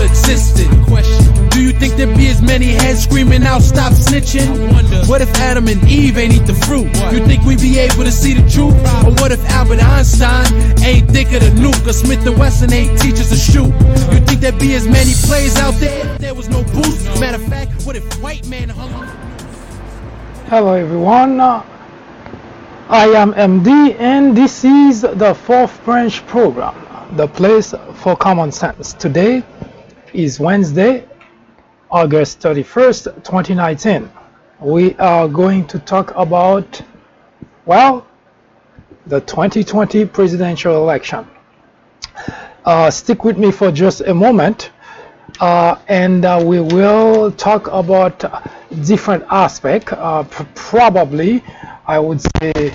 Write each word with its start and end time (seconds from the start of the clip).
never 0.00 0.12
existed. 0.12 0.68
Question. 0.86 1.48
Do 1.48 1.62
you 1.62 1.72
think 1.72 1.94
there'd 1.94 2.16
be 2.16 2.28
as 2.28 2.40
many 2.42 2.66
heads 2.66 3.02
screaming 3.02 3.42
out, 3.42 3.62
stop 3.62 3.92
snitching? 3.92 5.08
What 5.08 5.20
if 5.20 5.34
Adam 5.36 5.68
and 5.68 5.82
Eve 5.88 6.18
ain't 6.18 6.32
eat 6.32 6.46
the 6.46 6.54
fruit? 6.54 6.86
You 7.12 7.24
think 7.26 7.44
we'd 7.44 7.60
be 7.60 7.78
able 7.78 8.04
to 8.04 8.12
see 8.12 8.34
the 8.34 8.48
truth? 8.48 8.74
Or 9.04 9.12
what 9.20 9.32
if 9.32 9.44
Albert 9.50 9.82
Einstein 9.82 10.46
ain't 10.82 11.10
think 11.10 11.32
of 11.32 11.40
the 11.40 11.50
nuke? 11.50 11.86
Or 11.86 11.92
Smith 11.92 12.26
and 12.26 12.38
Wesson 12.38 12.72
ain't 12.72 12.98
teach 13.00 13.14
us 13.14 13.30
to 13.30 13.36
shoot? 13.36 13.72
You 14.12 14.20
think 14.24 14.40
there'd 14.40 14.58
be 14.58 14.74
as 14.74 14.86
many 14.86 15.12
plays 15.26 15.58
out 15.58 15.74
there 15.74 16.14
if 16.14 16.18
there 16.18 16.34
was 16.34 16.48
no 16.48 16.62
boost? 16.64 17.20
Matter 17.20 17.42
of 17.42 17.48
fact, 17.48 17.84
what 17.84 17.96
if 17.96 18.04
white 18.22 18.46
man 18.48 18.68
hung 18.68 18.90
Hello 20.48 20.72
everyone, 20.74 21.40
Uh, 21.40 21.62
I 22.88 23.06
am 23.08 23.32
MD 23.34 23.94
and 24.00 24.36
this 24.36 24.64
is 24.64 25.02
the 25.02 25.32
fourth 25.34 25.84
branch 25.84 26.26
program, 26.26 26.74
the 27.16 27.28
place 27.28 27.72
for 27.94 28.16
common 28.16 28.50
sense. 28.50 28.92
Today 28.94 29.44
is 30.12 30.40
Wednesday, 30.40 31.06
August 31.90 32.40
31st, 32.40 33.14
2019. 33.24 34.10
We 34.60 34.94
are 34.96 35.26
going 35.28 35.66
to 35.68 35.78
talk 35.78 36.12
about, 36.16 36.82
well, 37.66 38.06
the 39.06 39.20
2020 39.20 40.04
presidential 40.06 40.76
election. 40.76 41.26
Uh, 42.64 42.90
stick 42.90 43.24
with 43.24 43.38
me 43.38 43.50
for 43.50 43.70
just 43.72 44.02
a 44.02 44.14
moment 44.14 44.70
uh, 45.40 45.76
and 45.88 46.24
uh, 46.24 46.42
we 46.44 46.60
will 46.60 47.32
talk 47.32 47.66
about 47.68 48.22
different 48.84 49.24
aspect 49.30 49.92
uh, 49.92 50.22
pr- 50.24 50.42
probably 50.54 51.42
i 51.86 51.98
would 51.98 52.20
say 52.20 52.72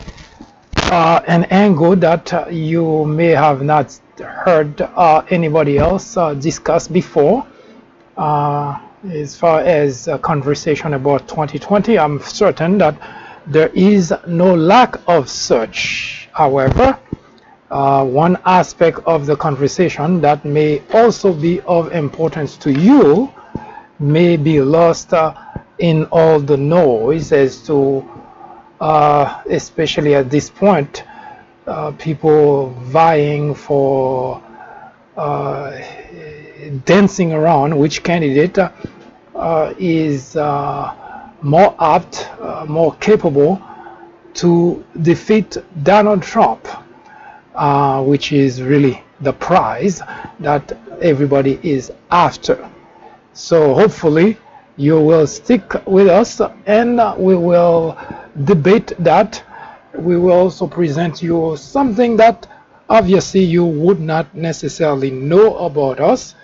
uh, 0.91 1.21
an 1.27 1.43
angle 1.45 1.95
that 1.95 2.33
uh, 2.33 2.47
you 2.49 3.05
may 3.05 3.29
have 3.29 3.61
not 3.61 3.99
heard 4.19 4.79
uh, 4.81 5.23
anybody 5.29 5.77
else 5.77 6.17
uh, 6.17 6.33
discuss 6.33 6.87
before. 6.87 7.45
Uh, 8.17 8.79
as 9.11 9.35
far 9.35 9.59
as 9.61 10.07
a 10.07 10.17
conversation 10.17 10.95
about 10.95 11.27
2020 11.27 11.99
i'm 11.99 12.19
certain 12.21 12.77
that 12.79 12.95
there 13.45 13.69
is 13.75 14.11
no 14.25 14.55
lack 14.55 14.95
of 15.07 15.29
such 15.29 16.27
however 16.33 16.97
uh, 17.69 18.03
one 18.03 18.35
aspect 18.45 18.97
of 19.05 19.27
the 19.27 19.35
conversation 19.35 20.21
that 20.21 20.43
may 20.43 20.81
also 20.93 21.31
be 21.33 21.61
of 21.61 21.91
importance 21.93 22.57
to 22.57 22.71
you 22.71 23.31
may 23.99 24.37
be 24.37 24.59
lost 24.59 25.13
in 25.79 26.05
all 26.05 26.39
the 26.39 26.57
noise 26.57 27.31
as 27.31 27.65
to, 27.67 28.07
uh, 28.85 29.41
especially 29.49 30.13
at 30.13 30.29
this 30.29 30.47
point, 30.47 31.03
uh, 31.65 31.91
people 31.93 32.69
vying 32.83 33.55
for 33.55 34.39
uh, 35.17 35.81
dancing 36.85 37.33
around 37.33 37.75
which 37.75 38.03
candidate 38.03 38.59
uh, 38.59 39.73
is 39.79 40.35
more 40.35 41.73
apt, 41.79 42.29
more 42.67 42.93
capable 42.99 43.59
to 44.35 44.85
defeat 45.01 45.57
Donald 45.81 46.21
Trump 46.21 46.67
which 48.05 48.31
is 48.31 48.61
really 48.61 49.01
the 49.21 49.33
prize 49.33 49.99
that 50.39 50.77
everybody 51.01 51.59
is 51.63 51.91
after. 52.11 52.69
So 53.33 53.73
hopefully 53.73 54.37
you 54.77 54.99
will 54.99 55.25
stick 55.27 55.73
with 55.85 56.07
us 56.07 56.41
and 56.65 56.97
we 57.17 57.35
will 57.35 57.97
debate 58.43 58.93
that. 58.99 59.41
We 59.93 60.17
will 60.17 60.33
also 60.33 60.67
present 60.67 61.23
you 61.23 61.55
something 61.57 62.17
that 62.17 62.47
obviously 62.89 63.41
you 63.43 63.65
would 63.65 64.01
not 64.01 64.35
necessarily 64.35 65.11
know 65.11 65.57
about 65.57 65.99
us 65.99 66.35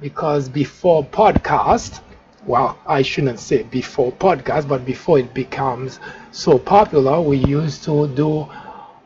because 0.00 0.48
before 0.48 1.04
podcast, 1.04 2.00
well, 2.46 2.78
I 2.86 3.02
shouldn't 3.02 3.40
say 3.40 3.64
before 3.64 4.12
podcast, 4.12 4.66
but 4.68 4.86
before 4.86 5.18
it 5.18 5.34
becomes 5.34 6.00
so 6.30 6.58
popular, 6.58 7.20
we 7.20 7.36
used 7.38 7.84
to 7.84 8.08
do 8.08 8.48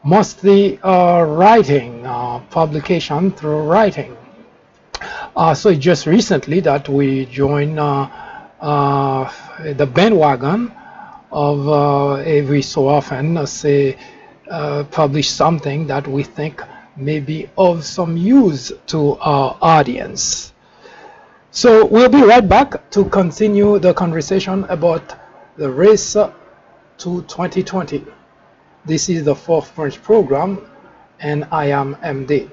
mostly 0.05 0.79
uh, 0.83 1.23
writing, 1.25 2.07
uh, 2.07 2.39
publication 2.51 3.33
through 3.33 3.63
writing. 3.63 4.17
Uh, 5.35 5.55
so 5.55 5.75
just 5.75 6.07
recently 6.07 6.61
that 6.61 6.89
we 6.89 7.27
joined 7.27 7.81
uh, 7.81 8.09
the 8.63 9.87
bandwagon 9.87 10.73
of 11.33 11.69
uh, 11.69 12.13
every 12.17 12.63
so 12.63 12.87
often 12.89 13.37
uh, 13.37 13.47
say 13.47 13.97
uh, 14.51 14.85
publish 14.91 15.31
something 15.31 15.87
that 15.87 16.07
we 16.07 16.23
think 16.23 16.63
may 16.97 17.19
be 17.21 17.49
of 17.57 17.85
some 17.85 18.17
use 18.17 18.71
to 18.87 19.17
our 19.19 19.57
audience. 19.63 20.53
So 21.51 21.87
we'll 21.87 22.11
be 22.11 22.23
right 22.23 22.47
back 22.47 22.91
to 22.91 23.05
continue 23.07 23.79
the 23.79 23.95
conversation 23.95 24.65
about 24.65 25.15
the 25.57 25.71
race 25.71 26.13
to 26.13 26.31
2020. 26.99 28.05
This 28.85 29.09
is 29.09 29.25
the 29.25 29.35
fourth 29.35 29.75
branch 29.75 30.03
program, 30.03 30.67
and 31.21 31.47
I 31.51 31.67
am 31.67 31.95
MD. 31.97 32.51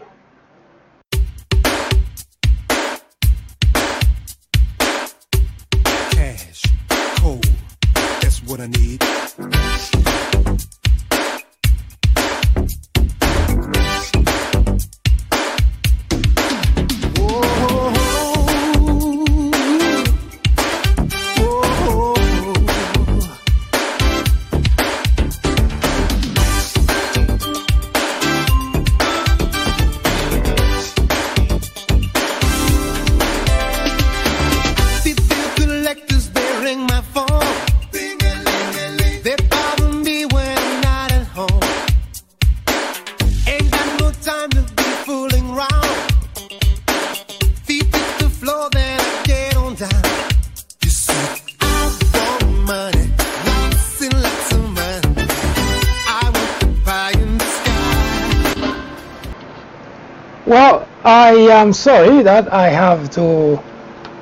I 61.69 61.71
am 61.71 61.73
sorry 61.75 62.23
that 62.23 62.51
I 62.51 62.67
have 62.69 63.11
to 63.11 63.61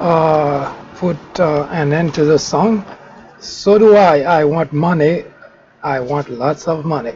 uh, 0.02 0.76
put 0.96 1.16
uh, 1.40 1.66
an 1.72 1.94
end 1.94 2.14
to 2.16 2.26
the 2.26 2.38
song. 2.38 2.86
So 3.40 3.78
do 3.78 3.96
I. 3.96 4.20
I 4.40 4.44
want 4.44 4.74
money. 4.74 5.24
I 5.82 6.02
want 6.02 6.28
lots 6.28 6.68
of 6.68 6.84
money. 6.84 7.14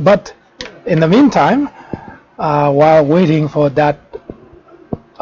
But 0.00 0.32
in 0.86 0.98
the 0.98 1.06
meantime, 1.06 1.68
uh, 2.38 2.72
while 2.72 3.04
waiting 3.04 3.48
for 3.48 3.68
that 3.68 4.00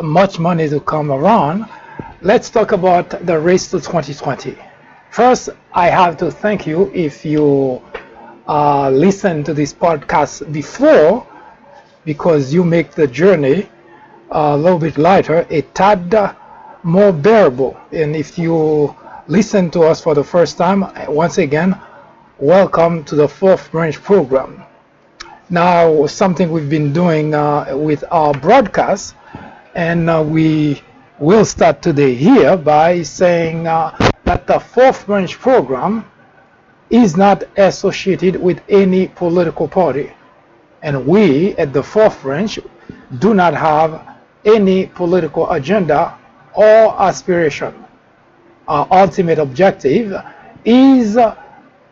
much 0.01 0.39
money 0.39 0.69
to 0.69 0.79
come 0.79 1.11
around, 1.11 1.69
let's 2.23 2.49
talk 2.49 2.71
about 2.71 3.11
the 3.27 3.37
race 3.37 3.73
to 3.73 3.81
2020. 3.81 4.57
First, 5.11 5.49
I 5.73 5.89
have 5.89 6.17
to 6.19 6.31
thank 6.31 6.65
you 6.65 6.93
if 6.95 7.25
you 7.25 7.83
uh, 8.47 8.89
listened 8.91 9.47
to 9.47 9.53
this 9.53 9.75
podcast 9.75 10.53
before 10.53 11.27
because 12.05 12.55
you 12.55 12.63
make 12.63 12.93
the 12.93 13.09
journey 13.09 13.69
a 14.31 14.57
little 14.57 14.79
bit 14.79 14.99
lighter, 14.99 15.47
a 15.51 15.63
tad 15.63 16.37
more 16.83 17.13
bearable. 17.13 17.77
And 17.93 18.15
if 18.15 18.39
you 18.39 18.95
listen 19.27 19.71
to 19.71 19.83
us 19.83 20.03
for 20.03 20.15
the 20.15 20.25
first 20.25 20.59
time, 20.59 20.85
once 21.09 21.39
again, 21.39 21.79
welcome 22.39 23.05
to 23.05 23.15
the 23.15 23.29
fourth 23.29 23.71
branch 23.71 24.03
program. 24.03 24.63
Now, 25.51 26.07
something 26.07 26.51
we've 26.51 26.71
been 26.71 26.93
doing 26.93 27.35
uh, 27.35 27.77
with 27.77 28.05
our 28.11 28.35
broadcast, 28.35 29.15
and 29.75 30.11
uh, 30.11 30.23
we 30.27 30.83
will 31.19 31.45
start 31.45 31.81
today 31.81 32.15
here 32.15 32.57
by 32.57 33.03
saying 33.03 33.67
uh, 33.67 33.97
that 34.25 34.47
the 34.47 34.59
fourth 34.59 35.07
branch 35.07 35.39
program 35.39 36.05
is 36.91 37.17
not 37.17 37.45
associated 37.57 38.37
with 38.37 38.61
any 38.69 39.09
political 39.09 39.69
party. 39.69 40.13
And 40.83 41.07
we 41.07 41.57
at 41.57 41.73
the 41.73 41.83
fourth 41.83 42.21
branch 42.23 42.59
do 43.19 43.33
not 43.33 43.55
have 43.55 44.14
any 44.45 44.87
political 44.87 45.51
agenda 45.51 46.19
or 46.55 47.01
aspiration. 47.01 47.75
Our 48.69 48.87
ultimate 48.91 49.39
objective 49.39 50.15
is 50.65 51.19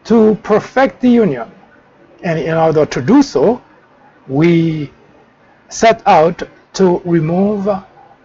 to 0.04 0.34
perfect 0.42 1.00
the 1.00 1.10
union. 1.10 1.50
And 2.22 2.38
in 2.38 2.54
order 2.54 2.86
to 2.86 3.02
do 3.02 3.22
so, 3.22 3.60
we 4.28 4.92
set 5.68 6.02
out 6.06 6.42
to 6.74 6.98
remove 7.04 7.68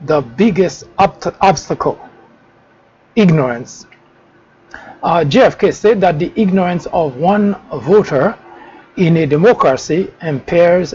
the 0.01 0.21
biggest 0.21 0.85
obstacle 0.97 1.99
ignorance. 3.15 3.87
Uh, 5.01 5.23
JFK 5.25 5.73
said 5.73 6.01
that 6.01 6.19
the 6.19 6.31
ignorance 6.35 6.85
of 6.87 7.15
one 7.17 7.55
voter 7.73 8.37
in 8.97 9.17
a 9.17 9.25
democracy 9.25 10.11
impairs 10.21 10.93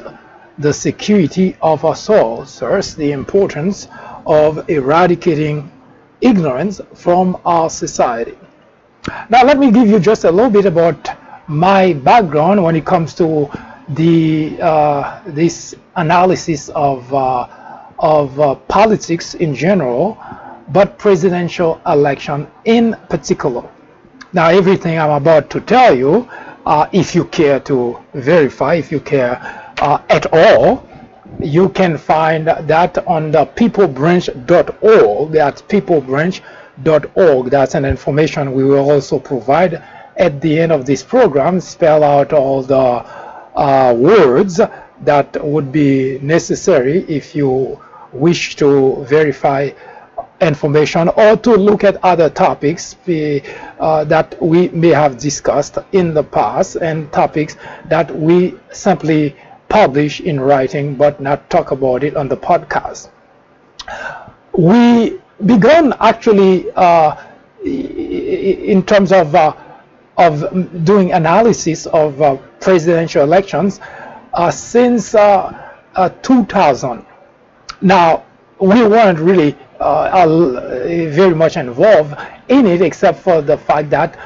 the 0.63 0.73
security 0.73 1.57
of 1.61 1.85
us 1.85 2.09
all. 2.09 2.45
Thus, 2.45 2.95
the 2.95 3.13
importance 3.13 3.89
of 4.27 4.69
eradicating 4.71 5.71
ignorance 6.21 6.81
from 6.95 7.37
our 7.45 7.69
society. 7.69 8.39
Now, 9.29 9.45
let 9.45 9.59
me 9.59 9.71
give 9.73 9.89
you 9.89 9.99
just 9.99 10.25
a 10.25 10.31
little 10.31 10.51
bit 10.51 10.65
about 10.65 11.09
my 11.49 11.93
background 11.93 12.63
when 12.63 12.77
it 12.77 12.87
comes 12.87 13.15
to 13.15 13.51
the 13.89 14.57
uh, 14.63 15.21
this 15.27 15.75
analysis 15.97 16.69
of 16.71 17.13
uh, 17.13 17.49
of 17.99 18.39
uh, 18.39 18.55
politics 18.69 19.35
in 19.35 19.55
general, 19.55 20.17
but 20.69 20.99
presidential 20.99 21.81
election 21.87 22.47
in 22.65 22.97
particular. 23.09 23.69
Now, 24.33 24.49
everything 24.49 24.99
I'm 24.99 25.11
about 25.11 25.51
to 25.51 25.61
tell 25.61 25.97
you, 25.97 26.29
uh, 26.65 26.89
if 26.93 27.15
you 27.15 27.25
care 27.27 27.61
to 27.61 27.99
verify, 28.15 28.75
if 28.75 28.91
you 28.93 29.01
care 29.01 29.62
uh, 29.83 30.01
at 30.09 30.33
all, 30.33 30.89
you 31.41 31.69
can 31.71 31.99
find 31.99 32.47
that 32.47 33.05
on 33.07 33.33
the 33.33 33.45
peoplebranch.org. 33.47 35.33
That's 35.33 35.63
peoplebranch.org. 35.63 37.51
That's 37.51 37.75
an 37.75 37.85
information 37.85 38.53
we 38.53 38.63
will 38.65 38.89
also 38.91 39.19
provide 39.19 39.83
at 40.17 40.41
the 40.41 40.61
end 40.61 40.71
of 40.71 40.87
this 40.87 41.03
program. 41.03 41.61
Spell 41.61 42.05
out 42.05 42.33
all 42.33 42.63
the 42.63 42.77
uh, 43.57 43.93
words 43.99 44.61
that 45.01 45.45
would 45.45 45.73
be 45.73 46.21
necessary 46.21 46.99
if 47.09 47.35
you 47.35 47.81
wish 48.13 48.55
to 48.57 49.05
verify 49.07 49.71
information 50.41 51.09
or 51.09 51.37
to 51.37 51.55
look 51.57 51.83
at 51.83 51.97
other 52.05 52.31
topics 52.31 52.95
uh, 53.09 54.05
that 54.05 54.37
we 54.41 54.69
may 54.69 54.91
have 54.91 55.19
discussed 55.19 55.79
in 55.93 56.15
the 56.15 56.23
past 56.23 56.77
and 56.77 57.11
topics 57.13 57.57
that 57.89 58.15
we 58.15 58.55
simply 58.71 59.35
publish 59.73 60.21
in 60.21 60.39
writing 60.39 60.95
but 60.95 61.19
not 61.19 61.49
talk 61.49 61.71
about 61.71 62.05
it 62.05 62.15
on 62.15 62.29
the 62.29 62.37
podcast. 62.37 63.09
We 64.53 65.19
began 65.47 65.95
actually 65.99 66.71
uh, 66.73 67.17
in 67.65 68.85
terms 68.85 69.13
of 69.13 69.35
uh, 69.35 69.55
of 70.19 70.85
doing 70.85 71.13
analysis 71.13 71.87
of 71.87 72.21
uh, 72.21 72.37
presidential 72.61 73.23
elections 73.23 73.81
uh, 74.35 74.51
since 74.51 75.15
uh, 75.15 75.73
uh, 75.95 76.11
2000. 76.21 77.07
Now 77.81 78.25
we 78.61 78.87
weren't 78.87 79.19
really 79.19 79.57
very 79.81 81.35
much 81.35 81.57
involved 81.57 82.15
in 82.49 82.67
it 82.67 82.83
except 82.83 83.21
for 83.21 83.41
the 83.41 83.57
fact 83.57 83.89
that 83.89 84.19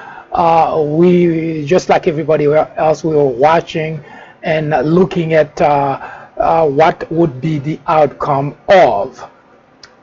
we 0.99 1.65
just 1.65 1.89
like 1.89 2.09
everybody 2.09 2.47
else 2.47 3.05
we 3.05 3.15
were 3.15 3.25
watching 3.47 4.03
and 4.47 4.71
looking 4.89 5.35
at 5.35 5.61
uh, 5.61 6.01
uh, 6.39 6.67
what 6.69 7.11
would 7.11 7.41
be 7.41 7.59
the 7.59 7.79
outcome 7.89 8.57
of. 8.69 9.29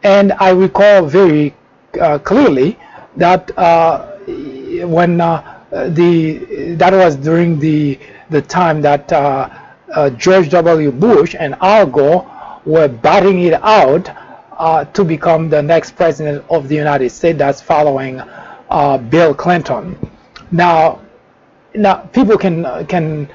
And 0.03 0.33
I 0.33 0.49
recall 0.49 1.05
very 1.05 1.55
uh, 1.99 2.19
clearly 2.19 2.77
that 3.15 3.49
when 4.85 5.17
the 5.17 6.75
that 6.77 6.93
was 6.93 7.15
during 7.15 7.59
the 7.59 7.97
the 8.29 8.41
time 8.41 8.81
that 8.81 9.07
George 10.17 10.49
W. 10.49 10.91
Bush 10.91 11.35
and 11.39 11.55
Al 11.61 11.85
Gore 11.87 12.29
were 12.65 12.89
batting 12.89 13.39
it 13.43 13.53
out 13.63 14.09
uh, 14.57 14.85
to 14.85 15.03
become 15.03 15.49
the 15.49 15.61
next 15.61 15.95
president 15.95 16.43
of 16.49 16.67
the 16.67 16.75
United 16.75 17.09
States. 17.09 17.37
That's 17.37 17.61
following 17.61 18.21
uh, 18.69 18.97
Bill 18.97 19.33
Clinton. 19.33 19.97
Now, 20.51 21.01
now 21.73 21.95
people 22.11 22.37
can 22.37 22.85
can 22.87 23.29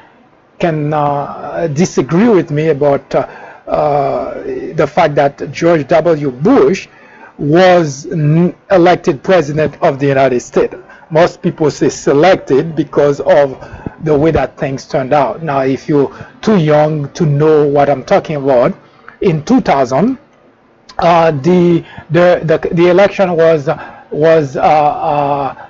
can 0.59 0.93
uh, 0.93 1.69
disagree 1.73 2.29
with 2.29 2.51
me 2.51 2.69
about 2.69 3.15
uh, 3.15 3.21
uh, 3.67 4.43
the 4.75 4.87
fact 4.87 5.15
that 5.17 5.51
George 5.53 5.87
W. 5.89 6.31
Bush 6.31 6.89
was 7.39 8.07
elected 8.07 9.23
president 9.23 9.81
of 9.83 9.99
the 10.01 10.07
United 10.07 10.41
States. 10.41 10.75
Most 11.11 11.41
people 11.41 11.71
say 11.71 11.89
selected 11.89 12.75
because 12.75 13.21
of 13.21 13.57
the 14.05 14.17
way 14.17 14.31
that 14.33 14.57
things 14.57 14.87
turned 14.87 15.13
out. 15.13 15.43
Now, 15.43 15.61
if 15.61 15.89
you're 15.89 16.13
too 16.43 16.57
young 16.59 17.11
to 17.13 17.25
know 17.25 17.67
what 17.67 17.89
I'm 17.89 18.05
talking 18.05 18.37
about, 18.37 18.77
in 19.21 19.45
2000, 19.45 20.19
uh, 20.99 21.31
the, 21.31 21.85
the, 22.11 22.41
the 22.45 22.69
the 22.75 22.89
election 22.89 23.33
was 23.37 23.69
was 24.11 24.57
uh, 24.57 24.61
uh, 24.63 25.69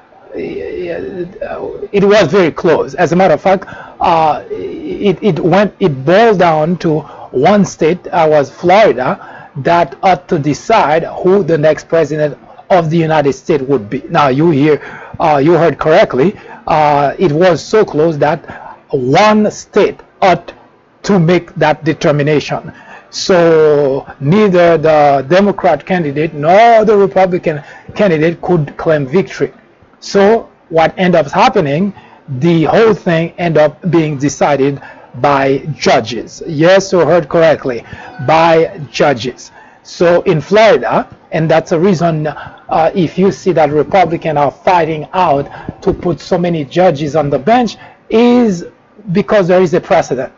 it 1.92 2.04
was 2.04 2.28
very 2.30 2.50
close. 2.52 2.94
As 2.94 3.12
a 3.12 3.16
matter 3.16 3.34
of 3.34 3.40
fact, 3.40 3.66
uh, 4.00 4.44
it, 4.50 5.18
it 5.22 5.40
went 5.40 5.74
it 5.80 6.04
boiled 6.04 6.38
down 6.38 6.76
to 6.78 7.00
one 7.30 7.64
state, 7.64 8.06
uh, 8.08 8.26
was 8.28 8.50
Florida, 8.50 9.50
that 9.56 9.96
ought 10.02 10.28
to 10.28 10.38
decide 10.38 11.04
who 11.04 11.42
the 11.42 11.58
next 11.58 11.88
president 11.88 12.38
of 12.70 12.90
the 12.90 12.96
United 12.96 13.32
States 13.32 13.62
would 13.64 13.88
be. 13.90 14.02
Now 14.08 14.28
you 14.28 14.50
hear, 14.50 14.80
uh, 15.18 15.38
you 15.42 15.52
heard 15.52 15.78
correctly. 15.78 16.38
Uh, 16.66 17.14
it 17.18 17.32
was 17.32 17.64
so 17.64 17.84
close 17.84 18.16
that 18.18 18.76
one 18.90 19.50
state 19.50 20.00
ought 20.22 20.52
to 21.02 21.18
make 21.18 21.54
that 21.54 21.84
determination. 21.84 22.72
So 23.10 24.06
neither 24.20 24.76
the 24.76 25.26
Democrat 25.28 25.84
candidate 25.86 26.34
nor 26.34 26.84
the 26.84 26.96
Republican 26.96 27.62
candidate 27.94 28.40
could 28.42 28.76
claim 28.76 29.06
victory. 29.06 29.52
So 30.00 30.50
what 30.68 30.94
ended 30.98 31.26
up 31.26 31.32
happening, 31.32 31.94
the 32.28 32.64
whole 32.64 32.94
thing 32.94 33.32
end 33.38 33.56
up 33.56 33.90
being 33.90 34.18
decided 34.18 34.80
by 35.16 35.58
judges. 35.74 36.42
Yes, 36.46 36.92
you 36.92 37.00
heard 37.00 37.28
correctly, 37.28 37.84
by 38.26 38.80
judges. 38.90 39.50
So 39.82 40.22
in 40.22 40.40
Florida, 40.40 41.08
and 41.32 41.50
that's 41.50 41.70
the 41.70 41.80
reason 41.80 42.26
uh, 42.26 42.92
if 42.94 43.18
you 43.18 43.32
see 43.32 43.52
that 43.52 43.70
Republicans 43.70 44.36
are 44.38 44.50
fighting 44.50 45.08
out 45.12 45.82
to 45.82 45.92
put 45.92 46.20
so 46.20 46.38
many 46.38 46.64
judges 46.64 47.16
on 47.16 47.30
the 47.30 47.38
bench, 47.38 47.76
is 48.10 48.66
because 49.12 49.48
there 49.48 49.62
is 49.62 49.72
a 49.74 49.80
precedent. 49.80 50.32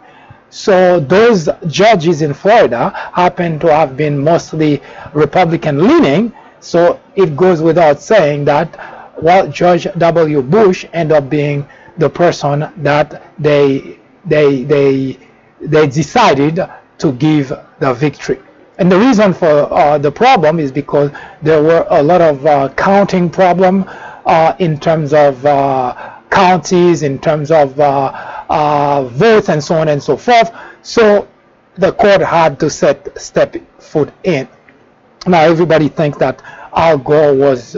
So 0.51 1.01
those 1.01 1.49
judges 1.67 2.23
in 2.23 2.35
Florida 2.35 2.91
happen 3.15 3.59
to 3.61 3.73
have 3.73 3.97
been 3.97 4.19
mostly 4.19 4.83
Republican 5.15 5.87
leaning. 5.87 6.33
So 6.61 7.01
it 7.17 7.37
goes 7.37 7.63
without 7.63 8.01
saying 8.01 8.45
that 8.47 9.01
well, 9.23 9.49
George 9.49 9.87
W. 9.99 10.43
Bush 10.43 10.87
ended 10.93 11.17
up 11.17 11.29
being 11.29 11.67
the 11.99 12.09
person 12.11 12.71
that 12.79 13.23
they 13.39 13.99
they 14.25 14.65
they 14.65 15.19
they 15.61 15.87
decided 15.87 16.61
to 16.99 17.13
give 17.13 17.53
the 17.79 17.95
victory. 17.95 18.39
And 18.79 18.91
the 18.91 18.99
reason 18.99 19.35
for 19.35 19.71
uh, 19.73 19.99
the 19.99 20.11
problem 20.11 20.59
is 20.59 20.73
because 20.73 21.11
there 21.43 21.63
were 21.63 21.87
a 21.91 22.03
lot 22.03 22.21
of 22.23 22.47
uh, 22.47 22.69
counting 22.77 23.29
problem 23.29 23.85
uh, 24.25 24.55
in 24.59 24.79
terms 24.81 25.13
of 25.13 25.45
uh, 25.45 25.95
counties, 26.31 27.03
in 27.03 27.19
terms 27.19 27.51
of 27.51 27.79
uh, 27.79 28.45
uh, 28.49 29.05
votes, 29.13 29.51
and 29.51 29.63
so 29.63 29.75
on 29.77 29.89
and 29.89 30.03
so 30.03 30.17
forth. 30.17 30.51
So 30.83 31.29
the 31.77 31.93
court 31.93 32.23
had 32.23 32.59
to 32.61 32.71
set 32.71 33.21
step 33.21 33.55
foot 33.79 34.13
in. 34.25 34.49
Now 35.27 35.41
everybody 35.43 35.89
thinks 35.89 36.17
that 36.19 36.41
Al 36.75 36.97
Gore 36.99 37.35
was 37.35 37.73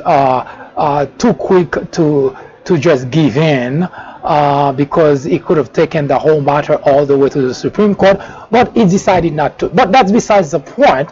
too 1.19 1.35
quick 1.35 1.91
to 1.93 2.37
to 2.65 2.79
just 2.79 3.11
give 3.11 3.37
in 3.37 3.83
uh, 3.83 4.73
because 4.73 5.25
he 5.25 5.39
could 5.39 5.57
have 5.57 5.73
taken 5.73 6.07
the 6.07 6.19
whole 6.19 6.41
matter 6.41 6.77
all 6.85 7.05
the 7.05 7.17
way 7.17 7.29
to 7.29 7.43
the 7.43 7.55
Supreme 7.55 7.95
Court, 7.95 8.21
but 8.51 8.75
he 8.77 8.85
decided 8.85 9.33
not 9.33 9.59
to. 9.59 9.69
But 9.69 9.93
that's 9.93 10.13
besides 10.13 10.53
the 10.53 10.61
point. 10.61 11.11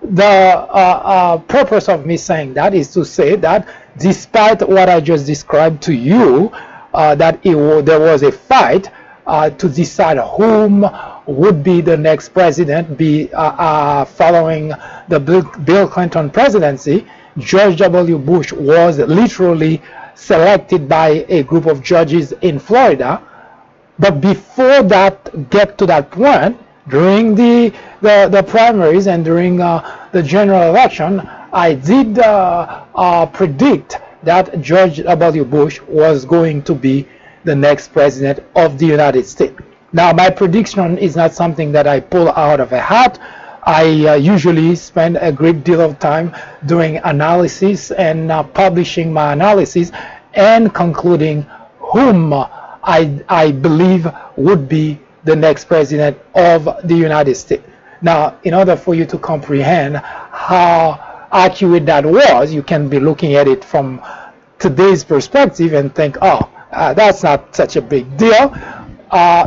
The 0.00 0.24
uh, 0.24 0.62
uh, 0.64 1.38
purpose 1.38 1.88
of 1.88 2.06
me 2.06 2.16
saying 2.16 2.54
that 2.54 2.72
is 2.72 2.92
to 2.92 3.04
say 3.04 3.34
that 3.36 3.68
despite 3.98 4.66
what 4.68 4.88
I 4.88 5.00
just 5.00 5.26
described 5.26 5.82
to 5.84 5.92
you, 5.92 6.52
uh, 6.94 7.14
that 7.16 7.42
there 7.42 8.00
was 8.00 8.22
a 8.22 8.30
fight 8.30 8.90
uh, 9.26 9.50
to 9.50 9.68
decide 9.68 10.18
whom 10.18 10.86
would 11.26 11.64
be 11.64 11.80
the 11.80 11.96
next 11.96 12.28
president, 12.30 12.96
be 12.96 13.26
following 13.26 14.72
the 15.08 15.18
Bill 15.64 15.88
Clinton 15.88 16.30
presidency 16.30 17.04
George 17.38 17.76
W. 17.78 18.18
Bush 18.18 18.52
was 18.52 18.98
literally 18.98 19.80
selected 20.18 20.88
by 20.88 21.24
a 21.28 21.42
group 21.44 21.66
of 21.66 21.82
judges 21.82 22.32
in 22.42 22.58
Florida. 22.58 23.22
But 23.98 24.20
before 24.20 24.82
that 24.82 25.50
get 25.50 25.78
to 25.78 25.86
that 25.86 26.10
point, 26.10 26.58
during 26.88 27.34
the, 27.34 27.72
the, 28.00 28.28
the 28.30 28.42
primaries 28.42 29.06
and 29.06 29.24
during 29.24 29.60
uh, 29.60 30.08
the 30.12 30.22
general 30.22 30.62
election, 30.68 31.20
I 31.52 31.74
did 31.74 32.18
uh, 32.18 32.84
uh, 32.94 33.26
predict 33.26 33.98
that 34.24 34.60
George 34.60 34.96
W. 35.04 35.44
Bush 35.44 35.80
was 35.82 36.24
going 36.24 36.62
to 36.64 36.74
be 36.74 37.06
the 37.44 37.54
next 37.54 37.92
president 37.92 38.44
of 38.56 38.78
the 38.78 38.86
United 38.86 39.24
States. 39.24 39.56
Now, 39.92 40.12
my 40.12 40.30
prediction 40.30 40.98
is 40.98 41.16
not 41.16 41.32
something 41.32 41.72
that 41.72 41.86
I 41.86 42.00
pull 42.00 42.28
out 42.30 42.60
of 42.60 42.72
a 42.72 42.80
hat. 42.80 43.18
I 43.68 44.06
uh, 44.06 44.14
usually 44.14 44.74
spend 44.76 45.18
a 45.20 45.30
great 45.30 45.62
deal 45.62 45.82
of 45.82 45.98
time 45.98 46.34
doing 46.64 46.96
analysis 47.04 47.90
and 47.90 48.32
uh, 48.32 48.42
publishing 48.42 49.12
my 49.12 49.34
analysis 49.34 49.92
and 50.32 50.72
concluding 50.74 51.42
whom 51.78 52.32
I, 52.32 53.22
I 53.28 53.52
believe 53.52 54.08
would 54.36 54.70
be 54.70 54.98
the 55.24 55.36
next 55.36 55.66
president 55.66 56.18
of 56.34 56.64
the 56.84 56.94
United 56.96 57.34
States. 57.34 57.62
Now, 58.00 58.38
in 58.42 58.54
order 58.54 58.74
for 58.74 58.94
you 58.94 59.04
to 59.04 59.18
comprehend 59.18 59.98
how 59.98 61.26
accurate 61.30 61.84
that 61.84 62.06
was, 62.06 62.54
you 62.54 62.62
can 62.62 62.88
be 62.88 62.98
looking 62.98 63.34
at 63.34 63.46
it 63.48 63.62
from 63.62 64.00
today's 64.58 65.04
perspective 65.04 65.74
and 65.74 65.94
think, 65.94 66.16
oh, 66.22 66.40
uh, 66.72 66.94
that's 66.94 67.22
not 67.22 67.54
such 67.54 67.76
a 67.76 67.82
big 67.82 68.16
deal. 68.16 68.50
Uh, 69.10 69.46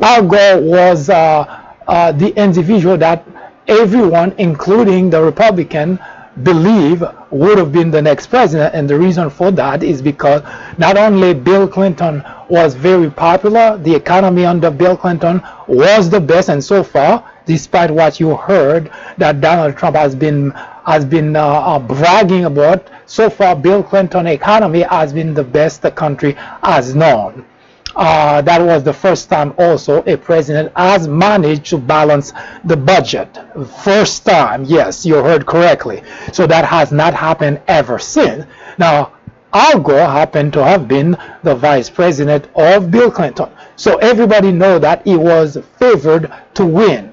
Al 0.00 0.28
Gore 0.28 0.60
was 0.60 1.10
uh, 1.10 1.62
uh, 1.88 2.12
the 2.12 2.28
individual 2.40 2.96
that 2.96 3.26
everyone, 3.68 4.34
including 4.38 5.10
the 5.10 5.22
Republican, 5.22 5.98
believe 6.42 7.04
would 7.30 7.58
have 7.58 7.72
been 7.72 7.90
the 7.90 8.00
next 8.00 8.28
president. 8.28 8.74
And 8.74 8.88
the 8.88 8.98
reason 8.98 9.28
for 9.28 9.50
that 9.52 9.82
is 9.82 10.00
because 10.00 10.42
not 10.78 10.96
only 10.96 11.34
Bill 11.34 11.68
Clinton 11.68 12.24
was 12.48 12.74
very 12.74 13.10
popular, 13.10 13.76
the 13.78 13.94
economy 13.94 14.44
under 14.44 14.70
Bill 14.70 14.96
Clinton 14.96 15.42
was 15.66 16.08
the 16.08 16.20
best, 16.20 16.48
and 16.48 16.62
so 16.62 16.82
far, 16.82 17.30
despite 17.44 17.90
what 17.90 18.20
you 18.20 18.34
heard 18.36 18.90
that 19.18 19.40
Donald 19.40 19.76
Trump 19.76 19.96
has 19.96 20.14
been 20.14 20.50
has 20.84 21.04
been 21.04 21.36
uh, 21.36 21.40
uh, 21.44 21.78
bragging 21.78 22.44
about, 22.46 22.88
so 23.06 23.30
far 23.30 23.54
Bill 23.54 23.82
Clinton 23.82 24.26
economy 24.26 24.82
has 24.82 25.12
been 25.12 25.32
the 25.32 25.44
best 25.44 25.82
the 25.82 25.90
country 25.90 26.32
has 26.62 26.94
known. 26.94 27.44
Uh, 27.94 28.40
that 28.42 28.60
was 28.60 28.82
the 28.82 28.92
first 28.92 29.28
time 29.28 29.52
also 29.58 30.02
a 30.04 30.16
president 30.16 30.72
has 30.76 31.06
managed 31.06 31.66
to 31.66 31.78
balance 31.78 32.32
the 32.64 32.76
budget. 32.76 33.38
First 33.82 34.24
time, 34.24 34.64
yes, 34.64 35.04
you 35.04 35.16
heard 35.16 35.46
correctly. 35.46 36.02
So 36.32 36.46
that 36.46 36.64
has 36.64 36.90
not 36.92 37.12
happened 37.14 37.60
ever 37.68 37.98
since. 37.98 38.46
Now, 38.78 39.12
Al 39.54 39.80
Gore 39.80 40.06
happened 40.06 40.54
to 40.54 40.64
have 40.64 40.88
been 40.88 41.16
the 41.42 41.54
vice 41.54 41.90
president 41.90 42.46
of 42.56 42.90
Bill 42.90 43.10
Clinton. 43.10 43.50
So 43.76 43.98
everybody 43.98 44.50
know 44.50 44.78
that 44.78 45.02
he 45.06 45.16
was 45.16 45.58
favored 45.78 46.32
to 46.54 46.64
win. 46.64 47.12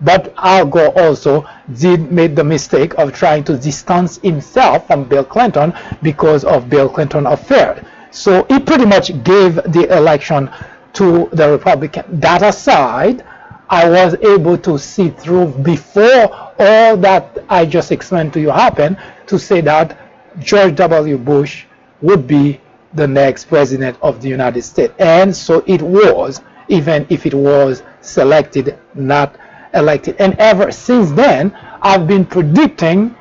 But 0.00 0.32
Al 0.38 0.64
Gore 0.64 0.98
also 0.98 1.44
did 1.78 2.10
make 2.10 2.34
the 2.36 2.44
mistake 2.44 2.94
of 2.98 3.12
trying 3.12 3.44
to 3.44 3.58
distance 3.58 4.18
himself 4.22 4.86
from 4.86 5.04
Bill 5.04 5.24
Clinton 5.24 5.74
because 6.02 6.44
of 6.44 6.70
Bill 6.70 6.88
Clinton 6.88 7.26
affair. 7.26 7.84
So 8.10 8.44
he 8.44 8.58
pretty 8.58 8.86
much 8.86 9.08
gave 9.24 9.56
the 9.56 9.86
election 9.96 10.50
to 10.94 11.28
the 11.32 11.50
Republican. 11.50 12.20
That 12.20 12.42
aside, 12.42 13.24
I 13.70 13.88
was 13.88 14.14
able 14.22 14.56
to 14.58 14.78
see 14.78 15.10
through 15.10 15.48
before 15.62 16.52
all 16.58 16.96
that 16.96 17.38
I 17.48 17.66
just 17.66 17.92
explained 17.92 18.32
to 18.32 18.40
you 18.40 18.50
happened 18.50 18.96
to 19.26 19.38
say 19.38 19.60
that 19.62 19.98
George 20.40 20.74
W. 20.76 21.18
Bush 21.18 21.64
would 22.00 22.26
be 22.26 22.60
the 22.94 23.06
next 23.06 23.44
president 23.46 23.98
of 24.00 24.22
the 24.22 24.28
United 24.28 24.62
States. 24.62 24.94
And 24.98 25.34
so 25.34 25.62
it 25.66 25.82
was, 25.82 26.40
even 26.68 27.06
if 27.10 27.26
it 27.26 27.34
was 27.34 27.82
selected, 28.00 28.78
not 28.94 29.36
elected. 29.74 30.16
And 30.18 30.34
ever 30.38 30.72
since 30.72 31.10
then, 31.12 31.52
I've 31.82 32.06
been 32.06 32.24
predicting 32.24 33.14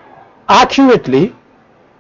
accurately 0.47 1.35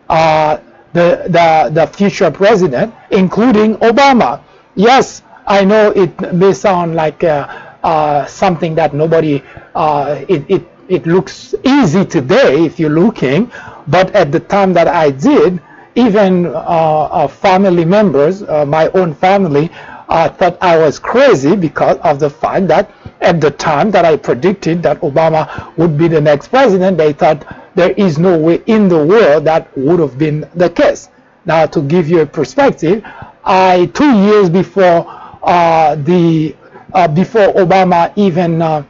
uh, 0.09 0.59
the, 0.97 1.23
the, 1.29 1.69
the 1.73 1.87
future 1.87 2.31
president, 2.31 2.93
including 3.11 3.75
Obama. 3.77 4.41
Yes, 4.75 5.21
I 5.45 5.63
know 5.63 5.91
it 5.91 6.33
may 6.33 6.53
sound 6.53 6.95
like 6.95 7.23
uh, 7.23 7.47
uh, 7.83 8.25
something 8.25 8.73
that 8.75 8.93
nobody, 8.93 9.43
uh, 9.75 10.25
it, 10.27 10.43
it, 10.49 10.67
it 10.89 11.05
looks 11.05 11.53
easy 11.63 12.03
today 12.03 12.65
if 12.65 12.79
you're 12.79 12.89
looking, 13.05 13.51
but 13.87 14.13
at 14.15 14.31
the 14.31 14.39
time 14.39 14.73
that 14.73 14.87
I 14.87 15.11
did, 15.11 15.61
even 15.95 16.47
uh, 16.53 17.27
family 17.27 17.85
members, 17.85 18.43
uh, 18.43 18.65
my 18.65 18.89
own 18.89 19.13
family, 19.13 19.69
thought 20.09 20.57
I 20.61 20.77
was 20.77 20.99
crazy 20.99 21.55
because 21.55 21.97
of 21.97 22.19
the 22.19 22.29
fact 22.29 22.67
that 22.69 22.89
at 23.21 23.41
the 23.41 23.51
time 23.51 23.91
that 23.91 24.05
I 24.05 24.15
predicted 24.15 24.81
that 24.83 25.01
Obama 25.01 25.75
would 25.77 25.97
be 25.97 26.07
the 26.07 26.21
next 26.21 26.47
president, 26.47 26.97
they 26.97 27.13
thought 27.13 27.45
there 27.77 27.91
is 27.91 28.17
no 28.17 28.37
way 28.39 28.61
in 28.65 28.89
the 28.89 29.05
world 29.05 29.45
that 29.45 29.69
would 29.77 29.99
have 29.99 30.17
been 30.17 30.49
the 30.55 30.67
case. 30.69 31.09
Now, 31.45 31.67
to 31.67 31.81
give 31.81 32.09
you 32.09 32.21
a 32.21 32.25
perspective, 32.25 33.03
I 33.45 33.85
two 33.93 34.11
years 34.25 34.49
before 34.49 35.05
uh, 35.43 35.95
the 35.95 36.55
uh, 36.93 37.07
before 37.07 37.53
Obama 37.53 38.11
even 38.15 38.61
uh, 38.63 38.83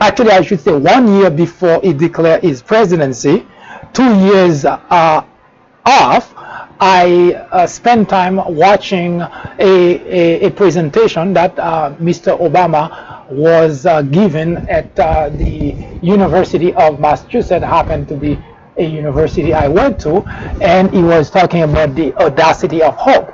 actually 0.00 0.32
I 0.32 0.42
should 0.42 0.60
say 0.60 0.76
one 0.76 1.06
year 1.16 1.30
before 1.30 1.80
he 1.80 1.92
declared 1.92 2.42
his 2.42 2.60
presidency, 2.60 3.46
two 3.92 4.12
years 4.26 4.64
uh, 4.64 5.24
off, 5.86 6.34
I 6.80 7.34
uh, 7.52 7.66
spent 7.68 8.08
time 8.08 8.36
watching 8.56 9.20
a, 9.20 9.28
a, 9.60 10.46
a 10.46 10.50
presentation 10.50 11.32
that 11.34 11.56
uh, 11.58 11.94
Mr. 12.00 12.36
Obama 12.38 13.17
was 13.30 13.86
uh, 13.86 14.02
given 14.02 14.56
at 14.68 14.98
uh, 14.98 15.28
the 15.28 15.76
University 16.02 16.72
of 16.74 16.98
Massachusetts, 17.00 17.64
happened 17.64 18.08
to 18.08 18.16
be 18.16 18.38
a 18.78 18.84
university 18.84 19.52
I 19.52 19.68
went 19.68 20.00
to, 20.00 20.22
and 20.62 20.90
he 20.92 21.02
was 21.02 21.30
talking 21.30 21.62
about 21.62 21.94
the 21.94 22.14
audacity 22.16 22.82
of 22.82 22.94
hope. 22.96 23.32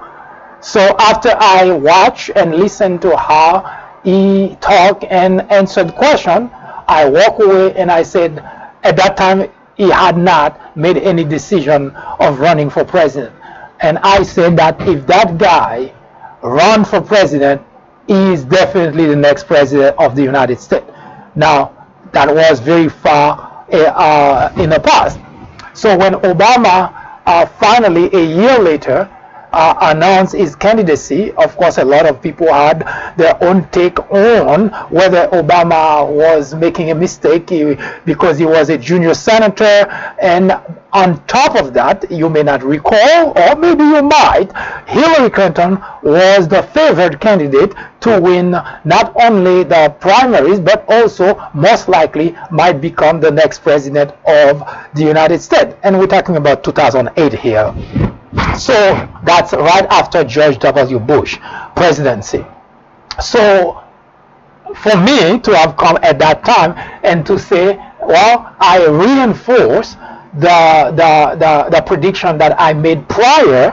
So 0.60 0.80
after 0.98 1.30
I 1.38 1.70
watched 1.70 2.30
and 2.34 2.54
listened 2.56 3.02
to 3.02 3.16
how 3.16 4.00
he 4.02 4.56
talked 4.60 5.04
and 5.04 5.42
answered 5.52 5.94
question, 5.94 6.50
I 6.88 7.08
walked 7.08 7.42
away 7.42 7.74
and 7.74 7.90
I 7.90 8.02
said, 8.02 8.38
at 8.82 8.96
that 8.96 9.16
time 9.16 9.50
he 9.76 9.90
had 9.90 10.16
not 10.16 10.76
made 10.76 10.96
any 10.98 11.24
decision 11.24 11.90
of 12.20 12.40
running 12.40 12.70
for 12.70 12.84
president. 12.84 13.34
And 13.80 13.98
I 13.98 14.22
said 14.22 14.56
that 14.56 14.80
if 14.82 15.06
that 15.06 15.36
guy 15.36 15.92
run 16.42 16.84
for 16.84 17.00
president, 17.00 17.60
is 18.08 18.44
definitely 18.44 19.06
the 19.06 19.16
next 19.16 19.46
president 19.46 19.96
of 19.98 20.14
the 20.14 20.22
United 20.22 20.60
States. 20.60 20.86
Now, 21.34 21.86
that 22.12 22.32
was 22.32 22.60
very 22.60 22.88
far 22.88 23.66
uh, 23.72 23.76
uh 23.76 24.52
in 24.58 24.70
the 24.70 24.80
past. 24.80 25.18
So 25.74 25.96
when 25.96 26.14
Obama 26.14 27.04
uh, 27.26 27.46
finally, 27.46 28.10
a 28.12 28.24
year 28.24 28.58
later, 28.58 29.10
uh, 29.54 29.78
announced 29.94 30.34
his 30.34 30.56
candidacy, 30.56 31.32
of 31.32 31.56
course, 31.56 31.78
a 31.78 31.84
lot 31.84 32.06
of 32.06 32.20
people 32.20 32.52
had 32.52 32.80
their 33.16 33.42
own 33.42 33.68
take 33.70 33.98
on 34.10 34.68
whether 34.90 35.28
Obama 35.28 36.08
was 36.08 36.54
making 36.54 36.90
a 36.90 36.94
mistake 36.94 37.46
because 38.04 38.38
he 38.38 38.44
was 38.44 38.68
a 38.68 38.76
junior 38.76 39.14
senator. 39.14 39.86
And 40.20 40.52
on 40.92 41.24
top 41.26 41.56
of 41.56 41.72
that, 41.74 42.10
you 42.10 42.28
may 42.28 42.42
not 42.42 42.62
recall, 42.64 43.32
or 43.38 43.54
maybe 43.56 43.84
you 43.84 44.02
might, 44.02 44.50
Hillary 44.88 45.30
Clinton 45.30 45.78
was 46.02 46.48
the 46.48 46.62
favored 46.74 47.20
candidate 47.20 47.74
to 48.00 48.20
win 48.20 48.50
not 48.84 49.12
only 49.22 49.64
the 49.64 49.94
primaries, 50.00 50.60
but 50.60 50.84
also 50.88 51.40
most 51.54 51.88
likely 51.88 52.36
might 52.50 52.80
become 52.80 53.20
the 53.20 53.30
next 53.30 53.60
president 53.60 54.10
of 54.26 54.62
the 54.94 55.02
United 55.02 55.40
States. 55.40 55.74
And 55.84 55.98
we're 55.98 56.06
talking 56.06 56.36
about 56.36 56.64
2008 56.64 57.32
here. 57.32 58.13
So 58.58 59.08
that's 59.24 59.52
right 59.52 59.86
after 59.90 60.24
George 60.24 60.58
W. 60.58 60.98
Bush 60.98 61.38
presidency. 61.76 62.44
So 63.22 63.82
for 64.76 64.96
me 65.00 65.38
to 65.40 65.56
have 65.56 65.76
come 65.76 65.98
at 66.02 66.18
that 66.18 66.44
time 66.44 66.74
and 67.04 67.24
to 67.26 67.38
say, 67.38 67.76
well, 68.02 68.54
I 68.60 68.86
reinforce 68.86 69.94
the, 70.34 70.92
the, 70.96 71.36
the, 71.38 71.70
the 71.70 71.82
prediction 71.82 72.38
that 72.38 72.60
I 72.60 72.72
made 72.72 73.08
prior. 73.08 73.70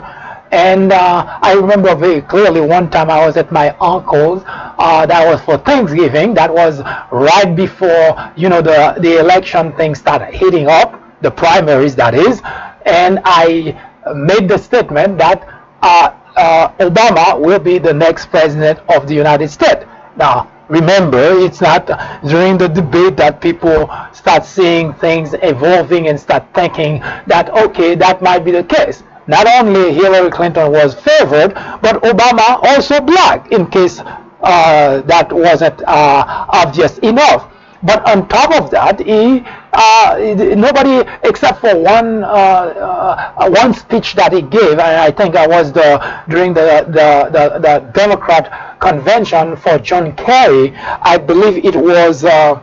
And 0.51 0.91
uh, 0.91 1.39
I 1.41 1.53
remember 1.53 1.95
very 1.95 2.21
clearly 2.21 2.59
one 2.61 2.89
time 2.89 3.09
I 3.09 3.25
was 3.25 3.37
at 3.37 3.51
my 3.51 3.69
uncle's. 3.79 4.43
Uh, 4.45 5.05
that 5.05 5.25
was 5.25 5.41
for 5.41 5.57
Thanksgiving. 5.57 6.33
That 6.33 6.53
was 6.53 6.81
right 7.11 7.55
before 7.55 8.33
you 8.35 8.49
know 8.49 8.61
the 8.61 8.95
the 8.99 9.17
election 9.19 9.71
thing 9.77 9.95
started 9.95 10.33
heating 10.33 10.67
up, 10.67 11.01
the 11.21 11.31
primaries 11.31 11.95
that 11.95 12.13
is. 12.15 12.41
And 12.85 13.21
I 13.23 13.90
made 14.15 14.47
the 14.47 14.57
statement 14.57 15.17
that 15.17 15.47
uh, 15.81 16.13
uh, 16.35 16.73
Obama 16.79 17.39
will 17.39 17.59
be 17.59 17.77
the 17.77 17.93
next 17.93 18.27
president 18.27 18.79
of 18.89 19.07
the 19.07 19.13
United 19.13 19.49
States. 19.49 19.85
Now, 20.17 20.51
remember, 20.69 21.21
it's 21.21 21.61
not 21.61 21.87
during 22.25 22.57
the 22.57 22.67
debate 22.67 23.17
that 23.17 23.41
people 23.41 23.89
start 24.13 24.45
seeing 24.45 24.93
things 24.93 25.33
evolving 25.41 26.07
and 26.07 26.19
start 26.19 26.45
thinking 26.53 26.99
that, 27.27 27.49
okay, 27.49 27.95
that 27.95 28.21
might 28.21 28.39
be 28.39 28.51
the 28.51 28.63
case. 28.63 29.03
Not 29.27 29.47
only 29.47 29.93
Hillary 29.93 30.31
Clinton 30.31 30.71
was 30.71 30.95
favored, 30.95 31.53
but 31.53 32.01
Obama 32.03 32.63
also 32.63 32.99
black, 32.99 33.51
in 33.51 33.67
case 33.67 33.99
uh, 33.99 35.01
that 35.01 35.31
wasn't 35.31 35.81
uh, 35.83 36.45
obvious 36.49 36.97
enough. 36.99 37.47
But 37.83 38.07
on 38.07 38.27
top 38.27 38.51
of 38.61 38.69
that, 38.71 38.99
he 38.99 39.43
uh, 39.73 40.17
nobody 40.55 41.09
except 41.23 41.61
for 41.61 41.75
one 41.77 42.23
uh, 42.23 42.27
uh, 42.27 43.49
one 43.49 43.73
speech 43.73 44.13
that 44.15 44.33
he 44.33 44.41
gave, 44.41 44.73
and 44.73 44.81
I 44.81 45.09
think 45.11 45.33
that 45.33 45.49
was 45.49 45.71
the 45.71 45.97
during 46.29 46.53
the 46.53 46.85
the, 46.87 47.29
the, 47.31 47.59
the 47.59 47.91
Democrat 47.93 48.79
convention 48.79 49.55
for 49.55 49.79
John 49.79 50.15
Kerry. 50.15 50.75
I 50.77 51.17
believe 51.17 51.65
it 51.65 51.75
was. 51.75 52.23
Uh, 52.25 52.61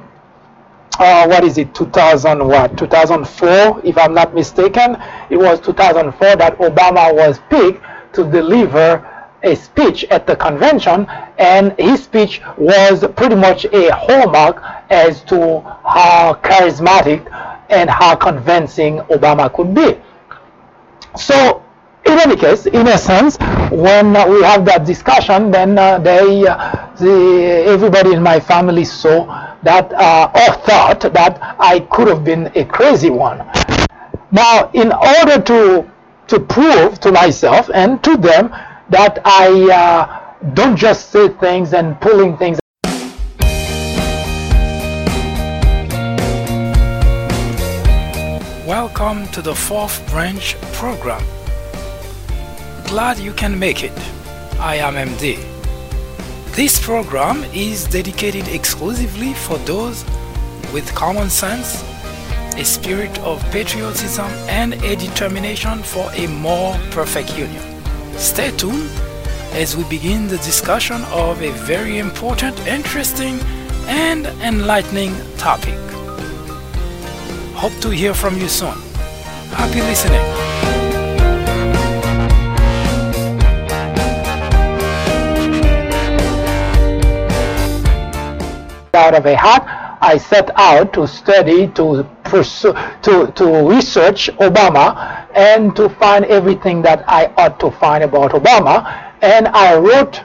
uh, 1.01 1.27
what 1.29 1.45
is 1.45 1.59
it 1.59 1.73
2000 1.77 2.45
what 2.45 2.77
2004 2.77 3.81
if 3.85 3.97
i'm 3.99 4.13
not 4.15 4.35
mistaken 4.35 4.97
it 5.31 5.37
was 5.37 5.61
2004 5.61 6.35
that 6.37 6.59
obama 6.59 7.15
was 7.15 7.39
picked 7.49 7.81
to 8.13 8.29
deliver 8.29 8.99
a 9.43 9.55
speech 9.55 10.05
at 10.05 10.27
the 10.27 10.35
convention 10.35 11.07
and 11.39 11.73
his 11.79 12.03
speech 12.03 12.41
was 12.57 13.05
pretty 13.17 13.37
much 13.37 13.65
a 13.67 13.95
hallmark 13.95 14.63
as 14.91 15.23
to 15.25 15.61
how 15.85 16.35
charismatic 16.43 17.21
and 17.71 17.89
how 17.89 18.15
convincing 18.17 18.99
obama 19.11 19.53
could 19.53 19.75
be 19.75 19.97
so 21.17 21.63
in 22.09 22.19
any 22.21 22.37
case, 22.37 22.67
in 22.67 22.89
a 22.89 22.97
sense, 22.97 23.37
when 23.71 24.13
we 24.31 24.43
have 24.43 24.65
that 24.65 24.87
discussion, 24.87 25.51
then 25.51 25.79
uh, 25.79 25.99
they, 25.99 26.47
uh, 26.47 26.89
the, 26.97 27.65
everybody 27.67 28.15
in 28.15 28.23
my 28.23 28.41
family 28.41 28.85
saw 28.85 29.55
that 29.63 29.93
uh, 29.93 30.31
or 30.35 30.55
thought 30.65 31.01
that 31.01 31.57
I 31.61 31.81
could 31.81 32.09
have 32.09 32.25
been 32.25 32.51
a 32.55 32.65
crazy 32.65 33.11
one. 33.11 33.39
Now, 34.31 34.71
in 34.73 34.93
order 34.93 35.41
to 35.43 35.91
to 36.29 36.39
prove 36.39 37.01
to 37.01 37.11
myself 37.11 37.71
and 37.73 38.05
to 38.05 38.15
them 38.17 38.55
that 38.91 39.21
I 39.25 39.51
uh, 39.71 40.53
don't 40.55 40.77
just 40.77 41.11
say 41.11 41.29
things 41.29 41.75
and 41.75 42.01
pulling 42.01 42.37
things 42.37 42.59
Welcome 48.67 49.27
to 49.29 49.43
the 49.43 49.55
fourth 49.55 50.07
branch 50.11 50.57
program. 50.73 51.23
Glad 52.87 53.19
you 53.19 53.33
can 53.33 53.59
make 53.59 53.83
it. 53.83 53.97
I 54.59 54.77
am 54.77 54.95
MD. 54.95 55.37
This 56.55 56.79
program 56.79 57.45
is 57.55 57.87
dedicated 57.87 58.49
exclusively 58.49 59.35
for 59.35 59.59
those 59.59 60.05
with 60.73 60.95
common 60.95 61.31
sense, 61.31 61.83
a 62.57 62.65
spirit 62.65 63.19
of 63.21 63.43
patriotism, 63.51 64.31
and 64.49 64.75
a 64.75 64.97
determination 64.97 65.83
for 65.83 66.11
a 66.13 66.27
more 66.27 66.75
perfect 66.91 67.39
union. 67.39 67.68
Stay 68.19 68.51
tuned 68.57 68.91
as 69.53 69.77
we 69.77 69.85
begin 69.85 70.27
the 70.27 70.39
discussion 70.39 71.03
of 71.13 71.41
a 71.41 71.51
very 71.67 71.99
important, 71.99 72.59
interesting, 72.67 73.39
and 73.87 74.27
enlightening 74.43 75.15
topic. 75.37 75.79
Hope 77.55 77.73
to 77.81 77.91
hear 77.91 78.15
from 78.15 78.37
you 78.37 78.49
soon. 78.49 78.75
Happy 79.53 79.81
listening. 79.81 80.49
out 88.95 89.15
of 89.15 89.27
a 89.27 89.37
hat, 89.37 89.99
I 90.03 90.19
set 90.19 90.51
out 90.57 90.93
to 90.95 91.07
study, 91.07 91.69
to 91.69 92.05
pursue, 92.25 92.75
to, 93.03 93.33
to 93.37 93.69
research 93.69 94.29
Obama 94.39 95.18
and 95.39 95.75
to 95.77 95.89
find 95.89 96.25
everything 96.25 96.83
that 96.83 97.05
I 97.09 97.27
ought 97.37 97.61
to 97.61 97.71
find 97.71 98.03
about 98.03 98.33
Obama. 98.33 98.75
And 99.23 99.47
I 99.49 99.77
wrote 99.79 100.21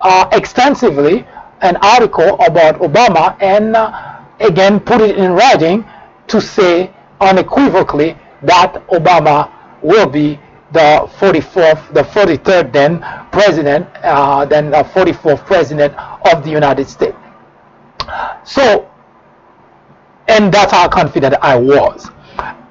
uh, 0.00 0.28
extensively 0.30 1.26
an 1.62 1.76
article 1.78 2.34
about 2.40 2.76
Obama 2.76 3.36
and 3.42 3.74
uh, 3.74 4.20
again 4.38 4.78
put 4.78 5.00
it 5.00 5.16
in 5.18 5.32
writing 5.32 5.84
to 6.28 6.40
say 6.40 6.92
unequivocally 7.20 8.16
that 8.42 8.74
Obama 8.88 9.50
will 9.82 10.08
be 10.08 10.38
the 10.70 11.08
44th, 11.18 11.92
the 11.92 12.02
43rd 12.02 12.72
then 12.72 13.00
president, 13.32 13.86
uh, 14.02 14.44
then 14.44 14.70
the 14.70 14.84
44th 14.84 15.44
president 15.44 15.92
of 16.32 16.44
the 16.44 16.50
United 16.50 16.88
States. 16.88 17.16
So, 18.44 18.88
and 20.28 20.54
that's 20.54 20.70
how 20.72 20.88
confident 20.88 21.34
I 21.42 21.56
was. 21.56 22.08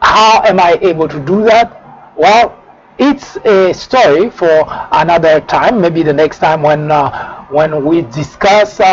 How 0.02 0.42
am 0.46 0.60
I 0.60 0.80
able 0.82 1.08
to 1.10 1.20
do 1.26 1.44
that? 1.44 1.81
Well, 2.16 2.58
it's 2.98 3.38
a 3.38 3.74
story 3.74 4.30
for 4.30 4.66
another 4.92 5.42
time. 5.42 5.82
Maybe 5.82 6.04
the 6.04 6.14
next 6.14 6.40
time 6.40 6.62
when 6.62 6.92
uh, 6.92 7.46
when 7.48 7.84
we 7.86 8.02
discuss, 8.04 8.80
uh, 8.80 8.86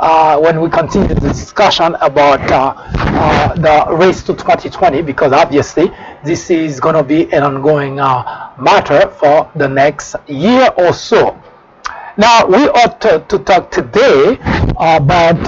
uh, 0.00 0.38
when 0.38 0.60
we 0.60 0.70
continue 0.70 1.08
the 1.08 1.20
discussion 1.20 1.94
about 2.00 2.40
uh, 2.50 2.74
uh, 2.76 3.54
the 3.54 3.96
race 3.96 4.22
to 4.24 4.34
2020, 4.34 5.02
because 5.02 5.32
obviously 5.32 5.90
this 6.24 6.50
is 6.50 6.78
going 6.80 6.94
to 6.94 7.02
be 7.02 7.30
an 7.32 7.42
ongoing 7.42 7.98
uh, 8.00 8.52
matter 8.60 9.08
for 9.10 9.50
the 9.56 9.68
next 9.68 10.14
year 10.26 10.70
or 10.78 10.92
so. 10.92 11.36
Now, 12.16 12.46
we 12.46 12.68
ought 12.68 13.00
to, 13.02 13.24
to 13.28 13.38
talk 13.40 13.70
today 13.70 14.38
about. 14.76 15.38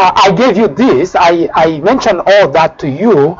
I 0.00 0.32
gave 0.36 0.56
you 0.56 0.68
this. 0.68 1.16
I, 1.16 1.48
I 1.54 1.80
mentioned 1.80 2.20
all 2.24 2.48
that 2.52 2.78
to 2.80 2.88
you 2.88 3.36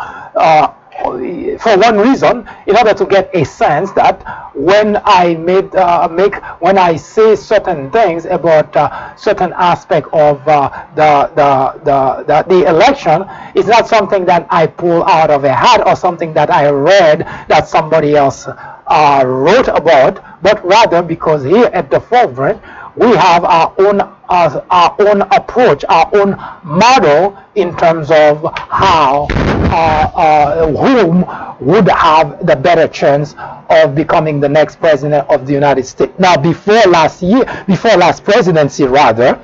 for 1.02 1.76
one 1.78 1.98
reason, 1.98 2.48
in 2.66 2.76
order 2.76 2.92
to 2.92 3.06
get 3.06 3.30
a 3.34 3.44
sense 3.44 3.92
that 3.92 4.22
when 4.54 5.00
I 5.04 5.34
made 5.36 5.74
uh, 5.76 6.08
make 6.10 6.34
when 6.60 6.76
I 6.76 6.96
say 6.96 7.36
certain 7.36 7.90
things 7.90 8.24
about 8.24 8.74
uh, 8.76 9.14
certain 9.16 9.52
aspect 9.54 10.08
of 10.12 10.46
uh, 10.48 10.68
the, 10.96 11.30
the, 11.36 11.80
the 11.84 12.24
the 12.24 12.42
the 12.48 12.68
election, 12.68 13.24
it's 13.54 13.68
not 13.68 13.86
something 13.86 14.24
that 14.26 14.46
I 14.50 14.66
pull 14.66 15.04
out 15.04 15.30
of 15.30 15.44
a 15.44 15.52
hat 15.54 15.86
or 15.86 15.94
something 15.94 16.32
that 16.34 16.50
I 16.50 16.68
read 16.70 17.20
that 17.48 17.68
somebody 17.68 18.16
else 18.16 18.48
uh, 18.48 19.22
wrote 19.24 19.68
about, 19.68 20.42
but 20.42 20.64
rather 20.64 21.02
because 21.02 21.44
here 21.44 21.66
at 21.72 21.90
the 21.90 22.00
forefront 22.00 22.60
we 22.98 23.14
have 23.16 23.44
our 23.44 23.72
own 23.78 24.00
uh, 24.00 24.60
our 24.70 24.94
own 25.00 25.22
approach, 25.22 25.84
our 25.88 26.10
own 26.14 26.30
model 26.64 27.38
in 27.54 27.74
terms 27.76 28.10
of 28.10 28.42
how 28.54 29.26
uh, 29.30 30.10
uh, 30.14 30.66
whom 30.72 31.24
would 31.66 31.88
have 31.88 32.44
the 32.46 32.56
better 32.56 32.88
chance 32.88 33.34
of 33.70 33.94
becoming 33.94 34.40
the 34.40 34.48
next 34.48 34.80
president 34.80 35.28
of 35.30 35.46
the 35.46 35.52
United 35.52 35.84
States. 35.86 36.12
Now, 36.18 36.36
before 36.36 36.82
last 36.88 37.22
year, 37.22 37.44
before 37.66 37.96
last 37.96 38.24
presidency, 38.24 38.84
rather, 38.84 39.40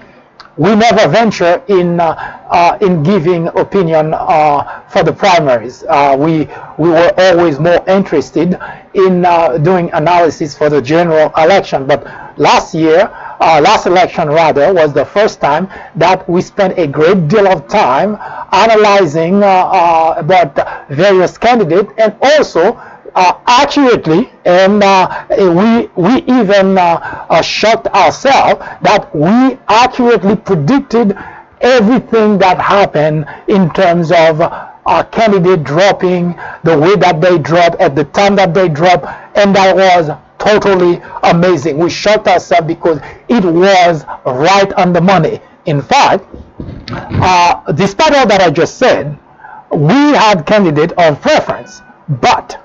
we 0.56 0.74
never 0.76 1.08
venture 1.08 1.62
in 1.68 1.98
uh, 1.98 2.14
uh, 2.50 2.78
in 2.80 3.02
giving 3.02 3.48
opinion 3.48 4.14
uh, 4.14 4.82
for 4.88 5.02
the 5.02 5.12
primaries. 5.12 5.82
Uh, 5.88 6.16
we 6.18 6.46
we 6.78 6.90
were 6.90 7.12
always 7.18 7.58
more 7.58 7.82
interested 7.88 8.58
in 8.94 9.22
doing 9.62 9.90
analysis 9.92 10.56
for 10.56 10.68
the 10.70 10.80
general 10.80 11.32
election. 11.36 11.86
But 11.86 12.04
last 12.38 12.74
year, 12.74 13.10
uh, 13.40 13.60
last 13.62 13.86
election 13.86 14.28
rather, 14.28 14.72
was 14.72 14.92
the 14.92 15.04
first 15.04 15.40
time 15.40 15.68
that 15.96 16.28
we 16.28 16.40
spent 16.42 16.78
a 16.78 16.86
great 16.86 17.28
deal 17.28 17.46
of 17.48 17.68
time 17.68 18.16
analyzing 18.52 19.38
about 19.38 20.88
various 20.88 21.36
candidates 21.38 21.92
and 21.98 22.16
also 22.22 22.80
uh, 23.14 23.38
accurately, 23.46 24.30
and 24.44 24.82
uh, 24.82 25.24
we 25.30 25.86
we 25.94 26.22
even 26.22 26.76
uh, 26.76 27.26
uh, 27.30 27.40
shocked 27.42 27.86
ourselves 27.88 28.60
that 28.82 29.14
we 29.14 29.56
accurately 29.68 30.36
predicted 30.36 31.16
everything 31.60 32.38
that 32.38 32.60
happened 32.60 33.24
in 33.48 33.70
terms 33.72 34.10
of 34.10 34.40
our 34.40 35.04
candidate 35.04 35.64
dropping, 35.64 36.34
the 36.64 36.78
way 36.78 36.94
that 36.96 37.20
they 37.20 37.38
drop, 37.38 37.74
at 37.80 37.94
the 37.94 38.04
time 38.04 38.36
that 38.36 38.52
they 38.52 38.68
drop, 38.68 39.04
and 39.36 39.54
that 39.54 39.74
was 39.74 40.10
totally 40.44 41.00
amazing. 41.22 41.78
We 41.78 41.90
shocked 41.90 42.28
ourselves 42.28 42.66
because 42.66 43.00
it 43.28 43.44
was 43.44 44.04
right 44.24 44.72
on 44.74 44.92
the 44.92 45.00
money. 45.00 45.40
In 45.66 45.80
fact, 45.80 46.24
uh, 46.90 47.72
despite 47.72 48.14
all 48.14 48.26
that 48.26 48.40
I 48.40 48.50
just 48.50 48.78
said, 48.78 49.18
we 49.72 49.94
had 49.94 50.44
candidate 50.46 50.92
of 50.92 51.20
preference, 51.20 51.80
but 52.08 52.60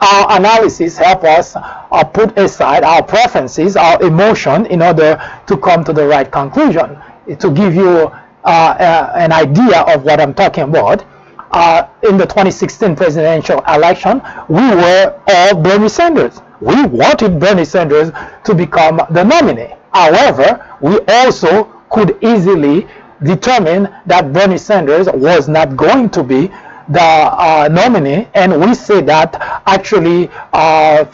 our 0.00 0.38
analysis 0.38 0.96
help 0.96 1.24
us 1.24 1.56
uh, 1.56 2.04
put 2.04 2.38
aside 2.38 2.84
our 2.84 3.02
preferences, 3.02 3.76
our 3.76 4.00
emotion, 4.02 4.66
in 4.66 4.80
order 4.80 5.20
to 5.46 5.56
come 5.56 5.82
to 5.84 5.92
the 5.92 6.06
right 6.06 6.30
conclusion. 6.30 6.96
To 7.40 7.50
give 7.50 7.74
you 7.74 8.10
uh, 8.44 8.46
uh, 8.46 9.12
an 9.16 9.32
idea 9.32 9.80
of 9.82 10.04
what 10.04 10.20
I'm 10.20 10.32
talking 10.32 10.64
about, 10.64 11.04
uh, 11.50 11.88
in 12.08 12.16
the 12.16 12.26
2016 12.26 12.94
presidential 12.94 13.60
election, 13.68 14.22
we 14.48 14.62
were 14.62 15.20
all 15.26 15.54
Bernie 15.60 15.88
Sanders. 15.88 16.40
We 16.60 16.86
wanted 16.86 17.38
Bernie 17.38 17.64
Sanders 17.64 18.10
to 18.44 18.54
become 18.54 19.00
the 19.10 19.24
nominee. 19.24 19.74
However, 19.92 20.64
we 20.80 20.98
also 21.08 21.64
could 21.90 22.22
easily 22.22 22.86
determine 23.22 23.88
that 24.06 24.32
Bernie 24.32 24.58
Sanders 24.58 25.08
was 25.12 25.48
not 25.48 25.76
going 25.76 26.10
to 26.10 26.22
be 26.22 26.48
the 26.88 27.00
uh, 27.00 27.68
nominee, 27.70 28.28
and 28.34 28.60
we 28.60 28.74
say 28.74 29.00
that 29.02 29.62
actually, 29.66 30.28
uh, 30.52 31.04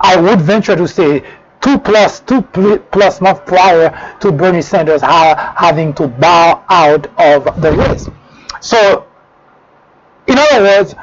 I 0.00 0.16
would 0.16 0.40
venture 0.40 0.76
to 0.76 0.86
say 0.86 1.24
two 1.60 1.78
plus 1.78 2.20
two 2.20 2.42
plus 2.92 3.20
months 3.20 3.40
prior 3.46 4.16
to 4.20 4.30
Bernie 4.30 4.62
Sanders 4.62 5.00
ha 5.02 5.54
having 5.56 5.94
to 5.94 6.06
bow 6.06 6.62
out 6.68 7.06
of 7.18 7.60
the 7.60 7.72
race. 7.72 8.08
So, 8.60 9.06
in 10.26 10.38
other 10.38 10.62
words, 10.62 10.94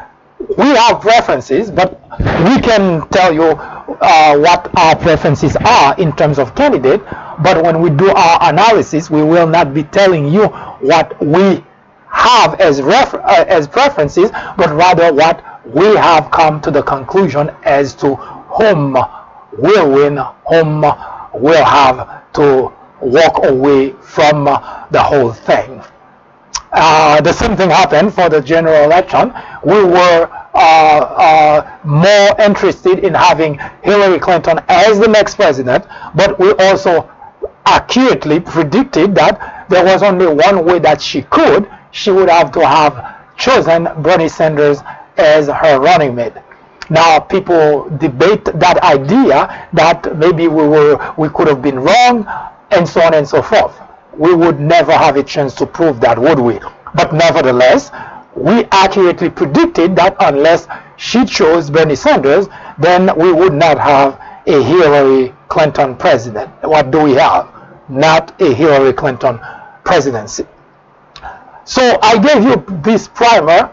we 0.58 0.68
have 0.70 1.04
references, 1.04 1.70
but 1.70 2.01
we 2.20 2.60
can 2.60 3.08
tell 3.10 3.34
you 3.34 3.44
uh, 3.44 4.38
what 4.38 4.70
our 4.78 4.96
preferences 4.98 5.56
are 5.66 5.96
in 5.98 6.14
terms 6.16 6.40
of 6.40 6.54
candidate. 6.56 7.02
But 7.42 7.64
when 7.64 7.82
we 7.82 7.90
do 7.90 8.10
our 8.10 8.50
analysis, 8.50 9.10
we 9.10 9.24
will 9.24 9.48
not 9.48 9.74
be 9.74 9.84
telling 9.84 10.28
you 10.28 10.48
what 10.48 11.20
we 11.26 11.64
have 12.10 12.60
as 12.60 12.80
uh, 12.82 13.46
as 13.48 13.68
preferences, 13.68 14.30
but 14.58 14.70
rather 14.76 15.14
what 15.14 15.66
we 15.66 15.86
have 15.96 16.30
come 16.32 16.60
to 16.62 16.72
the 16.72 16.84
conclusion 16.84 17.50
as 17.64 17.96
to 17.96 18.16
whom 18.16 18.94
will 19.58 19.92
win, 19.92 20.18
whom 20.50 20.82
will 21.34 21.66
have 21.66 22.32
to 22.34 22.72
walk 23.00 23.46
away 23.46 23.92
from 24.02 24.46
the 24.92 25.02
whole 25.02 25.32
thing. 25.32 25.82
Uh, 26.74 27.20
the 27.22 27.34
same 27.34 27.56
thing 27.56 27.70
happened 27.70 28.14
for 28.14 28.30
the 28.30 28.42
general 28.42 28.84
election. 28.84 29.34
We 29.64 29.84
were 29.84 30.30
uh, 30.54 30.58
uh, 30.58 31.78
more 31.84 32.40
interested 32.42 33.00
in 33.00 33.14
having 33.14 33.60
Hillary 33.84 34.20
Clinton 34.20 34.60
as 34.68 35.00
the 35.00 35.08
next 35.08 35.36
president, 35.36 35.86
but 36.16 36.38
we 36.40 36.52
also 36.54 37.10
accurately 37.66 38.40
predicted 38.40 39.16
that 39.16 39.66
there 39.70 39.84
was 39.86 40.04
only 40.04 40.28
one 40.28 40.66
way 40.66 40.80
that 40.80 41.02
she 41.02 41.22
could. 41.24 41.70
She 41.92 42.12
would 42.12 42.30
have 42.30 42.52
to 42.54 42.66
have 42.66 43.36
chosen 43.38 43.88
Bernie 44.02 44.28
Sanders 44.30 44.80
as 45.18 45.48
her 45.48 45.80
running 45.80 46.16
mate. 46.16 46.34
Now 46.90 47.20
people 47.20 47.90
debate 47.98 48.46
that 48.46 48.78
idea 48.84 49.70
that 49.74 50.18
maybe 50.18 50.48
we 50.48 50.68
were 50.68 51.14
we 51.18 51.30
could 51.30 51.48
have 51.48 51.62
been 51.62 51.80
wrong 51.80 52.28
and 52.72 52.88
so 52.88 53.02
on 53.02 53.14
and 53.14 53.28
so 53.28 53.42
forth. 53.42 53.80
We 54.18 54.34
would 54.34 54.60
never 54.60 54.92
have 54.92 55.16
a 55.16 55.24
chance 55.24 55.56
to 55.56 55.66
prove 55.66 56.02
that, 56.02 56.20
would 56.20 56.40
we? 56.40 56.60
But 56.96 57.14
nevertheless, 57.14 57.92
we 58.42 58.66
accurately 58.72 59.30
predicted 59.30 59.96
that 59.96 60.16
unless 60.20 60.68
she 60.98 61.26
chose 61.26 61.70
Bernie 61.70 61.96
Sanders, 61.96 62.48
then 62.80 63.16
we 63.18 63.32
would 63.32 63.54
not 63.54 63.78
have 63.80 64.20
a 64.48 64.64
Hillary 64.64 65.34
Clinton 65.48 65.96
president. 65.96 66.50
What 66.64 66.92
do 66.92 67.02
we 67.04 67.14
have? 67.14 67.48
Not 67.90 68.40
a 68.42 68.54
Hillary 68.54 68.94
Clinton 68.94 69.40
presidency. 69.84 70.46
So 71.66 72.00
I 72.02 72.18
gave 72.18 72.44
you 72.44 72.64
this 72.82 73.08
primer 73.08 73.72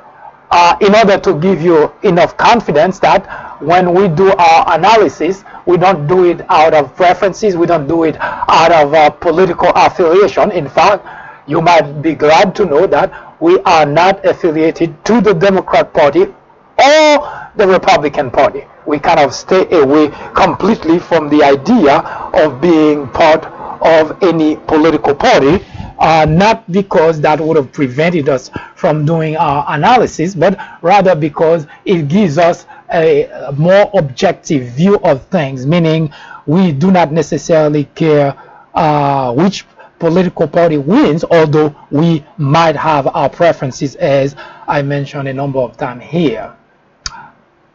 uh, 0.51 0.77
in 0.81 0.95
order 0.95 1.19
to 1.19 1.35
give 1.41 1.61
you 1.63 1.93
enough 2.03 2.37
confidence 2.37 2.99
that 3.01 3.27
when 3.63 3.93
we 3.95 4.09
do 4.09 4.33
our 4.33 4.75
analysis, 4.75 5.45
we 5.67 5.77
don't 5.77 6.07
do 6.07 6.25
it 6.25 6.45
out 6.49 6.75
of 6.75 6.95
preferences, 6.97 7.57
we 7.57 7.67
don't 7.67 7.87
do 7.87 8.05
it 8.05 8.17
out 8.21 8.73
of 8.73 8.95
uh, 8.95 9.11
political 9.11 9.71
affiliation. 9.75 10.51
In 10.53 10.69
fact, 10.69 11.07
you 11.47 11.61
might 11.61 12.03
be 12.03 12.15
glad 12.15 12.55
to 12.57 12.65
know 12.65 12.87
that 12.87 13.28
we 13.41 13.59
are 13.61 13.87
not 13.87 14.25
affiliated 14.25 15.05
to 15.05 15.21
the 15.21 15.33
Democrat 15.35 15.93
Party 15.93 16.23
or 16.23 17.49
the 17.57 17.67
Republican 17.67 18.31
Party. 18.31 18.65
We 18.87 18.99
kind 18.99 19.21
of 19.21 19.35
stay 19.35 19.69
away 19.71 20.09
completely 20.35 20.99
from 20.99 21.29
the 21.29 21.43
idea 21.43 21.99
of 22.35 22.61
being 22.61 23.09
part 23.09 23.45
of 23.81 24.23
any 24.23 24.57
political 24.57 25.15
party 25.15 25.65
uh, 25.99 26.27
not 26.29 26.71
because 26.71 27.21
that 27.21 27.41
would 27.41 27.57
have 27.57 27.73
prevented 27.73 28.29
us 28.29 28.51
from 28.77 29.05
doing 29.05 29.37
our 29.37 29.65
analysis, 29.69 30.35
but 30.35 30.59
rather 30.83 31.15
because 31.15 31.67
it 31.85 32.09
gives 32.09 32.39
us 32.39 32.67
a, 32.95 33.53
more 33.57 33.91
objective 33.95 34.69
view 34.73 34.99
of 35.01 35.25
things, 35.27 35.67
meaning 35.67 36.13
we 36.47 36.73
do 36.73 36.91
not 36.91 37.13
necessarily 37.13 37.85
care 37.95 38.37
uh, 38.75 39.33
which 39.35 39.65
political 39.99 40.47
party 40.47 40.79
wins, 40.79 41.25
although 41.25 41.75
we 41.91 42.25
might 42.37 42.77
have 42.77 43.07
our 43.09 43.29
preferences, 43.29 43.95
as 43.97 44.37
I 44.67 44.83
mentioned 44.83 45.29
a 45.29 45.33
number 45.35 45.59
of 45.59 45.77
times 45.77 46.05
here. 46.05 46.55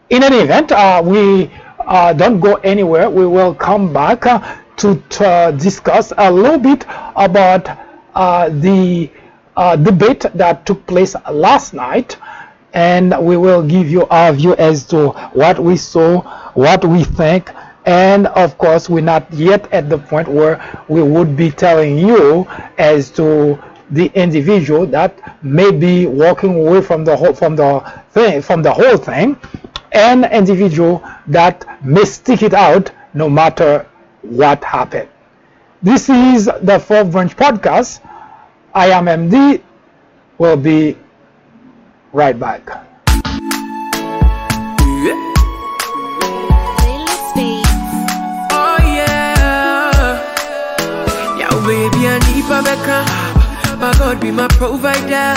In 0.10 0.24
any 0.24 0.38
event, 0.38 0.72
uh, 0.72 1.02
we 1.04 1.52
uh, 1.80 2.14
don't 2.14 2.40
go 2.40 2.56
anywhere. 2.56 3.10
We 3.10 3.26
will 3.26 3.54
come 3.54 3.92
back 3.92 4.26
uh, 4.26 4.40
to 4.78 5.02
uh, 5.22 5.52
discuss 5.52 6.14
a 6.18 6.32
little 6.32 6.60
bit 6.60 6.86
about 7.16 7.70
uh, 8.16 8.50
the 8.50 9.10
uh, 9.56 9.76
debate 9.76 10.26
that 10.34 10.66
took 10.66 10.86
place 10.88 11.16
last 11.32 11.74
night 11.74 12.18
and 12.74 13.16
we 13.24 13.38
will 13.38 13.62
give 13.62 13.90
you 13.90 14.06
our 14.08 14.34
view 14.34 14.56
as 14.56 14.86
to 14.88 15.10
what 15.34 15.60
we 15.60 15.78
saw, 15.78 16.22
what 16.54 16.84
we 16.84 17.04
think, 17.04 17.52
and 17.86 18.28
of 18.28 18.58
course 18.58 18.90
we're 18.90 19.02
not 19.02 19.32
yet 19.34 19.72
at 19.74 19.90
the 19.90 19.98
point 19.98 20.28
where 20.28 20.56
we 20.88 21.02
would 21.04 21.36
be 21.36 21.52
telling 21.52 21.98
you 21.98 22.48
as 22.78 23.10
to 23.12 23.62
the 23.92 24.06
individual 24.16 24.86
that 24.86 25.44
may 25.44 25.72
be 25.72 26.06
walking 26.06 26.56
away 26.56 26.82
from 26.82 27.04
the 27.04 27.16
whole 27.16 27.34
from 27.34 27.56
the 27.56 27.80
thing 28.12 28.42
from 28.42 28.62
the 28.62 28.72
whole 28.72 28.98
thing 28.98 29.38
and 29.92 30.26
individual 30.32 31.04
that 31.28 31.66
may 31.86 32.04
stick 32.06 32.42
it 32.42 32.54
out 32.54 32.92
no 33.14 33.30
matter 33.30 33.86
what 34.24 34.64
happened. 34.64 35.08
This 35.84 36.10
is 36.10 36.46
the 36.62 36.80
Fourth 36.80 37.12
Branch 37.12 37.36
Podcast. 37.36 38.00
I 38.74 38.88
am 38.90 39.06
MD. 39.06 39.62
We'll 40.38 40.58
be 40.58 40.98
right 42.14 42.38
back. 42.40 42.70
Baby, 51.66 52.08
I 52.08 52.20
need 52.28 52.46
Rebecca. 52.46 53.06
My 53.80 53.92
God 53.98 54.20
be 54.22 54.32
my 54.32 54.48
provider, 54.60 55.34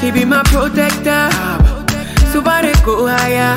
He 0.00 0.10
be 0.10 0.24
my 0.24 0.42
protector. 0.44 1.30
So 2.32 2.42
far 2.42 2.62
they 2.62 2.74
go 2.84 3.06
higher. 3.06 3.56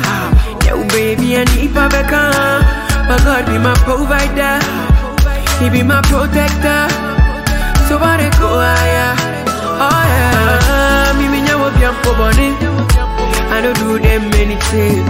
Yeah, 0.64 0.80
baby, 0.88 1.36
I 1.36 1.44
need 1.54 1.70
Rebecca. 1.74 2.22
My 3.08 3.18
God 3.24 3.46
be 3.46 3.58
my 3.58 3.74
provider, 3.86 4.58
He 5.62 5.70
be 5.70 5.82
my 5.82 6.00
protector. 6.02 6.88
So 7.88 7.98
far 7.98 8.16
they 8.18 8.30
go 8.38 8.48
higher. 8.58 9.14
Oh 9.76 10.02
yeah, 10.10 11.12
me 11.18 11.28
me 11.28 11.40
nyawo 11.46 11.70
biampo 11.76 12.14
boni. 12.16 13.03
I 13.54 13.60
don't 13.62 13.78
do 13.78 13.98
them 14.00 14.34
anything. 14.34 15.06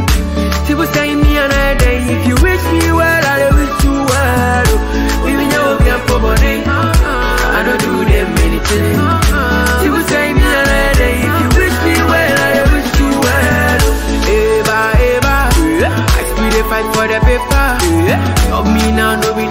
People 0.68 0.85
say 0.92 1.14
me 1.14 1.33
day. 1.80 1.96
If 2.12 2.28
you 2.28 2.37
wish 2.44 2.61
me 2.76 2.92
well, 2.92 3.24
I 3.24 3.48
wish 3.57 3.72
you 3.85 3.96
well. 4.04 4.68
We 5.24 5.33
will 5.33 5.48
never 5.48 5.80
be 5.80 5.88
money. 6.20 6.61
I 6.61 7.64
don't 7.64 7.80
do 7.80 8.04
them 8.04 8.28
anything. 8.44 9.00
People 9.80 10.04
say 10.12 10.37
me 10.37 10.44
day. 11.00 11.24
If 11.24 11.35
you 11.40 11.48
wish 11.57 11.76
me 11.88 11.96
well, 12.04 12.37
I 12.37 12.61
wish 12.68 12.90
you 13.00 13.11
well. 13.24 13.80
I 16.04 16.22
still 16.28 16.64
fight 16.68 16.87
for 16.92 17.07
the 17.09 17.18
paper. 17.24 17.66
Me 18.74 18.85
now, 18.92 19.16
no 19.20 19.33
be 19.33 19.44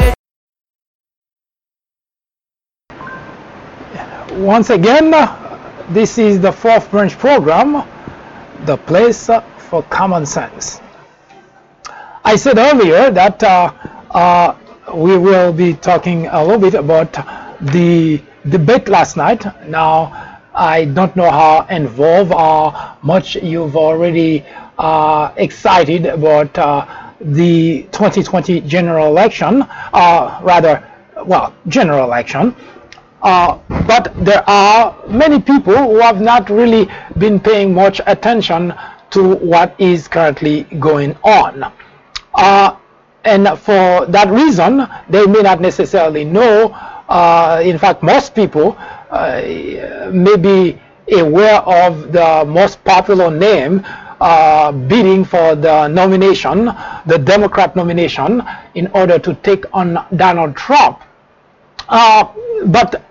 Once 4.36 4.70
again, 4.70 5.10
this 5.90 6.20
is 6.20 6.40
the 6.40 6.52
fourth 6.52 6.92
branch 6.92 7.18
program, 7.18 7.84
the 8.66 8.78
place 8.78 9.30
for 9.70 9.84
common 9.84 10.26
sense. 10.26 10.80
I 12.24 12.36
said 12.36 12.58
earlier 12.58 13.12
that 13.12 13.44
uh, 13.44 13.74
uh, 14.12 14.56
we 14.94 15.18
will 15.18 15.52
be 15.52 15.74
talking 15.74 16.28
a 16.28 16.42
little 16.44 16.60
bit 16.60 16.74
about 16.74 17.12
the 17.62 18.22
debate 18.50 18.88
last 18.88 19.18
night. 19.18 19.46
Now, 19.68 20.40
I 20.54 20.86
don't 20.86 21.16
know 21.16 21.30
how 21.32 21.66
involved 21.70 22.32
or 22.32 22.74
much 23.02 23.36
you've 23.36 23.76
already 23.76 24.46
uh, 24.78 25.34
excited 25.38 26.06
about 26.06 26.58
uh, 26.58 26.86
the 27.20 27.84
2020 27.92 28.62
general 28.62 29.08
election, 29.08 29.64
uh, 29.94 30.40
rather, 30.44 30.88
well, 31.26 31.54
general 31.68 32.04
election. 32.06 32.56
Uh, 33.24 33.58
but 33.88 34.14
there 34.26 34.44
are 34.50 34.96
many 35.08 35.42
people 35.42 35.76
who 35.76 35.98
have 36.00 36.20
not 36.22 36.50
really 36.50 36.90
been 37.18 37.40
paying 37.40 37.74
much 37.74 38.02
attention 38.06 38.74
to 39.12 39.36
what 39.36 39.74
is 39.80 40.08
currently 40.10 40.64
going 40.80 41.16
on. 41.24 41.72
Uh, 42.36 42.76
and 43.24 43.48
for 43.60 44.06
that 44.08 44.30
reason, 44.30 44.86
they 45.10 45.26
may 45.26 45.42
not 45.42 45.62
necessarily 45.62 46.26
know. 46.26 46.72
Uh, 47.08 47.62
in 47.64 47.78
fact, 47.78 48.04
most 48.04 48.36
people 48.36 48.76
uh, 49.10 49.42
may 50.12 50.36
be 50.36 50.78
aware 51.12 51.62
of 51.62 52.12
the 52.12 52.44
most 52.46 52.84
popular 52.84 53.32
name 53.32 53.86
uh, 54.20 54.72
bidding 54.72 55.24
for 55.24 55.56
the 55.56 55.88
nomination, 55.88 56.66
the 57.06 57.18
Democrat 57.18 57.76
nomination, 57.76 58.42
in 58.76 58.88
order 58.94 59.20
to 59.20 59.34
take 59.36 59.66
on 59.74 60.06
Donald 60.16 60.56
Trump. 60.56 61.02
Uh, 61.90 62.28
but 62.68 63.04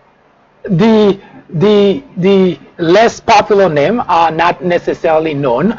the 0.64 1.20
the 1.50 2.02
the 2.16 2.58
less 2.78 3.20
popular 3.20 3.68
name 3.68 4.00
are 4.00 4.30
not 4.30 4.64
necessarily 4.64 5.34
known. 5.34 5.78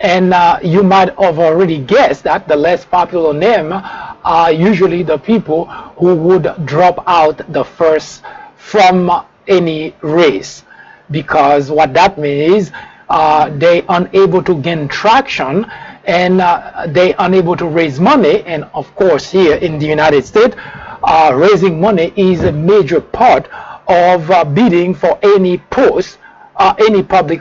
And 0.00 0.32
uh, 0.32 0.60
you 0.62 0.84
might 0.84 1.08
have 1.18 1.40
already 1.40 1.78
guessed 1.78 2.22
that 2.22 2.46
the 2.46 2.54
less 2.54 2.84
popular 2.84 3.34
name 3.34 3.72
are 3.72 4.52
usually 4.52 5.02
the 5.02 5.18
people 5.18 5.64
who 5.98 6.14
would 6.14 6.46
drop 6.66 7.02
out 7.08 7.40
the 7.52 7.64
first 7.64 8.22
from 8.56 9.10
any 9.48 9.94
race. 10.02 10.62
Because 11.10 11.70
what 11.70 11.94
that 11.94 12.16
means 12.16 12.66
is 12.68 12.72
uh, 13.08 13.50
they 13.58 13.84
unable 13.88 14.42
to 14.44 14.54
gain 14.60 14.86
traction 14.86 15.66
and 16.04 16.40
uh, 16.40 16.86
they 16.88 17.14
unable 17.18 17.56
to 17.56 17.66
raise 17.66 17.98
money. 17.98 18.44
And 18.44 18.64
of 18.74 18.94
course 18.94 19.28
here 19.30 19.56
in 19.56 19.80
the 19.80 19.86
United 19.86 20.24
States 20.24 20.54
uh, 21.02 21.32
raising 21.34 21.80
money 21.80 22.12
is 22.16 22.44
a 22.44 22.52
major 22.52 23.00
part 23.00 23.48
of 23.88 24.30
uh, 24.30 24.44
bidding 24.44 24.94
for 24.94 25.18
any 25.22 25.58
post, 25.70 26.18
uh, 26.56 26.74
any 26.78 27.02
public 27.02 27.40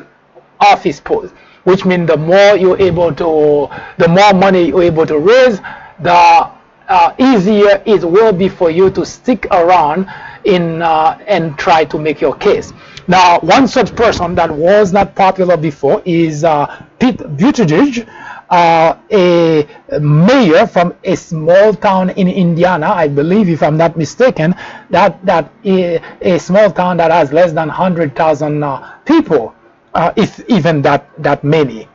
office 0.59 0.99
post, 0.99 1.33
which 1.65 1.85
means 1.85 2.07
the 2.07 2.17
more 2.17 2.55
you're 2.57 2.79
able 2.81 3.13
to, 3.13 3.67
the 3.97 4.07
more 4.07 4.33
money 4.33 4.67
you're 4.67 4.83
able 4.83 5.05
to 5.05 5.19
raise, 5.19 5.59
the 5.99 6.49
uh, 6.89 7.13
easier 7.19 7.81
it 7.85 8.03
will 8.03 8.31
be 8.31 8.47
for 8.47 8.69
you 8.71 8.89
to 8.89 9.05
stick 9.05 9.45
around 9.51 10.07
in 10.45 10.81
uh, 10.81 11.17
and 11.27 11.57
try 11.57 11.83
to 11.85 11.99
make 11.99 12.21
your 12.21 12.35
case. 12.35 12.71
Now, 13.09 13.39
one 13.39 13.67
such 13.67 13.95
person 13.95 14.35
that 14.35 14.49
was 14.51 14.91
not 14.93 15.15
popular 15.15 15.57
before 15.57 16.01
is 16.05 16.43
uh, 16.43 16.83
Pete 16.99 17.17
Buttigieg, 17.17 18.07
uh, 18.49 18.97
a 19.11 19.67
mayor 19.99 20.67
from 20.67 20.93
a 21.03 21.15
small 21.15 21.73
town 21.73 22.11
in 22.11 22.27
Indiana, 22.27 22.87
I 22.87 23.07
believe, 23.07 23.49
if 23.49 23.61
I'm 23.61 23.77
not 23.77 23.97
mistaken, 23.97 24.55
that 24.89 25.23
that 25.25 25.51
a, 25.65 26.01
a 26.21 26.39
small 26.39 26.71
town 26.71 26.97
that 26.97 27.11
has 27.11 27.33
less 27.33 27.51
than 27.51 27.67
100,000 27.67 28.63
uh, 28.63 28.93
people, 29.05 29.53
uh, 29.93 30.13
if 30.15 30.39
even 30.49 30.81
that 30.83 31.09
that 31.21 31.43
many. 31.43 31.87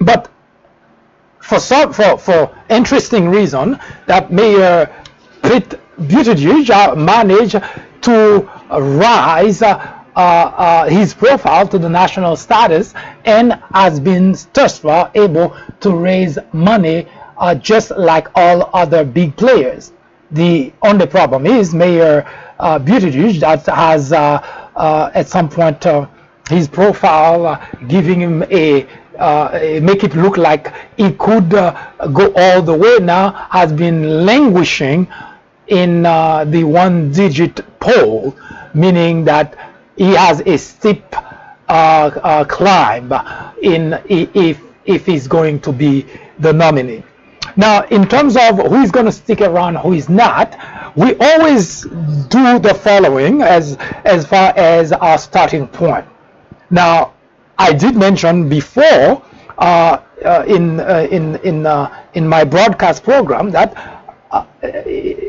But 0.00 0.30
for 1.40 1.58
some 1.58 1.92
for 1.92 2.18
for 2.18 2.56
interesting 2.70 3.28
reason, 3.28 3.78
that 4.06 4.32
Mayor 4.32 4.90
Pete 5.42 5.74
Buttigieg 6.00 6.70
uh, 6.70 6.94
managed 6.94 7.60
to 8.02 8.48
rise. 8.70 9.62
Uh, 9.62 9.90
uh, 10.16 10.88
his 10.88 11.12
profile 11.12 11.66
to 11.66 11.76
the 11.76 11.88
national 11.88 12.36
status 12.36 12.94
and 13.24 13.52
has 13.72 13.98
been 14.00 14.36
thus 14.52 14.84
able 15.14 15.56
to 15.80 15.90
raise 15.90 16.38
money 16.52 17.06
uh, 17.38 17.54
just 17.54 17.90
like 17.92 18.28
all 18.34 18.70
other 18.74 19.04
big 19.04 19.36
players. 19.36 19.92
The 20.30 20.72
only 20.82 21.06
problem 21.06 21.46
is 21.46 21.74
Mayor 21.74 22.26
uh, 22.58 22.78
Buttigieg 22.78 23.40
that 23.40 23.66
has 23.66 24.12
uh, 24.12 24.38
uh, 24.76 25.10
at 25.14 25.28
some 25.28 25.48
point 25.48 25.84
uh, 25.86 26.06
his 26.48 26.68
profile 26.68 27.60
giving 27.88 28.20
him 28.20 28.42
a 28.50 28.86
make 29.80 30.02
it 30.02 30.14
look 30.16 30.36
like 30.36 30.72
he 30.96 31.12
could 31.12 31.50
go 31.50 32.32
all 32.36 32.62
the 32.62 32.74
way 32.74 32.98
now 33.00 33.30
has 33.50 33.72
been 33.72 34.26
languishing 34.26 35.06
in 35.68 36.02
the 36.02 36.64
one 36.64 37.12
digit 37.12 37.60
poll, 37.78 38.36
meaning 38.74 39.24
that 39.24 39.56
he 39.96 40.14
has 40.14 40.40
a 40.40 40.58
steep 40.58 41.04
uh, 41.74 42.20
uh, 42.22 42.44
climb 42.44 43.12
in 43.62 43.98
if 44.08 44.60
if 44.86 45.06
he's 45.06 45.26
going 45.26 45.58
to 45.60 45.72
be 45.72 46.06
the 46.38 46.52
nominee. 46.52 47.02
Now, 47.56 47.82
in 47.86 48.06
terms 48.06 48.36
of 48.36 48.58
who 48.58 48.80
is 48.82 48.90
going 48.92 49.06
to 49.06 49.12
stick 49.12 49.40
around, 49.40 49.76
who 49.76 49.92
is 49.92 50.08
not, 50.08 50.48
we 50.96 51.14
always 51.16 51.82
do 52.36 52.58
the 52.58 52.74
following 52.86 53.42
as 53.42 53.76
as 54.04 54.24
far 54.26 54.52
as 54.56 54.92
our 54.92 55.18
starting 55.18 55.66
point. 55.66 56.06
Now, 56.70 57.14
I 57.58 57.72
did 57.72 57.96
mention 57.96 58.48
before 58.48 59.22
uh, 59.58 59.98
uh, 60.24 60.44
in 60.46 60.80
uh, 60.80 61.08
in 61.10 61.36
in 61.50 61.56
in 62.14 62.28
my 62.28 62.44
broadcast 62.44 63.02
program 63.02 63.50
that 63.50 63.70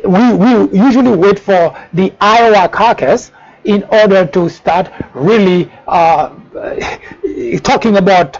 we 0.05 0.23
we 0.43 0.49
usually 0.87 1.15
wait 1.15 1.39
for 1.39 1.75
the 1.93 2.13
Iowa 2.21 2.69
caucus 2.69 3.31
in 3.65 3.83
order 3.91 4.25
to 4.25 4.49
start 4.49 4.91
really 5.13 5.71
uh, 5.87 6.29
talking 7.63 7.97
about 7.97 8.39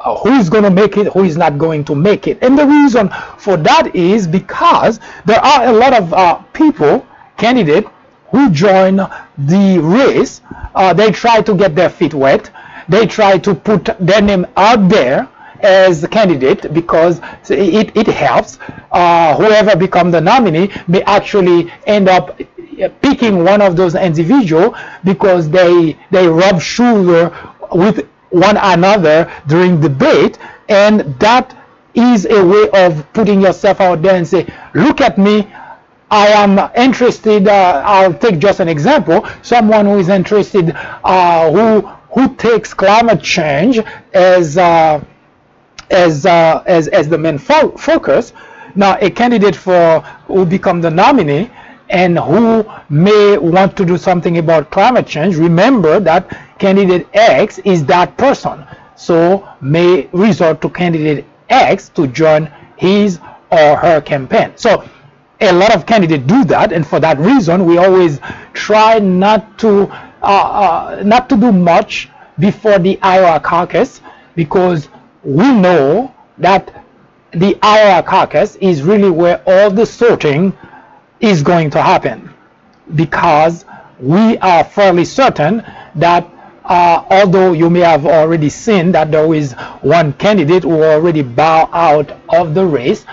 uh, 0.00 0.16
who 0.18 0.32
is 0.32 0.50
going 0.50 0.64
to 0.64 0.70
make 0.70 0.96
it, 0.96 1.06
who 1.12 1.24
is 1.24 1.36
not 1.36 1.56
going 1.56 1.84
to 1.84 1.94
make 1.94 2.26
it. 2.26 2.38
And 2.42 2.58
the 2.58 2.66
reason 2.66 3.08
for 3.38 3.56
that 3.56 3.94
is 3.94 4.26
because 4.26 5.00
there 5.24 5.40
are 5.40 5.66
a 5.66 5.72
lot 5.72 5.94
of 5.94 6.12
uh, 6.12 6.34
people, 6.52 7.06
candidates, 7.36 7.88
who 8.30 8.50
join 8.50 8.96
the 8.96 9.78
race. 9.78 10.40
Uh, 10.74 10.92
they 10.92 11.10
try 11.10 11.40
to 11.40 11.54
get 11.54 11.74
their 11.74 11.88
feet 11.88 12.12
wet. 12.12 12.50
They 12.88 13.06
try 13.06 13.38
to 13.38 13.54
put 13.54 13.84
their 14.00 14.20
name 14.20 14.46
out 14.56 14.88
there 14.88 15.28
as 15.60 16.04
a 16.04 16.08
candidate 16.08 16.72
because 16.74 17.20
it, 17.48 17.96
it 17.96 18.06
helps. 18.06 18.58
Uh, 18.92 19.36
whoever 19.36 19.76
becomes 19.76 20.12
the 20.12 20.20
nominee 20.20 20.70
may 20.88 21.02
actually 21.04 21.72
end 21.86 22.08
up 22.08 22.38
picking 23.02 23.44
one 23.44 23.60
of 23.62 23.76
those 23.76 23.94
individuals 23.94 24.76
because 25.04 25.48
they 25.50 25.98
they 26.10 26.26
rub 26.28 26.60
shoulder 26.60 27.32
with 27.72 28.06
one 28.30 28.56
another 28.56 29.30
during 29.46 29.80
debate 29.80 30.38
and 30.68 31.00
that 31.20 31.56
is 31.94 32.26
a 32.26 32.44
way 32.44 32.68
of 32.86 33.10
putting 33.12 33.40
yourself 33.40 33.80
out 33.80 34.02
there 34.02 34.16
and 34.16 34.26
say 34.26 34.46
look 34.74 35.00
at 35.00 35.18
me. 35.18 35.48
I 36.10 36.28
am 36.28 36.58
interested 36.76 37.48
uh, 37.48 37.82
I'll 37.84 38.14
take 38.14 38.38
just 38.38 38.60
an 38.60 38.68
example 38.68 39.26
someone 39.42 39.86
who 39.86 39.98
is 39.98 40.08
interested 40.08 40.72
uh, 40.74 41.50
who 41.50 41.80
who 42.14 42.34
takes 42.36 42.72
climate 42.74 43.22
change 43.22 43.80
as 44.12 44.56
uh, 44.56 45.02
as, 45.90 46.26
uh, 46.26 46.62
as 46.66 46.88
as 46.88 47.08
the 47.08 47.18
main 47.18 47.38
fo 47.38 47.70
focus. 47.76 48.32
Now 48.76 48.98
a 49.00 49.10
candidate 49.10 49.56
for 49.56 50.00
who 50.26 50.44
become 50.46 50.80
the 50.80 50.90
nominee 50.90 51.50
and 51.88 52.18
who 52.18 52.64
may 52.88 53.36
want 53.38 53.76
to 53.76 53.84
do 53.84 53.96
something 53.98 54.38
about 54.38 54.70
climate 54.70 55.06
change, 55.06 55.36
remember 55.36 56.00
that 56.00 56.58
candidate 56.58 57.06
X 57.12 57.58
is 57.60 57.84
that 57.86 58.16
person. 58.16 58.64
So 58.96 59.48
may 59.60 60.08
resort 60.12 60.60
to 60.62 60.70
candidate 60.70 61.24
X 61.48 61.88
to 61.90 62.06
join 62.06 62.50
his 62.76 63.18
or 63.50 63.76
her 63.76 64.00
campaign. 64.00 64.52
So 64.56 64.84
a 65.40 65.52
lot 65.52 65.74
of 65.74 65.86
candidates 65.86 66.24
do 66.26 66.44
that, 66.46 66.72
and 66.72 66.86
for 66.86 67.00
that 67.00 67.18
reason, 67.18 67.66
we 67.66 67.78
always 67.78 68.20
try 68.52 68.98
not 68.98 69.58
to 69.58 69.90
uh, 70.22 70.26
uh, 70.26 71.02
not 71.04 71.28
to 71.28 71.36
do 71.36 71.52
much 71.52 72.08
before 72.38 72.78
the 72.78 72.98
Iowa 73.02 73.40
caucus 73.40 74.00
because 74.34 74.88
we 75.22 75.52
know 75.52 76.14
that 76.38 76.84
the 77.32 77.58
Iowa 77.62 78.02
caucus 78.02 78.56
is 78.56 78.82
really 78.82 79.10
where 79.10 79.42
all 79.46 79.70
the 79.70 79.84
sorting 79.84 80.56
is 81.20 81.42
going 81.42 81.70
to 81.70 81.80
happen 81.82 82.32
because 82.94 83.64
we 84.00 84.36
are 84.38 84.64
fairly 84.64 85.04
certain 85.04 85.62
that 85.94 86.28
uh, 86.64 87.04
although 87.10 87.52
you 87.52 87.68
may 87.68 87.80
have 87.80 88.06
already 88.06 88.48
seen 88.48 88.90
that 88.92 89.10
there 89.10 89.32
is 89.34 89.52
one 89.82 90.12
candidate 90.14 90.62
who 90.62 90.82
already 90.82 91.22
bow 91.22 91.68
out 91.72 92.10
of 92.30 92.54
the 92.54 92.64
race, 92.64 93.04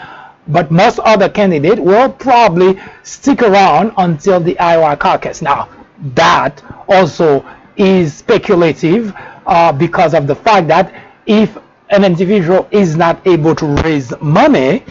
but 0.47 0.71
most 0.71 0.99
other 0.99 1.29
candidates 1.29 1.79
will 1.79 2.09
probably 2.09 2.79
stick 3.03 3.41
around 3.41 3.91
until 3.97 4.39
the 4.39 4.57
Iowa 4.59 4.95
caucus. 4.95 5.41
Now, 5.41 5.69
that 6.15 6.63
also 6.87 7.45
is 7.75 8.13
speculative 8.13 9.13
uh, 9.45 9.71
because 9.71 10.13
of 10.13 10.27
the 10.27 10.35
fact 10.35 10.67
that 10.67 10.93
if 11.25 11.57
an 11.89 12.05
individual 12.05 12.67
is 12.71 12.95
not 12.95 13.25
able 13.27 13.53
to 13.55 13.65
raise 13.83 14.13
money, 14.21 14.83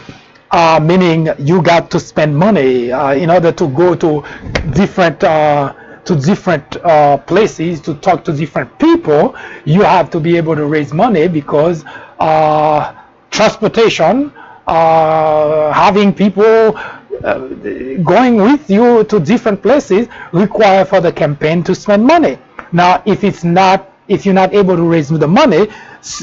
uh, 0.51 0.79
meaning 0.81 1.29
you 1.39 1.61
got 1.61 1.89
to 1.91 1.99
spend 1.99 2.35
money 2.35 2.91
uh, 2.91 3.13
in 3.13 3.29
order 3.29 3.51
to 3.51 3.67
go 3.69 3.95
to 3.95 4.23
different 4.73 5.23
uh, 5.23 5.73
to 6.03 6.15
different 6.15 6.77
uh, 6.77 7.17
places 7.17 7.79
to 7.81 7.93
talk 7.95 8.23
to 8.25 8.33
different 8.33 8.77
people. 8.79 9.35
You 9.65 9.81
have 9.83 10.09
to 10.11 10.19
be 10.19 10.35
able 10.37 10.55
to 10.55 10.65
raise 10.65 10.93
money 10.93 11.27
because 11.27 11.85
uh, 12.19 12.93
transportation, 13.29 14.33
uh, 14.67 15.71
having 15.71 16.13
people 16.13 16.77
going 18.03 18.35
with 18.37 18.69
you 18.69 19.03
to 19.05 19.19
different 19.19 19.61
places 19.61 20.07
require 20.31 20.85
for 20.85 20.99
the 21.01 21.11
campaign 21.11 21.63
to 21.63 21.75
spend 21.75 22.05
money. 22.05 22.37
Now, 22.71 23.03
if 23.05 23.23
it's 23.23 23.43
not 23.43 23.87
if 24.07 24.25
you're 24.25 24.33
not 24.35 24.53
able 24.53 24.75
to 24.75 24.81
raise 24.83 25.07
the 25.09 25.27
money, 25.27 25.67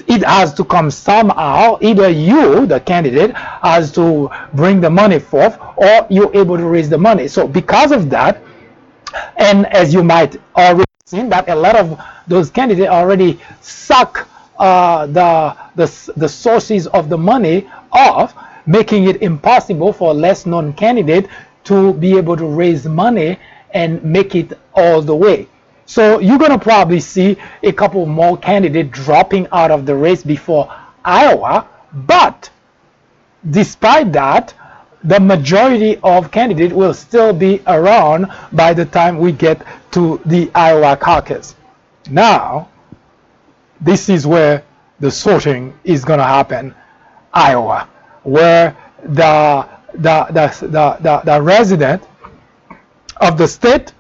it 0.07 0.23
has 0.25 0.53
to 0.55 0.65
come 0.65 0.91
somehow. 0.91 1.79
Either 1.81 2.09
you, 2.09 2.67
the 2.67 2.81
candidate, 2.81 3.33
has 3.37 3.93
to 3.93 4.31
bring 4.55 4.81
the 4.81 4.91
money 4.91 5.19
forth, 5.19 5.59
or 5.77 6.07
you're 6.11 6.35
able 6.37 6.57
to 6.57 6.65
raise 6.67 6.89
the 6.89 6.99
money. 6.99 7.29
So 7.29 7.47
because 7.47 7.93
of 7.93 8.11
that, 8.11 8.43
and 9.37 9.67
as 9.67 9.95
you 9.95 10.03
might 10.03 10.37
already 10.57 10.85
seen, 11.07 11.29
that 11.31 11.49
a 11.49 11.55
lot 11.55 11.77
of 11.77 11.99
those 12.27 12.51
candidates 12.51 12.89
already 12.91 13.41
suck 13.61 14.29
uh, 14.59 15.07
the, 15.07 15.57
the 15.77 16.13
the 16.17 16.29
sources 16.29 16.87
of 16.89 17.09
the 17.09 17.17
money 17.19 17.69
off, 17.93 18.35
making 18.67 19.05
it 19.05 19.23
impossible 19.23 19.93
for 19.93 20.11
a 20.11 20.15
less 20.15 20.47
known 20.47 20.73
candidate 20.73 21.29
to 21.65 21.93
be 21.95 22.17
able 22.17 22.37
to 22.37 22.47
raise 22.47 22.87
money 22.87 23.39
and 23.73 24.03
make 24.03 24.35
it 24.35 24.59
all 24.75 25.01
the 25.03 25.15
way. 25.15 25.47
So 25.89 26.19
you're 26.19 26.37
going 26.39 26.51
to 26.51 26.59
probably 26.59 27.01
see 27.01 27.39
a 27.63 27.73
couple 27.73 28.05
more 28.05 28.37
candidates 28.37 28.91
dropping 28.93 29.49
out 29.53 29.71
of 29.71 29.87
the 29.87 29.95
race 29.95 30.23
before 30.23 30.71
Iowa. 31.03 31.67
But 32.07 32.51
despite 33.51 34.13
that, 34.13 34.53
the 35.05 35.19
majority 35.19 35.99
of 36.03 36.31
candidates 36.31 36.75
will 36.75 36.93
still 36.93 37.33
be 37.33 37.63
around 37.67 38.27
by 38.53 38.75
the 38.75 38.85
time 38.85 39.17
we 39.19 39.33
get 39.33 39.63
to 39.93 40.21
the 40.27 40.51
Iowa 40.55 40.95
caucus. 40.95 41.57
Now, 42.11 42.69
this 43.81 44.11
is 44.11 44.27
where 44.27 44.63
the 45.01 45.11
sorting 45.11 45.73
is 45.85 46.05
going 46.05 46.19
to 46.19 46.25
happen. 46.27 46.75
Iowa, 47.33 47.89
where 48.25 48.77
the, 49.05 49.67
the, 49.95 50.27
the, 50.33 50.67
the, 50.67 50.97
the, 51.01 51.23
the 51.25 51.41
resident 51.41 52.03
of 53.23 53.39
the 53.39 53.49
state 53.49 53.95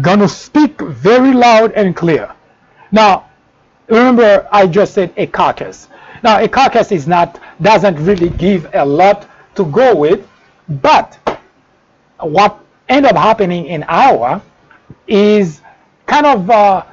going 0.00 0.18
to 0.18 0.28
speak 0.28 0.80
very 0.80 1.32
loud 1.32 1.72
and 1.72 1.94
clear. 1.94 2.32
Now, 2.92 3.30
remember 3.88 4.48
I 4.50 4.66
just 4.66 4.94
said 4.94 5.12
a 5.16 5.26
caucus. 5.26 5.88
Now, 6.22 6.40
a 6.40 6.48
caucus 6.48 6.92
is 6.92 7.06
not 7.06 7.40
doesn't 7.62 7.96
really 7.96 8.30
give 8.30 8.68
a 8.74 8.84
lot 8.84 9.28
to 9.54 9.64
go 9.66 9.94
with, 9.94 10.26
but 10.68 11.18
what 12.20 12.58
ended 12.88 13.12
up 13.12 13.16
happening 13.16 13.66
in 13.66 13.84
Iowa 13.84 14.42
is 15.06 15.60
kind 16.06 16.26
of 16.26 16.50
uh, 16.50 16.84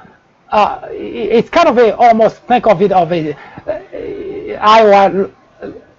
uh, 0.50 0.88
it's 0.92 1.50
kind 1.50 1.68
of 1.68 1.78
a 1.78 1.96
almost 1.96 2.36
think 2.42 2.66
of 2.66 2.80
it 2.82 2.92
of 2.92 3.12
a 3.12 3.32
uh, 3.66 4.58
Iowa 4.60 5.30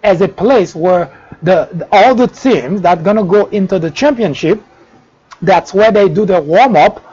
as 0.03 0.21
a 0.21 0.27
place 0.27 0.75
where 0.75 1.11
the, 1.43 1.67
the 1.73 1.87
all 1.91 2.15
the 2.15 2.27
teams 2.27 2.81
that 2.81 3.03
gonna 3.03 3.23
go 3.23 3.47
into 3.47 3.79
the 3.79 3.91
championship 3.91 4.61
that's 5.41 5.73
where 5.73 5.91
they 5.91 6.09
do 6.09 6.25
the 6.25 6.41
warm 6.41 6.75
up 6.75 7.03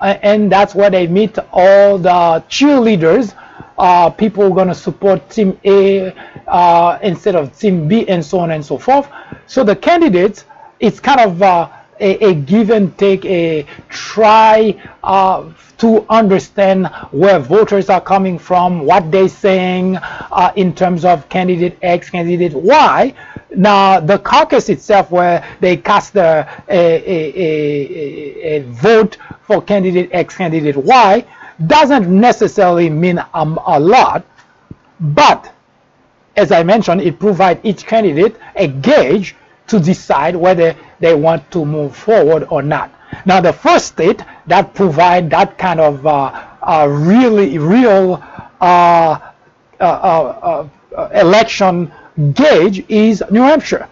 and 0.00 0.50
that's 0.50 0.74
where 0.74 0.90
they 0.90 1.06
meet 1.06 1.38
all 1.52 1.98
the 1.98 2.44
cheerleaders 2.48 3.34
uh, 3.78 4.10
people 4.10 4.50
going 4.52 4.68
to 4.68 4.74
support 4.74 5.28
team 5.30 5.58
A 5.64 6.12
uh, 6.46 6.98
instead 7.02 7.36
of 7.36 7.56
team 7.58 7.88
B 7.88 8.08
and 8.08 8.24
so 8.24 8.38
on 8.38 8.50
and 8.52 8.64
so 8.64 8.78
forth. 8.78 9.08
So 9.46 9.64
the 9.64 9.76
candidates 9.76 10.44
it's 10.78 11.00
kind 11.00 11.20
of 11.20 11.42
uh, 11.42 11.70
a, 12.00 12.30
a, 12.30 12.34
give 12.34 12.70
and 12.70 12.96
take 12.98 13.24
a 13.24 13.66
try 13.88 14.78
uh, 15.02 15.50
to 15.78 16.06
understand 16.10 16.86
where 17.10 17.38
voters 17.38 17.88
are 17.88 18.00
coming 18.00 18.38
from 18.38 18.80
what 18.80 19.10
they're 19.10 19.28
saying 19.28 19.96
uh, 19.96 20.52
in 20.56 20.74
terms 20.74 21.04
of 21.06 21.26
candidate 21.30 21.78
X 21.80 22.10
candidate 22.10 22.52
Y 22.52 23.14
now, 23.54 24.00
the 24.00 24.18
caucus 24.18 24.68
itself, 24.68 25.10
where 25.10 25.46
they 25.60 25.76
cast 25.76 26.16
a, 26.16 26.48
a, 26.68 26.76
a, 26.76 28.56
a 28.56 28.60
vote 28.72 29.18
for 29.42 29.62
candidate 29.62 30.10
X, 30.12 30.36
candidate 30.36 30.76
Y, 30.76 31.24
doesn't 31.66 32.08
necessarily 32.08 32.90
mean 32.90 33.22
um, 33.34 33.58
a 33.66 33.78
lot, 33.78 34.24
but 35.00 35.52
as 36.36 36.52
I 36.52 36.62
mentioned, 36.62 37.00
it 37.00 37.18
provides 37.18 37.60
each 37.62 37.86
candidate 37.86 38.36
a 38.56 38.68
gauge 38.68 39.34
to 39.68 39.80
decide 39.80 40.36
whether 40.36 40.76
they 41.00 41.14
want 41.14 41.50
to 41.52 41.64
move 41.64 41.96
forward 41.96 42.46
or 42.50 42.62
not. 42.62 42.92
Now, 43.24 43.40
the 43.40 43.52
first 43.52 43.86
state 43.86 44.22
that 44.46 44.74
provide 44.74 45.30
that 45.30 45.56
kind 45.56 45.80
of 45.80 46.06
uh, 46.06 46.44
uh, 46.62 46.86
really 46.90 47.58
real 47.58 48.22
uh, 48.60 49.18
uh, 49.80 49.82
uh, 49.82 50.68
uh 50.96 51.08
election 51.14 51.92
gauge 52.32 52.84
is 52.88 53.22
New 53.30 53.42
Hampshire, 53.42 53.88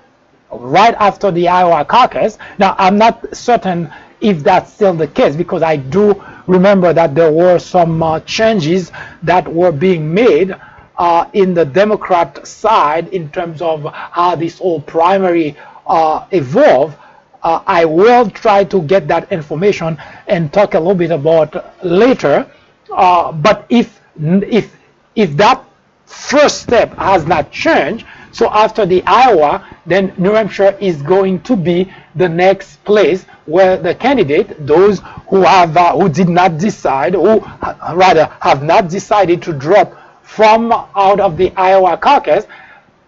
right 0.51 0.95
after 0.95 1.31
the 1.31 1.49
Iowa 1.49 1.85
caucus. 1.85 2.39
Now, 2.59 2.75
I'm 2.79 2.99
not 2.99 3.37
certain 3.37 3.93
if 4.21 4.43
that's 4.43 4.73
still 4.73 4.95
the 4.95 5.09
case 5.09 5.37
because 5.37 5.63
I 5.63 5.77
do 5.77 6.23
remember 6.47 6.93
that 6.93 7.15
there 7.15 7.33
were 7.33 7.59
some 7.59 8.03
uh, 8.03 8.21
changes 8.21 8.91
that 9.23 9.47
were 9.47 9.73
being 9.73 10.13
made 10.13 10.57
uh, 10.97 11.29
in 11.33 11.55
the 11.55 11.65
Democrat 11.65 12.47
side 12.47 13.09
in 13.09 13.31
terms 13.31 13.61
of 13.61 13.85
how 13.93 14.35
this 14.37 14.59
whole 14.59 14.81
primary 14.81 15.57
uh, 15.87 16.27
evolved. 16.31 16.97
Uh, 17.43 17.63
I 17.67 17.85
will 17.85 18.31
try 18.31 18.65
to 18.65 18.81
get 18.83 19.07
that 19.09 19.31
information 19.31 19.99
and 20.29 20.51
talk 20.53 20.75
a 20.75 20.79
little 20.79 20.95
bit 20.95 21.11
about 21.11 21.85
later. 21.85 22.51
Uh, 22.91 23.33
but 23.33 23.67
if 23.69 24.01
if 24.19 24.75
if 25.15 25.37
that 25.37 25.63
first 26.07 26.63
step 26.63 26.97
has 26.97 27.27
not 27.27 27.51
changed. 27.51 28.07
So 28.33 28.51
after 28.51 28.85
the 28.85 29.03
Iowa, 29.07 29.65
then 29.87 30.13
New 30.19 30.33
Hampshire 30.33 30.77
is 30.81 31.01
going 31.03 31.41
to 31.43 31.55
be 31.55 31.93
the 32.17 32.29
next 32.29 32.85
place 32.85 33.25
where 33.47 33.77
the 33.77 33.95
candidate, 33.95 34.67
those 34.67 35.01
who 35.29 35.43
have 35.43 35.77
uh, 35.77 35.97
who 35.97 36.09
did 36.09 36.29
not 36.29 36.59
decide, 36.59 37.15
who 37.15 37.41
uh, 37.41 37.95
rather 37.95 38.27
have 38.41 38.63
not 38.63 38.89
decided 38.89 39.41
to 39.43 39.53
drop 39.53 39.95
from 40.23 40.73
out 40.73 41.21
of 41.21 41.37
the 41.37 41.53
Iowa 41.57 41.97
caucus, 41.97 42.47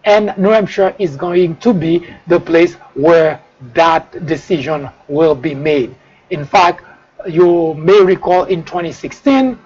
and 0.05 0.33
New 0.39 0.51
Hampshire 0.51 0.95
is 0.99 1.17
going 1.17 1.57
to 1.57 1.75
be 1.75 2.07
the 2.29 2.39
place 2.39 2.75
where 2.95 3.43
that 3.75 4.27
decision 4.27 4.89
will 5.09 5.35
be 5.35 5.55
made. 5.55 5.95
In 6.31 6.45
fact, 6.45 6.85
you 7.27 7.75
may 7.75 8.01
recall 8.03 8.45
in 8.45 8.63
2016, 8.65 9.59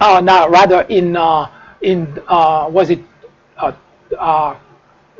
uh, 0.00 0.20
now 0.20 0.48
rather 0.48 0.82
in 0.82 1.16
uh, 1.16 1.50
in 1.82 2.22
uh, 2.28 2.68
was 2.70 2.90
it 2.90 3.00
uh, 3.58 3.72
uh, 4.18 4.56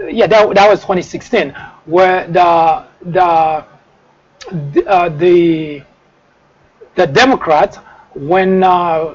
yeah 0.09 0.27
that, 0.27 0.55
that 0.55 0.69
was 0.69 0.81
2016 0.81 1.55
where 1.87 2.27
the 2.29 2.85
the 3.11 3.65
uh, 4.87 5.09
the 5.19 5.83
the 6.95 7.07
Democrats 7.07 7.79
when 8.15 8.63
uh, 8.63 9.15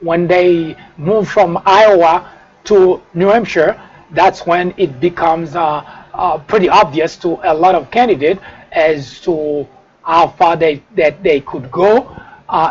when 0.00 0.26
they 0.26 0.76
move 0.96 1.28
from 1.28 1.60
Iowa 1.64 2.30
to 2.64 3.00
New 3.14 3.28
Hampshire 3.28 3.80
that's 4.10 4.46
when 4.46 4.74
it 4.76 5.00
becomes 5.00 5.56
uh, 5.56 6.38
pretty 6.46 6.68
obvious 6.68 7.16
to 7.16 7.38
a 7.44 7.54
lot 7.54 7.74
of 7.74 7.90
candidates 7.90 8.40
as 8.72 9.20
to 9.20 9.66
how 10.02 10.28
far 10.28 10.56
they 10.56 10.82
that 10.96 11.22
they 11.22 11.40
could 11.40 11.70
go. 11.70 12.14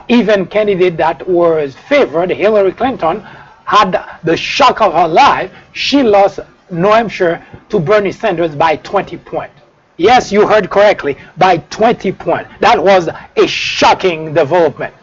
Even 0.09 0.45
candidate 0.45 0.97
that 0.97 1.27
was 1.27 1.75
favored 1.89 2.29
Hillary 2.29 2.71
Clinton 2.71 3.25
had 3.65 4.03
the 4.23 4.35
shock 4.37 4.81
of 4.81 4.93
her 4.93 5.07
life, 5.07 5.51
she 5.73 6.03
lost 6.03 6.39
New 6.69 6.89
Hampshire 6.89 7.45
to 7.69 7.79
Bernie 7.79 8.11
Sanders 8.11 8.55
by 8.55 8.77
20 8.77 9.17
points. 9.17 9.55
Yes, 9.97 10.31
you 10.31 10.47
heard 10.47 10.69
correctly, 10.69 11.17
by 11.37 11.57
20 11.57 12.11
points. 12.13 12.49
That 12.59 12.81
was 12.81 13.07
a 13.07 13.47
shocking 13.47 14.33
development. 14.33 14.93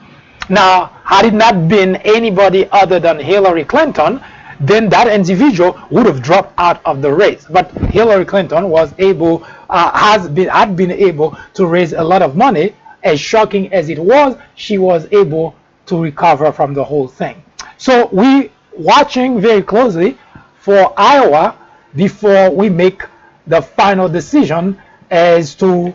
Now, 0.49 0.87
had 1.05 1.27
it 1.27 1.35
not 1.35 1.68
been 1.68 1.97
anybody 1.97 2.68
other 2.71 2.99
than 2.99 3.18
Hillary 3.18 3.64
Clinton, 3.64 4.21
then 4.61 4.88
that 4.88 5.07
individual 5.07 5.79
would 5.90 6.07
have 6.07 6.23
dropped 6.23 6.53
out 6.59 6.81
of 6.85 7.03
the 7.03 7.12
race. 7.12 7.47
But 7.49 7.71
Hillary 7.71 8.25
Clinton 8.25 8.71
was 8.71 8.92
able, 8.99 9.47
uh, 9.71 9.97
has 9.97 10.29
been, 10.29 10.49
had 10.49 10.75
been 10.75 10.90
able 10.90 11.37
to 11.55 11.66
raise 11.66 11.92
a 11.92 12.03
lot 12.03 12.23
of 12.23 12.35
money. 12.35 12.75
As 13.05 13.21
shocking 13.21 13.73
as 13.73 13.88
it 13.88 13.99
was, 13.99 14.37
she 14.57 14.79
was 14.79 15.07
able 15.12 15.55
to 15.87 16.03
recover 16.03 16.51
from 16.51 16.75
the 16.75 16.83
whole 16.83 17.07
thing. 17.07 17.42
So 17.78 18.08
we 18.12 18.50
watching 18.76 19.40
very 19.40 19.62
closely 19.62 20.18
for 20.58 20.92
Iowa 20.96 21.56
before 21.94 22.50
we 22.50 22.68
make 22.68 23.02
the 23.46 23.62
final 23.62 24.08
decision 24.08 24.80
as 25.10 25.54
to 25.56 25.94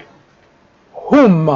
whom 0.94 1.50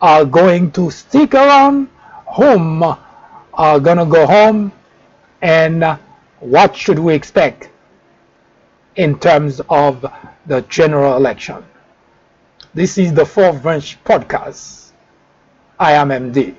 are 0.00 0.24
going 0.24 0.72
to 0.72 0.90
stick 0.90 1.34
around, 1.34 1.88
whom 2.34 2.82
are 2.82 3.78
going 3.78 3.98
to 3.98 4.06
go 4.06 4.26
home, 4.26 4.72
and 5.42 5.98
what 6.40 6.74
should 6.74 6.98
we 6.98 7.14
expect 7.14 7.68
in 8.96 9.18
terms 9.18 9.60
of 9.68 10.04
the 10.46 10.62
general 10.62 11.16
election. 11.16 11.62
This 12.74 12.96
is 12.96 13.12
the 13.12 13.26
Fourth 13.26 13.62
Branch 13.62 14.02
Podcast. 14.04 14.90
I 15.78 15.92
am 15.92 16.08
MD. 16.08 16.56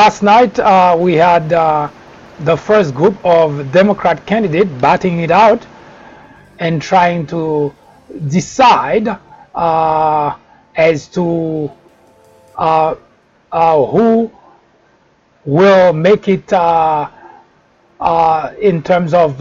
Last 0.00 0.22
night 0.22 0.58
uh, 0.58 0.96
we 0.98 1.12
had 1.12 1.52
uh, 1.52 1.90
the 2.48 2.56
first 2.56 2.94
group 2.94 3.16
of 3.22 3.70
Democrat 3.70 4.24
candidates 4.24 4.70
batting 4.80 5.20
it 5.20 5.30
out 5.30 5.66
and 6.58 6.80
trying 6.80 7.26
to 7.26 7.42
decide 8.28 9.06
uh, 9.54 10.34
as 10.74 11.06
to 11.16 11.70
uh, 12.56 12.94
uh, 13.52 13.84
who 13.92 14.32
will 15.44 15.92
make 15.92 16.28
it 16.28 16.50
uh, 16.50 17.10
in 18.58 18.82
terms 18.82 19.12
of 19.12 19.32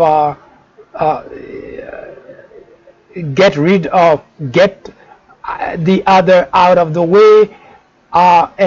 get 3.34 3.56
rid 3.56 3.88
of 3.88 4.22
get 4.52 4.90
the 5.90 6.04
other 6.06 6.50
out 6.52 6.78
of 6.78 6.94
the 6.94 7.06
way 7.16 7.34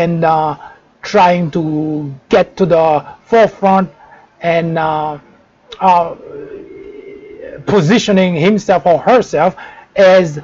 and 0.02 0.24
trying 1.02 1.50
to 1.50 2.14
get 2.28 2.56
to 2.56 2.66
the 2.66 3.06
forefront 3.26 3.90
and 4.40 4.78
uh, 4.78 5.18
uh, 5.80 6.14
positioning 7.66 8.34
himself 8.34 8.86
or 8.86 8.98
herself 8.98 9.56
as 9.96 10.38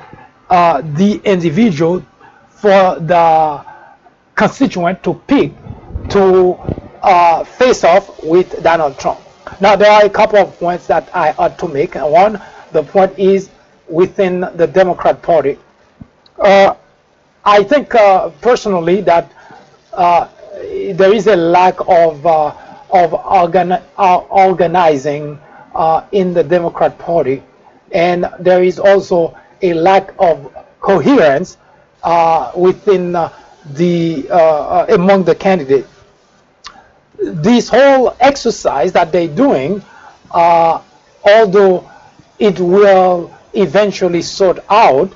uh, 0.50 0.82
the 0.94 1.20
individual 1.24 2.04
for 2.50 2.98
the 3.00 3.64
constituent 4.34 5.02
to 5.02 5.14
pick 5.26 5.52
to 6.08 6.54
uh, 7.02 7.44
face 7.44 7.84
off 7.84 8.22
with 8.24 8.62
Donald 8.62 8.98
Trump. 8.98 9.20
Now, 9.60 9.76
there 9.76 9.90
are 9.90 10.04
a 10.04 10.10
couple 10.10 10.38
of 10.38 10.58
points 10.58 10.86
that 10.88 11.08
I 11.14 11.32
ought 11.32 11.58
to 11.58 11.68
make. 11.68 11.94
One, 11.94 12.40
the 12.72 12.82
point 12.82 13.18
is 13.18 13.50
within 13.88 14.40
the 14.40 14.66
Democrat 14.66 15.22
Party. 15.22 15.58
Uh, 16.38 16.74
I 17.44 17.62
think 17.62 17.94
uh, 17.94 18.30
personally 18.40 19.00
that 19.02 19.32
uh, 19.92 20.28
there 20.94 21.12
is 21.14 21.26
a 21.26 21.36
lack 21.36 21.78
of 21.88 22.26
uh, 22.26 22.54
of 22.90 23.14
uh, 23.14 24.16
organizing 24.30 25.38
uh, 25.74 26.04
in 26.12 26.32
the 26.34 26.42
Democrat 26.42 26.98
Party, 26.98 27.42
and 27.92 28.26
there 28.40 28.62
is 28.62 28.78
also 28.78 29.36
a 29.62 29.74
lack 29.74 30.12
of 30.18 30.52
coherence 30.80 31.58
within 32.56 33.12
the 33.74 34.86
among 34.88 35.24
the 35.24 35.34
candidates. 35.34 35.88
This 37.20 37.68
whole 37.68 38.16
exercise 38.20 38.92
that 38.92 39.10
they're 39.12 39.28
doing, 39.28 39.82
although 40.32 41.90
it 42.38 42.58
will 42.60 43.34
eventually 43.54 44.22
sort 44.22 44.58
out, 44.70 45.12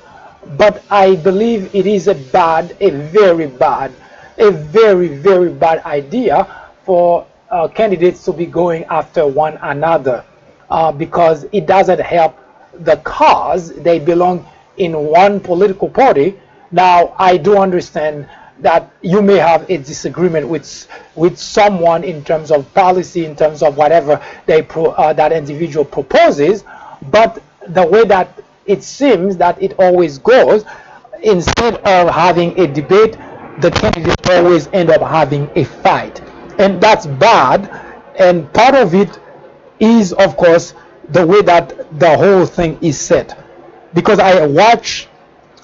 but 0.57 0.83
I 0.89 1.15
believe 1.15 1.73
it 1.73 1.87
is 1.87 2.07
a 2.07 2.15
bad, 2.15 2.75
a 2.81 2.89
very 2.89 3.47
bad, 3.47 3.93
a 4.43 4.51
very, 4.51 5.07
very 5.07 5.49
bad 5.49 5.83
idea 5.85 6.47
for 6.85 7.25
uh, 7.49 7.67
candidates 7.67 8.23
to 8.25 8.33
be 8.33 8.45
going 8.45 8.83
after 8.85 9.25
one 9.25 9.57
another 9.61 10.23
uh, 10.69 10.91
because 10.91 11.45
it 11.51 11.65
doesn't 11.65 11.99
help 12.01 12.37
the 12.79 12.97
cause. 12.97 13.73
They 13.75 13.99
belong 13.99 14.45
in 14.77 14.93
one 14.97 15.39
political 15.39 15.89
party. 15.89 16.39
Now, 16.71 17.15
I 17.17 17.37
do 17.37 17.57
understand 17.57 18.27
that 18.59 18.91
you 19.01 19.21
may 19.21 19.37
have 19.37 19.69
a 19.69 19.77
disagreement 19.77 20.47
with 20.47 20.87
with 21.15 21.37
someone 21.37 22.03
in 22.03 22.23
terms 22.23 22.51
of 22.51 22.71
policy, 22.73 23.25
in 23.25 23.35
terms 23.35 23.61
of 23.61 23.77
whatever 23.77 24.23
they 24.45 24.61
pro, 24.61 24.85
uh, 24.91 25.13
that 25.13 25.31
individual 25.31 25.85
proposes, 25.85 26.63
but 27.11 27.41
the 27.67 27.85
way 27.85 28.03
that 28.05 28.41
it 28.65 28.83
seems 28.83 29.37
that 29.37 29.61
it 29.61 29.73
always 29.79 30.17
goes, 30.17 30.63
instead 31.21 31.75
of 31.75 32.09
having 32.13 32.57
a 32.59 32.67
debate, 32.67 33.17
the 33.59 33.71
candidates 33.71 34.29
always 34.29 34.67
end 34.73 34.89
up 34.89 35.01
having 35.01 35.49
a 35.55 35.63
fight, 35.63 36.21
and 36.59 36.81
that's 36.81 37.05
bad. 37.05 37.69
And 38.17 38.51
part 38.53 38.75
of 38.75 38.93
it 38.93 39.19
is, 39.79 40.13
of 40.13 40.37
course, 40.37 40.73
the 41.09 41.25
way 41.25 41.41
that 41.41 41.99
the 41.99 42.15
whole 42.17 42.45
thing 42.45 42.77
is 42.81 42.99
set. 42.99 43.37
Because 43.93 44.19
I 44.19 44.45
watch, 44.45 45.07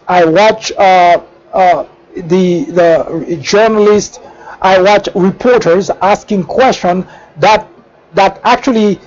I 0.08 0.26
watch. 0.26 0.72
Uh, 0.74 1.22
uh, 1.54 1.86
the 2.16 2.66
the 2.66 3.38
journalists, 3.42 4.20
I 4.62 4.82
watch 4.82 5.10
reporters 5.16 5.90
asking 5.90 6.44
questions 6.46 7.06
that 7.38 7.68
that 8.14 8.42
actually, 8.44 9.00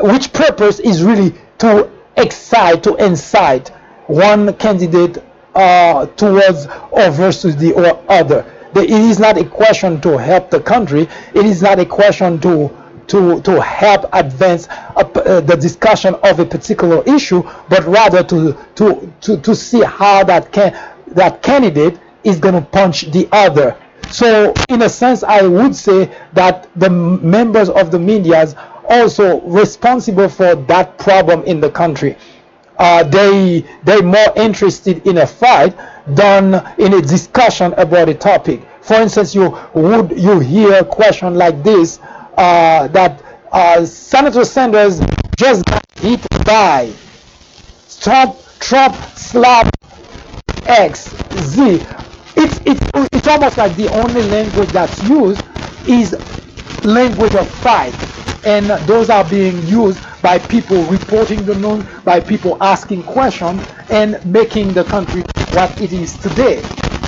which 0.00 0.32
purpose 0.32 0.80
is 0.80 1.02
really 1.02 1.34
to 1.58 1.90
excite, 2.16 2.82
to 2.84 2.94
incite 2.96 3.68
one 4.06 4.52
candidate 4.54 5.18
uh, 5.54 6.06
towards 6.06 6.66
or 6.90 7.10
versus 7.10 7.56
the 7.56 7.72
or 7.72 8.02
other. 8.08 8.44
It 8.76 8.90
is 8.90 9.20
not 9.20 9.38
a 9.38 9.44
question 9.44 10.00
to 10.00 10.18
help 10.18 10.50
the 10.50 10.60
country. 10.60 11.02
It 11.34 11.46
is 11.46 11.62
not 11.62 11.78
a 11.78 11.86
question 11.86 12.40
to 12.40 12.70
to, 13.08 13.40
to 13.42 13.60
help 13.60 14.06
advance 14.12 14.66
a, 14.96 15.00
uh, 15.00 15.40
the 15.40 15.56
discussion 15.56 16.14
of 16.24 16.40
a 16.40 16.44
particular 16.46 17.02
issue, 17.04 17.42
but 17.68 17.84
rather 17.84 18.22
to, 18.24 18.56
to, 18.76 19.12
to, 19.20 19.36
to 19.40 19.54
see 19.54 19.82
how 19.82 20.24
that 20.24 20.50
can 20.52 20.72
that 21.08 21.42
candidate 21.42 21.98
is 22.24 22.38
going 22.38 22.54
to 22.54 22.62
punch 22.62 23.02
the 23.12 23.28
other. 23.30 23.76
So, 24.10 24.52
in 24.68 24.82
a 24.82 24.88
sense, 24.88 25.22
I 25.22 25.42
would 25.46 25.76
say 25.76 26.10
that 26.32 26.68
the 26.76 26.90
members 26.90 27.68
of 27.68 27.90
the 27.90 27.98
media 27.98 28.46
also 28.88 29.40
responsible 29.42 30.28
for 30.28 30.54
that 30.54 30.98
problem 30.98 31.42
in 31.44 31.60
the 31.60 31.70
country. 31.70 32.16
Uh, 32.78 33.04
they 33.04 33.64
they 33.84 34.00
more 34.02 34.32
interested 34.36 35.06
in 35.06 35.18
a 35.18 35.26
fight 35.26 35.76
than 36.06 36.54
in 36.78 36.94
a 36.94 37.00
discussion 37.00 37.72
about 37.74 38.08
a 38.08 38.14
topic. 38.14 38.66
For 38.82 38.94
instance, 39.00 39.34
you 39.34 39.56
would 39.74 40.18
you 40.18 40.40
hear 40.40 40.80
a 40.80 40.84
question 40.84 41.34
like 41.36 41.62
this 41.62 41.98
uh, 42.36 42.88
that 42.88 43.22
uh, 43.52 43.84
Senator 43.84 44.44
Sanders 44.44 45.00
just 45.36 45.64
got 45.66 45.84
hit 46.00 46.20
by 46.44 46.92
Trump 48.00 48.36
Trump 48.60 48.94
slap 49.16 49.70
X, 50.66 51.10
Z. 51.36 51.80
It's, 52.36 52.60
it's, 52.66 52.80
it's 53.12 53.28
almost 53.28 53.56
like 53.58 53.76
the 53.76 53.88
only 54.00 54.22
language 54.28 54.70
that's 54.70 55.02
used 55.08 55.42
is 55.86 56.14
language 56.84 57.34
of 57.34 57.50
fight. 57.50 57.94
And 58.44 58.68
those 58.86 59.08
are 59.10 59.24
being 59.24 59.62
used 59.66 60.02
by 60.22 60.38
people 60.38 60.84
reporting 60.86 61.44
the 61.46 61.54
news, 61.54 61.84
by 62.04 62.20
people 62.20 62.58
asking 62.62 63.04
questions, 63.04 63.64
and 63.90 64.22
making 64.24 64.74
the 64.74 64.84
country 64.84 65.22
what 65.50 65.80
it 65.80 65.92
is 65.92 66.18
today. 66.18 66.62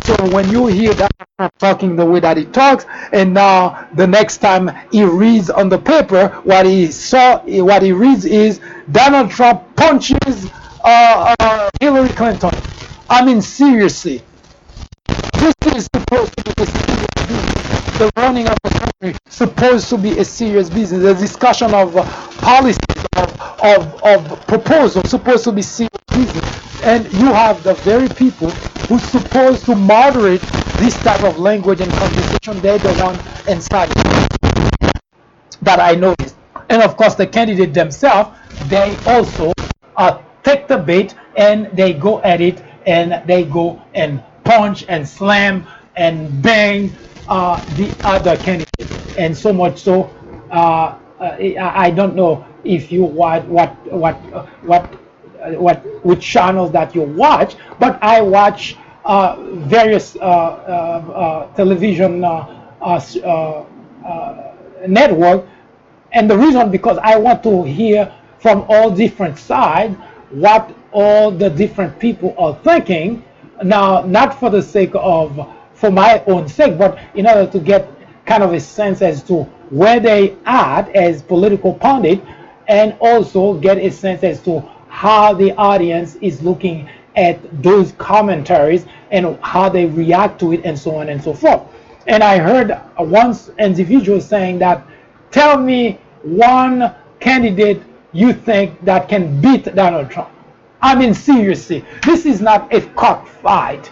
So 0.04 0.14
when 0.30 0.48
you 0.48 0.66
hear 0.66 0.94
that 0.94 1.10
talking 1.58 1.96
the 1.96 2.04
way 2.06 2.20
that 2.20 2.36
he 2.36 2.46
talks, 2.46 2.86
and 3.12 3.34
now 3.34 3.88
the 3.94 4.06
next 4.06 4.38
time 4.38 4.70
he 4.90 5.04
reads 5.04 5.50
on 5.50 5.68
the 5.68 5.78
paper, 5.78 6.28
what 6.44 6.64
he 6.66 6.90
saw, 6.90 7.40
what 7.44 7.82
he 7.82 7.92
reads 7.92 8.24
is 8.24 8.60
Donald 8.92 9.30
Trump 9.30 9.76
punches 9.76 10.48
uh, 10.84 11.34
uh, 11.40 11.70
Hillary 11.80 12.08
Clinton. 12.10 12.50
I 13.10 13.24
mean, 13.24 13.42
seriously, 13.42 14.25
this 15.40 15.54
is 15.76 15.88
supposed 15.94 16.36
to 16.38 16.44
be 16.44 16.62
a 16.62 16.66
serious 16.66 17.08
business. 17.16 17.98
The 17.98 18.12
running 18.16 18.48
of 18.48 18.58
the 18.64 18.70
country 18.70 19.18
supposed 19.28 19.88
to 19.90 19.98
be 19.98 20.18
a 20.18 20.24
serious 20.24 20.70
business. 20.70 21.02
The 21.02 21.14
discussion 21.14 21.74
of 21.74 21.96
uh, 21.96 22.04
policies, 22.38 22.78
of, 23.16 23.40
of, 23.62 24.02
of 24.04 24.46
proposals, 24.46 25.10
supposed 25.10 25.44
to 25.44 25.52
be 25.52 25.62
serious 25.62 25.90
business. 26.14 26.84
And 26.84 27.12
you 27.14 27.26
have 27.32 27.62
the 27.64 27.74
very 27.74 28.08
people 28.08 28.50
who 28.88 28.98
supposed 28.98 29.64
to 29.66 29.74
moderate 29.74 30.42
this 30.78 30.96
type 30.98 31.24
of 31.24 31.38
language 31.38 31.80
and 31.80 31.92
conversation. 31.92 32.60
They're 32.60 32.78
the 32.78 32.94
one 33.02 33.18
inside 33.48 33.90
that 35.62 35.80
I 35.80 35.94
noticed. 35.94 36.36
And 36.68 36.82
of 36.82 36.96
course, 36.96 37.14
the 37.14 37.26
candidate 37.26 37.74
themselves, 37.74 38.30
they 38.68 38.96
also 39.06 39.52
uh, 39.96 40.22
take 40.44 40.68
the 40.68 40.78
bait 40.78 41.14
and 41.36 41.66
they 41.76 41.92
go 41.92 42.22
at 42.22 42.40
it 42.40 42.62
and 42.86 43.26
they 43.28 43.44
go 43.44 43.82
and 43.94 44.22
punch 44.46 44.84
and 44.88 45.06
slam 45.06 45.66
and 45.96 46.42
bang 46.42 46.96
uh, 47.28 47.64
the 47.74 47.94
other 48.04 48.36
candidate. 48.36 48.88
And 49.16 49.36
so 49.36 49.52
much 49.52 49.78
so, 49.78 50.10
uh, 50.50 50.98
uh 51.20 51.36
I 51.58 51.90
don't 51.90 52.14
know 52.14 52.46
if 52.64 52.92
you 52.92 53.04
watch 53.04 53.44
what 53.44 53.74
what 53.90 54.16
what 54.62 54.84
what 55.58 55.76
which 56.04 56.20
channels 56.22 56.72
that 56.72 56.94
you 56.94 57.02
watch, 57.02 57.56
but 57.78 57.98
I 58.02 58.20
watch 58.20 58.76
uh, 59.04 59.36
various 59.68 60.16
uh, 60.16 61.48
television 61.56 62.20
network, 64.86 65.46
and 66.12 66.30
the 66.30 66.36
reason 66.36 66.70
because 66.70 66.98
I 67.02 67.16
want 67.16 67.42
to 67.44 67.62
hear 67.64 68.12
from 68.38 68.64
all 68.68 68.90
different 68.90 69.38
sides 69.38 69.96
what 70.30 70.74
all 70.92 71.30
the 71.30 71.48
different 71.48 71.98
people 71.98 72.34
are 72.38 72.54
thinking 72.62 73.24
now 73.64 74.02
not 74.02 74.38
for 74.38 74.50
the 74.50 74.62
sake 74.62 74.90
of 74.94 75.54
for 75.74 75.90
my 75.90 76.22
own 76.26 76.48
sake 76.48 76.78
but 76.78 76.98
in 77.14 77.26
order 77.26 77.50
to 77.50 77.58
get 77.58 77.88
kind 78.24 78.42
of 78.42 78.52
a 78.52 78.60
sense 78.60 79.02
as 79.02 79.22
to 79.22 79.44
where 79.70 80.00
they 80.00 80.36
are 80.46 80.88
as 80.94 81.22
political 81.22 81.74
pundit 81.74 82.20
and 82.68 82.96
also 83.00 83.54
get 83.54 83.78
a 83.78 83.90
sense 83.90 84.22
as 84.24 84.40
to 84.42 84.60
how 84.88 85.32
the 85.34 85.52
audience 85.56 86.16
is 86.16 86.42
looking 86.42 86.88
at 87.16 87.38
those 87.62 87.92
commentaries 87.92 88.86
and 89.10 89.38
how 89.42 89.68
they 89.68 89.86
react 89.86 90.38
to 90.40 90.52
it 90.52 90.60
and 90.64 90.78
so 90.78 90.96
on 90.96 91.08
and 91.08 91.22
so 91.22 91.32
forth. 91.32 91.62
And 92.06 92.22
i 92.22 92.38
heard 92.38 92.78
once 92.98 93.50
individual 93.58 94.20
saying 94.20 94.58
that 94.60 94.86
tell 95.30 95.58
me 95.58 95.98
one 96.22 96.94
candidate 97.20 97.82
you 98.12 98.32
think 98.32 98.82
that 98.84 99.08
can 99.08 99.40
beat 99.40 99.64
donald 99.74 100.10
trump 100.10 100.30
I 100.80 100.94
mean, 100.94 101.14
seriously, 101.14 101.84
this 102.04 102.26
is 102.26 102.40
not 102.40 102.72
a 102.72 102.80
cockfight 102.94 103.90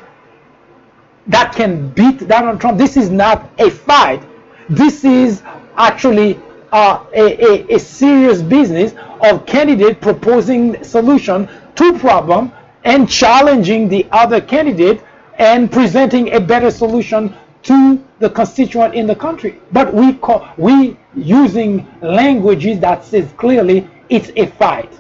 that 1.27 1.55
can 1.55 1.89
beat 1.91 2.27
Donald 2.29 2.61
Trump. 2.61 2.79
This 2.79 2.97
is 2.97 3.11
not 3.11 3.51
a 3.59 3.71
fight. 3.71 4.23
This 4.69 5.05
is 5.05 5.43
actually 5.77 6.39
uh, 6.73 7.05
a, 7.15 7.45
a, 7.71 7.75
a, 7.75 7.79
serious 7.79 8.43
business 8.43 8.95
of 9.23 9.47
candidate 9.47 10.01
proposing 10.01 10.83
solution 10.83 11.49
to 11.77 11.99
problem 11.99 12.53
and 12.85 13.09
challenging 13.09 13.89
the 13.89 14.07
other 14.11 14.41
candidate 14.41 15.01
and 15.39 15.71
presenting 15.71 16.35
a 16.35 16.41
better 16.41 16.71
solution 16.71 17.35
to 17.63 18.03
the 18.19 18.29
constituent 18.29 18.95
in 18.95 19.07
the 19.07 19.15
country. 19.15 19.61
But 19.73 19.95
we 19.95 20.15
call, 20.15 20.49
we 20.57 20.97
using 21.15 21.87
languages 22.03 22.81
that 22.81 23.05
says 23.05 23.33
clearly 23.37 23.89
it's 24.09 24.31
a 24.37 24.47
fight. 24.47 24.93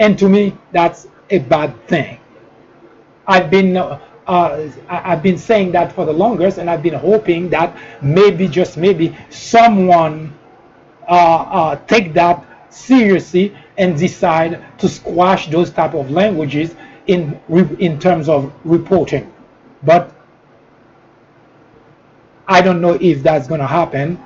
And 0.00 0.18
to 0.18 0.28
me, 0.28 0.56
that's 0.72 1.06
a 1.28 1.38
bad 1.38 1.86
thing. 1.86 2.18
I've 3.28 3.50
been 3.50 3.76
uh, 3.76 4.00
uh, 4.26 4.68
I've 4.88 5.22
been 5.22 5.38
saying 5.38 5.72
that 5.72 5.92
for 5.92 6.04
the 6.04 6.12
longest, 6.12 6.58
and 6.58 6.70
I've 6.70 6.82
been 6.82 6.94
hoping 6.94 7.50
that 7.50 7.76
maybe, 8.00 8.46
just 8.48 8.76
maybe, 8.76 9.16
someone 9.28 10.32
uh, 11.08 11.12
uh, 11.12 11.76
take 11.86 12.12
that 12.14 12.44
seriously 12.70 13.56
and 13.76 13.98
decide 13.98 14.64
to 14.78 14.88
squash 14.88 15.48
those 15.48 15.70
type 15.70 15.94
of 15.94 16.10
languages 16.10 16.74
in 17.08 17.38
in 17.78 17.98
terms 17.98 18.28
of 18.28 18.52
reporting. 18.64 19.32
But 19.82 20.14
I 22.46 22.60
don't 22.62 22.80
know 22.80 22.96
if 23.00 23.22
that's 23.22 23.48
going 23.48 23.60
to 23.60 23.66
happen 23.66 24.18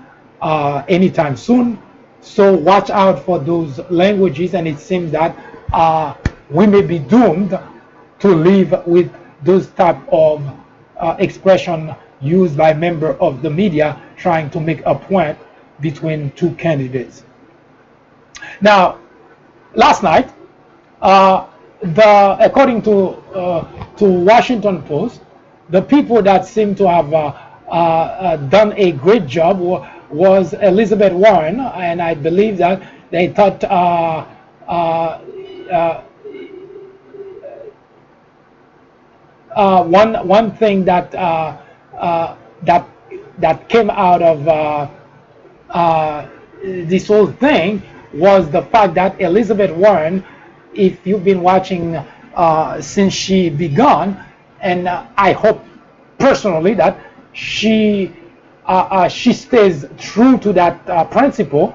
uh, 0.42 0.84
anytime 0.88 1.36
soon. 1.36 1.78
So 2.20 2.54
watch 2.54 2.90
out 2.90 3.24
for 3.24 3.38
those 3.38 3.78
languages, 3.90 4.54
and 4.54 4.68
it 4.68 4.78
seems 4.78 5.12
that 5.12 5.36
uh, 5.74 6.14
we 6.50 6.66
may 6.66 6.82
be 6.82 6.98
doomed 7.00 7.58
to 8.20 8.28
live 8.28 8.86
with 8.86 9.12
those 9.42 9.66
type 9.72 9.98
of 10.12 10.42
uh, 10.98 11.16
expression 11.18 11.94
used 12.20 12.56
by 12.56 12.72
member 12.72 13.14
of 13.20 13.42
the 13.42 13.50
media 13.50 14.00
trying 14.16 14.48
to 14.50 14.60
make 14.60 14.80
a 14.86 14.94
point 14.94 15.36
between 15.80 16.30
two 16.32 16.52
candidates. 16.54 17.24
Now, 18.60 18.98
last 19.74 20.02
night, 20.02 20.32
uh, 21.02 21.46
the 21.82 22.36
according 22.40 22.82
to 22.82 23.08
uh, 23.34 23.86
to 23.96 24.04
Washington 24.04 24.82
Post, 24.84 25.20
the 25.70 25.82
people 25.82 26.22
that 26.22 26.46
seem 26.46 26.74
to 26.76 26.88
have 26.88 27.12
uh, 27.12 27.34
uh, 27.66 27.70
uh, 27.70 28.36
done 28.48 28.72
a 28.76 28.92
great 28.92 29.26
job 29.26 29.58
wa- 29.58 29.90
was 30.08 30.54
Elizabeth 30.54 31.12
Warren, 31.12 31.58
and 31.60 32.00
I 32.00 32.14
believe 32.14 32.58
that 32.58 32.80
they 33.10 33.28
thought 33.28 33.62
uh, 33.64 34.24
one 39.84 40.26
one 40.26 40.56
thing 40.56 40.84
that 40.84 41.14
uh, 41.14 41.58
uh, 41.96 42.36
that 42.62 42.88
that 43.38 43.68
came 43.68 43.90
out 43.90 44.22
of 44.22 44.48
uh, 44.48 44.88
uh, 45.70 46.28
this 46.62 47.08
whole 47.08 47.26
thing 47.26 47.82
was 48.14 48.50
the 48.50 48.62
fact 48.62 48.94
that 48.94 49.20
Elizabeth 49.20 49.70
Warren, 49.72 50.24
if 50.74 51.06
you've 51.06 51.24
been 51.24 51.42
watching 51.42 51.96
uh, 51.96 52.80
since 52.80 53.12
she 53.14 53.50
began, 53.50 54.24
and 54.60 54.88
uh, 54.88 55.06
I 55.16 55.32
hope 55.32 55.64
personally 56.18 56.74
that 56.74 56.98
she 57.32 58.12
uh, 58.66 58.88
uh, 58.90 59.08
she 59.08 59.32
stays 59.32 59.84
true 59.98 60.38
to 60.38 60.52
that 60.54 60.88
uh, 60.88 61.04
principle. 61.04 61.74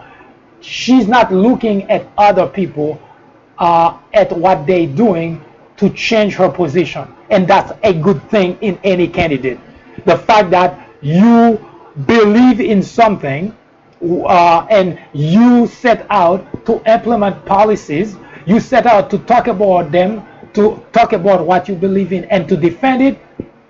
She's 0.62 1.08
not 1.08 1.32
looking 1.34 1.90
at 1.92 2.08
other 2.18 2.48
people 2.48 3.02
uh, 3.60 3.98
at 4.14 4.32
what 4.36 4.66
they're 4.66 4.88
doing 4.88 5.44
to 5.78 5.90
change 5.92 6.36
her 6.36 6.50
position, 6.50 7.08
and 7.30 7.48
that's 7.48 7.72
a 7.84 7.94
good 7.94 8.22
thing 8.30 8.58
in 8.62 8.80
any 8.84 9.08
candidate. 9.08 9.60
The 10.06 10.18
fact 10.18 10.50
that 10.52 10.90
you 11.02 11.64
believe 12.06 12.60
in 12.60 12.82
something 12.84 13.56
uh, 14.02 14.66
and 14.70 15.00
you 15.14 15.68
set 15.68 16.06
out 16.10 16.66
to 16.66 16.82
implement 16.92 17.46
policies, 17.46 18.16
you 18.46 18.60
set 18.60 18.86
out 18.86 19.10
to 19.12 19.18
talk 19.20 19.48
about 19.48 19.92
them, 19.92 20.24
to 20.54 20.84
talk 20.94 21.14
about 21.14 21.46
what 21.46 21.68
you 21.68 21.76
believe 21.76 22.12
in, 22.14 22.26
and 22.26 22.48
to 22.48 22.58
defend 22.58 23.02
it. 23.04 23.20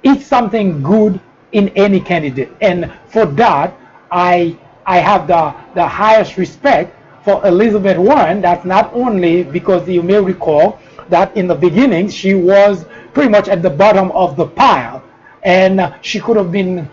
It's 0.04 0.26
something 0.26 0.82
good 0.82 1.20
in 1.52 1.70
any 1.70 2.00
candidate, 2.00 2.50
and 2.62 2.92
for 3.08 3.26
that, 3.26 3.74
I 4.12 4.58
I 4.86 5.00
have 5.00 5.28
the 5.28 5.54
the 5.74 5.86
highest 5.86 6.38
respect 6.38 6.96
for 7.30 7.46
Elizabeth 7.46 7.98
Warren. 7.98 8.42
That's 8.42 8.66
not 8.66 8.92
only 8.94 9.44
because 9.44 9.88
you 9.88 10.02
may 10.02 10.20
recall 10.20 10.80
that 11.10 11.36
in 11.38 11.48
the 11.48 11.56
beginning 11.56 12.10
she 12.10 12.34
was 12.34 12.86
pretty 13.14 13.30
much 13.30 13.48
at 13.48 13.62
the 13.62 13.70
bottom 13.70 14.12
of 14.12 14.36
the 14.36 14.48
pile, 14.48 15.04
and 15.44 15.94
she 16.02 16.20
could 16.20 16.38
have 16.38 16.52
been 16.52 16.90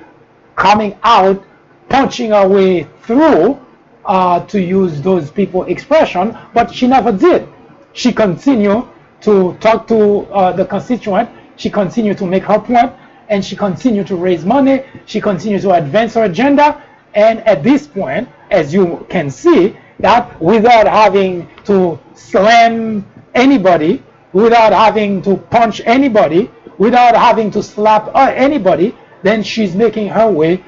coming 0.55 0.99
out 1.03 1.43
punching 1.89 2.31
her 2.33 2.47
way 2.49 2.83
through 3.03 3.59
uh, 4.05 4.45
to 4.47 4.61
use 4.61 5.01
those 5.01 5.31
people 5.31 5.65
expression 5.65 6.37
but 6.53 6.73
she 6.75 6.87
never 6.87 7.13
did. 7.13 7.49
She 7.93 8.13
continued 8.13 8.85
to 9.23 9.55
talk 9.61 9.89
to 9.89 9.99
uh, 10.33 10.53
the 10.53 10.67
constituent. 10.67 11.31
She 11.57 11.71
continued 11.71 12.19
to 12.19 12.27
make 12.27 12.45
her 12.45 12.59
point 12.59 12.93
and 13.29 13.45
she 13.45 13.57
continued 13.57 14.07
to 14.09 14.17
raise 14.17 14.45
money. 14.45 14.85
She 15.07 15.21
continued 15.21 15.63
to 15.63 15.73
advance 15.73 16.15
her 16.15 16.25
agenda. 16.25 16.83
And 17.15 17.41
at 17.47 17.63
this 17.63 17.87
point 17.87 18.29
as 18.51 18.73
you 18.75 19.07
can 19.09 19.31
see 19.31 19.77
that 20.01 20.41
without 20.41 20.87
having 20.87 21.49
to 21.65 21.99
slam 22.15 23.07
anybody 23.35 24.03
without 24.33 24.73
having 24.73 25.23
to 25.23 25.37
punch 25.37 25.81
anybody 25.85 26.51
without 26.79 27.17
having 27.17 27.51
to 27.51 27.63
slap 27.63 28.09
uh, 28.15 28.33
anybody 28.35 28.95
then 29.23 29.43
she's 29.43 29.75
making 29.75 30.09
her 30.09 30.31
way 30.31 30.63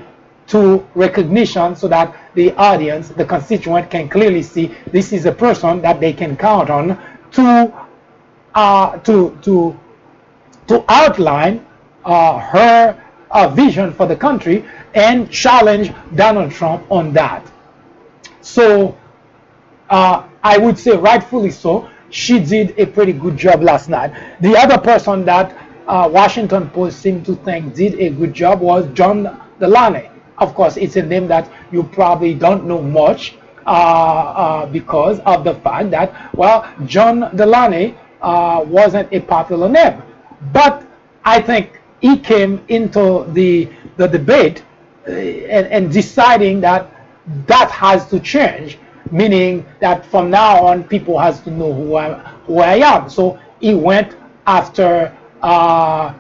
to 0.49 0.85
recognition 0.95 1.77
so 1.77 1.87
that 1.89 2.17
the 2.35 2.53
audience, 2.57 3.09
the 3.11 3.25
constituent 3.25 3.91
can 3.91 4.09
clearly 4.09 4.43
see 4.43 4.75
this 4.91 5.13
is 5.13 5.27
a 5.27 5.33
person 5.33 5.83
that 5.83 6.01
they 6.01 6.13
can 6.13 6.37
count 6.37 6.71
on 6.71 6.99
to 7.33 7.73
uh, 8.55 8.99
to 9.01 9.39
to 9.43 9.79
to 10.67 10.85
outline 10.89 11.65
uh, 12.05 12.39
her 12.39 13.05
uh, 13.31 13.49
vision 13.49 13.93
for 13.93 14.07
the 14.07 14.17
country 14.17 14.65
and 14.95 15.31
challenge 15.31 15.93
Donald 16.15 16.51
Trump 16.51 16.85
on 16.91 17.13
that. 17.13 17.47
So 18.41 18.97
uh, 19.91 20.29
I 20.43 20.59
would 20.59 20.79
say 20.79 20.97
rightfully 20.97 21.51
so. 21.51 21.89
She 22.11 22.39
did 22.41 22.79
a 22.79 22.87
pretty 22.87 23.13
good 23.13 23.37
job 23.37 23.63
last 23.63 23.89
night. 23.89 24.13
The 24.41 24.57
other 24.57 24.79
person 24.79 25.25
that 25.27 25.57
uh, 25.87 26.09
Washington 26.11 26.71
Post 26.71 27.01
seemed 27.01 27.27
to 27.27 27.35
think 27.37 27.75
did 27.75 27.95
a 28.01 28.11
good 28.11 28.33
job 28.35 28.61
was 28.61 28.87
John 28.95 29.41
Delaney. 29.61 30.11
Of 30.39 30.55
course, 30.55 30.77
it's 30.77 30.97
a 30.97 31.03
name 31.03 31.27
that 31.29 31.51
you 31.73 31.83
probably 31.83 32.35
don't 32.35 32.65
know 32.67 32.81
much 32.81 33.35
uh, 33.67 33.71
uh, 33.71 34.67
because 34.67 35.19
of 35.21 35.45
the 35.45 35.55
fact 35.57 35.91
that, 35.91 36.35
well, 36.35 36.67
John 36.87 37.35
Delaney 37.37 37.95
uh, 38.23 38.65
wasn't 38.67 39.13
a 39.13 39.21
popular 39.21 39.69
name. 39.69 40.03
But 40.53 40.87
I 41.25 41.41
think 41.43 41.81
he 42.01 42.17
came 42.19 42.65
into 42.69 43.27
the, 43.33 43.69
the 43.97 44.07
debate 44.07 44.63
uh, 45.07 45.11
and, 45.13 45.67
and 45.67 45.93
deciding 45.93 46.61
that 46.63 46.91
that 47.47 47.71
has 47.71 48.09
to 48.09 48.21
change, 48.21 48.79
meaning 49.13 49.65
that 49.81 50.05
from 50.07 50.31
now 50.31 50.65
on 50.65 50.85
people 50.85 51.19
has 51.19 51.41
to 51.43 51.51
know 51.51 51.73
who 51.73 51.97
I, 51.97 52.15
who 52.47 52.59
I 52.59 52.77
am. 52.77 53.09
So 53.11 53.39
he 53.61 53.75
went 53.75 54.17
after 54.47 55.17
uh, 55.43 56.15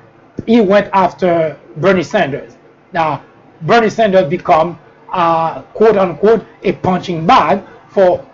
he 0.46 0.60
went 0.60 0.88
after 0.92 1.58
Bernie 1.76 2.02
Sanders. 2.02 2.56
Now 2.92 3.24
Bernie 3.62 3.90
Sanders 3.90 4.28
become 4.28 4.78
uh, 5.12 5.62
quote 5.74 5.96
unquote 5.96 6.44
a 6.62 6.72
punching 6.72 7.26
bag 7.26 7.62
for 7.88 8.24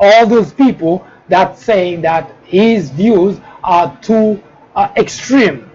all 0.00 0.26
those 0.26 0.52
people 0.52 1.06
that 1.28 1.58
saying 1.58 2.02
that 2.02 2.34
his 2.44 2.90
views 2.90 3.40
are 3.62 3.96
too 4.02 4.42
uh, 4.74 4.92
extreme. 4.96 5.70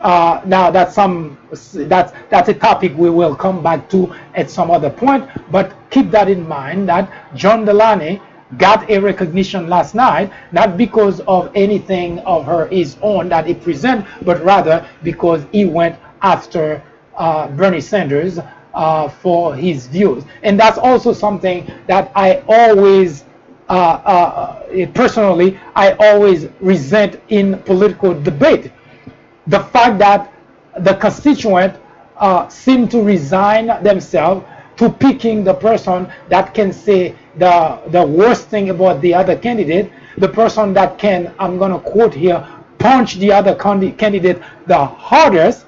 Uh, 0.00 0.40
now 0.46 0.70
that's 0.70 0.94
some 0.94 1.36
that's 1.74 2.12
that's 2.30 2.48
a 2.48 2.54
topic 2.54 2.96
we 2.96 3.10
will 3.10 3.34
come 3.34 3.62
back 3.62 3.88
to 3.90 4.14
at 4.34 4.50
some 4.50 4.70
other 4.70 4.90
point. 4.90 5.28
But 5.50 5.74
keep 5.90 6.10
that 6.12 6.28
in 6.28 6.46
mind 6.46 6.88
that 6.88 7.10
John 7.34 7.64
Delaney 7.64 8.20
got 8.56 8.88
a 8.90 8.98
recognition 8.98 9.68
last 9.68 9.94
night 9.94 10.30
not 10.52 10.76
because 10.78 11.20
of 11.20 11.50
anything 11.54 12.18
of 12.20 12.44
her 12.46 12.66
his 12.68 12.96
own 13.02 13.28
that 13.28 13.46
he 13.46 13.54
present, 13.54 14.06
but 14.24 14.42
rather 14.44 14.88
because 15.02 15.44
he 15.52 15.64
went 15.64 15.96
after 16.22 16.82
uh, 17.16 17.48
Bernie 17.48 17.80
Sanders 17.80 18.38
uh, 18.74 19.08
for 19.08 19.54
his 19.54 19.86
views, 19.88 20.24
and 20.42 20.58
that's 20.58 20.78
also 20.78 21.12
something 21.12 21.66
that 21.86 22.10
I 22.14 22.42
always. 22.48 23.24
Uh, 23.68 24.00
uh, 24.06 24.86
personally, 24.94 25.60
I 25.76 25.92
always 26.00 26.48
resent 26.60 27.20
in 27.28 27.58
political 27.64 28.18
debate 28.18 28.72
the 29.48 29.60
fact 29.60 29.98
that 29.98 30.32
the 30.80 30.94
constituent 30.94 31.74
uh, 32.18 32.48
seem 32.48 32.88
to 32.88 33.02
resign 33.02 33.66
themselves 33.82 34.44
to 34.76 34.88
picking 34.88 35.42
the 35.42 35.54
person 35.54 36.10
that 36.28 36.54
can 36.54 36.72
say 36.72 37.14
the 37.36 37.80
the 37.88 38.04
worst 38.06 38.48
thing 38.48 38.70
about 38.70 39.00
the 39.00 39.12
other 39.14 39.36
candidate, 39.36 39.90
the 40.18 40.28
person 40.28 40.72
that 40.74 40.98
can 40.98 41.34
I'm 41.38 41.58
going 41.58 41.72
to 41.72 41.80
quote 41.80 42.14
here 42.14 42.46
punch 42.78 43.16
the 43.16 43.32
other 43.32 43.54
candidate 43.56 44.40
the 44.66 44.84
hardest, 44.84 45.66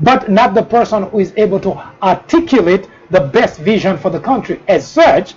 but 0.00 0.28
not 0.28 0.54
the 0.54 0.62
person 0.62 1.04
who 1.04 1.20
is 1.20 1.32
able 1.36 1.60
to 1.60 1.72
articulate 2.02 2.88
the 3.10 3.20
best 3.20 3.60
vision 3.60 3.96
for 3.96 4.10
the 4.10 4.20
country. 4.20 4.60
As 4.68 4.86
such, 4.86 5.34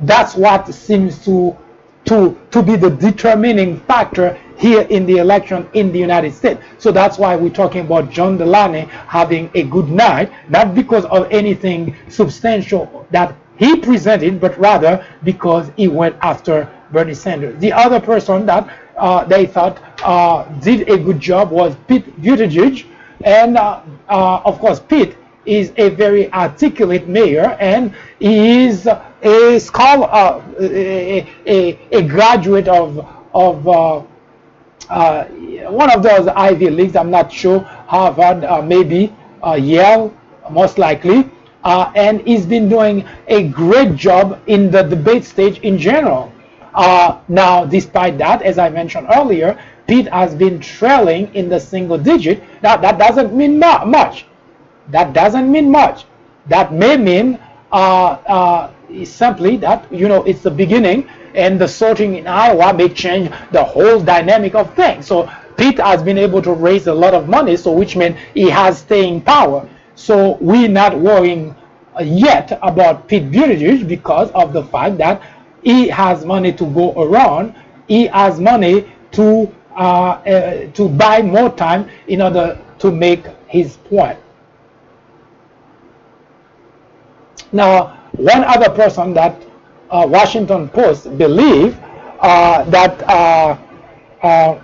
that's 0.00 0.34
what 0.34 0.72
seems 0.72 1.22
to 1.24 1.56
to 2.06 2.36
to 2.50 2.62
be 2.62 2.76
the 2.76 2.90
determining 2.90 3.80
factor 3.80 4.38
here 4.56 4.82
in 4.82 5.06
the 5.06 5.16
election 5.18 5.68
in 5.74 5.92
the 5.92 5.98
United 5.98 6.32
States. 6.32 6.60
So 6.78 6.92
that's 6.92 7.18
why 7.18 7.36
we're 7.36 7.50
talking 7.50 7.82
about 7.82 8.10
John 8.10 8.36
Delaney 8.36 8.82
having 9.08 9.50
a 9.54 9.64
good 9.64 9.88
night, 9.88 10.32
not 10.48 10.74
because 10.74 11.04
of 11.06 11.30
anything 11.30 11.96
substantial 12.08 13.06
that 13.10 13.34
he 13.56 13.76
presented, 13.76 14.40
but 14.40 14.58
rather 14.58 15.04
because 15.22 15.70
he 15.76 15.88
went 15.88 16.16
after 16.22 16.68
Bernie 16.92 17.14
Sanders. 17.14 17.58
The 17.60 17.72
other 17.72 18.00
person 18.00 18.46
that 18.46 18.68
uh, 18.96 19.24
they 19.24 19.46
thought 19.46 19.80
uh, 20.04 20.44
did 20.60 20.88
a 20.88 20.98
good 20.98 21.20
job 21.20 21.50
was 21.50 21.76
Pete 21.88 22.20
Buttigieg. 22.20 22.86
And 23.24 23.56
uh, 23.56 23.80
uh, 24.08 24.42
of 24.44 24.58
course, 24.58 24.80
Pete 24.80 25.16
is 25.46 25.72
a 25.76 25.90
very 25.90 26.32
articulate 26.32 27.06
mayor, 27.06 27.56
and 27.60 27.94
he 28.18 28.64
is 28.64 28.88
a 29.22 29.58
scholar, 29.58 30.06
uh, 30.10 30.42
a, 30.60 31.26
a, 31.46 31.78
a 31.92 32.02
graduate 32.02 32.68
of 32.68 33.06
of 33.34 34.08
uh, 34.90 35.24
one 35.70 35.90
of 35.92 36.02
those 36.02 36.26
Ivy 36.28 36.70
Leagues. 36.70 36.96
I'm 36.96 37.10
not 37.10 37.32
sure 37.32 37.60
Harvard, 37.60 38.44
uh, 38.44 38.62
maybe 38.62 39.14
uh, 39.44 39.54
Yale, 39.54 40.12
most 40.50 40.78
likely. 40.78 41.28
Uh, 41.64 41.90
and 41.94 42.20
he's 42.26 42.44
been 42.44 42.68
doing 42.68 43.06
a 43.28 43.48
great 43.48 43.94
job 43.96 44.40
in 44.46 44.70
the 44.70 44.82
debate 44.82 45.24
stage 45.24 45.58
in 45.60 45.78
general. 45.78 46.30
Uh, 46.74 47.18
now, 47.28 47.64
despite 47.64 48.18
that, 48.18 48.42
as 48.42 48.58
I 48.58 48.68
mentioned 48.68 49.06
earlier, 49.14 49.58
Pete 49.86 50.08
has 50.08 50.34
been 50.34 50.60
trailing 50.60 51.32
in 51.34 51.48
the 51.48 51.58
single 51.60 51.98
digit. 51.98 52.42
Now, 52.62 52.76
that 52.76 52.98
doesn't 52.98 53.32
mean 53.34 53.52
mu- 53.58 53.86
much. 53.86 54.26
That 54.90 55.12
doesn't 55.14 55.50
mean 55.50 55.70
much. 55.70 56.04
That 56.48 56.72
may 56.72 56.96
mean 56.96 57.38
uh, 57.72 58.70
simply 59.04 59.56
that 59.58 59.90
you 59.92 60.08
know 60.08 60.22
it's 60.24 60.42
the 60.42 60.50
beginning, 60.50 61.08
and 61.34 61.60
the 61.60 61.66
sorting 61.68 62.16
in 62.16 62.26
Iowa 62.26 62.72
may 62.72 62.88
change 62.88 63.30
the 63.50 63.62
whole 63.62 64.00
dynamic 64.00 64.54
of 64.54 64.74
things. 64.74 65.06
So 65.06 65.30
Pete 65.56 65.78
has 65.78 66.02
been 66.02 66.18
able 66.18 66.42
to 66.42 66.52
raise 66.52 66.86
a 66.86 66.94
lot 66.94 67.14
of 67.14 67.28
money, 67.28 67.56
so 67.56 67.72
which 67.72 67.96
means 67.96 68.16
he 68.34 68.48
has 68.50 68.78
staying 68.78 69.22
power. 69.22 69.68
So 69.94 70.36
we're 70.40 70.68
not 70.68 70.98
worrying 70.98 71.54
yet 72.02 72.58
about 72.62 73.06
Pete 73.08 73.30
Buttigieg 73.30 73.86
because 73.86 74.30
of 74.32 74.52
the 74.52 74.64
fact 74.64 74.98
that 74.98 75.22
he 75.62 75.88
has 75.88 76.24
money 76.24 76.52
to 76.52 76.64
go 76.66 76.92
around. 77.00 77.54
He 77.88 78.06
has 78.06 78.40
money 78.40 78.90
to 79.12 79.52
uh, 79.76 80.20
uh, 80.24 80.70
to 80.72 80.88
buy 80.88 81.20
more 81.22 81.50
time 81.50 81.88
in 82.06 82.22
order 82.22 82.58
to 82.78 82.92
make 82.92 83.26
his 83.48 83.76
point. 83.76 84.18
Now, 87.52 87.98
one 88.16 88.44
other 88.44 88.70
person 88.70 89.14
that 89.14 89.40
uh, 89.94 90.04
Washington 90.06 90.68
Post 90.68 91.16
believe 91.16 91.78
uh, 92.20 92.64
that 92.64 93.00
uh, 93.08 93.56
uh, 94.22 94.60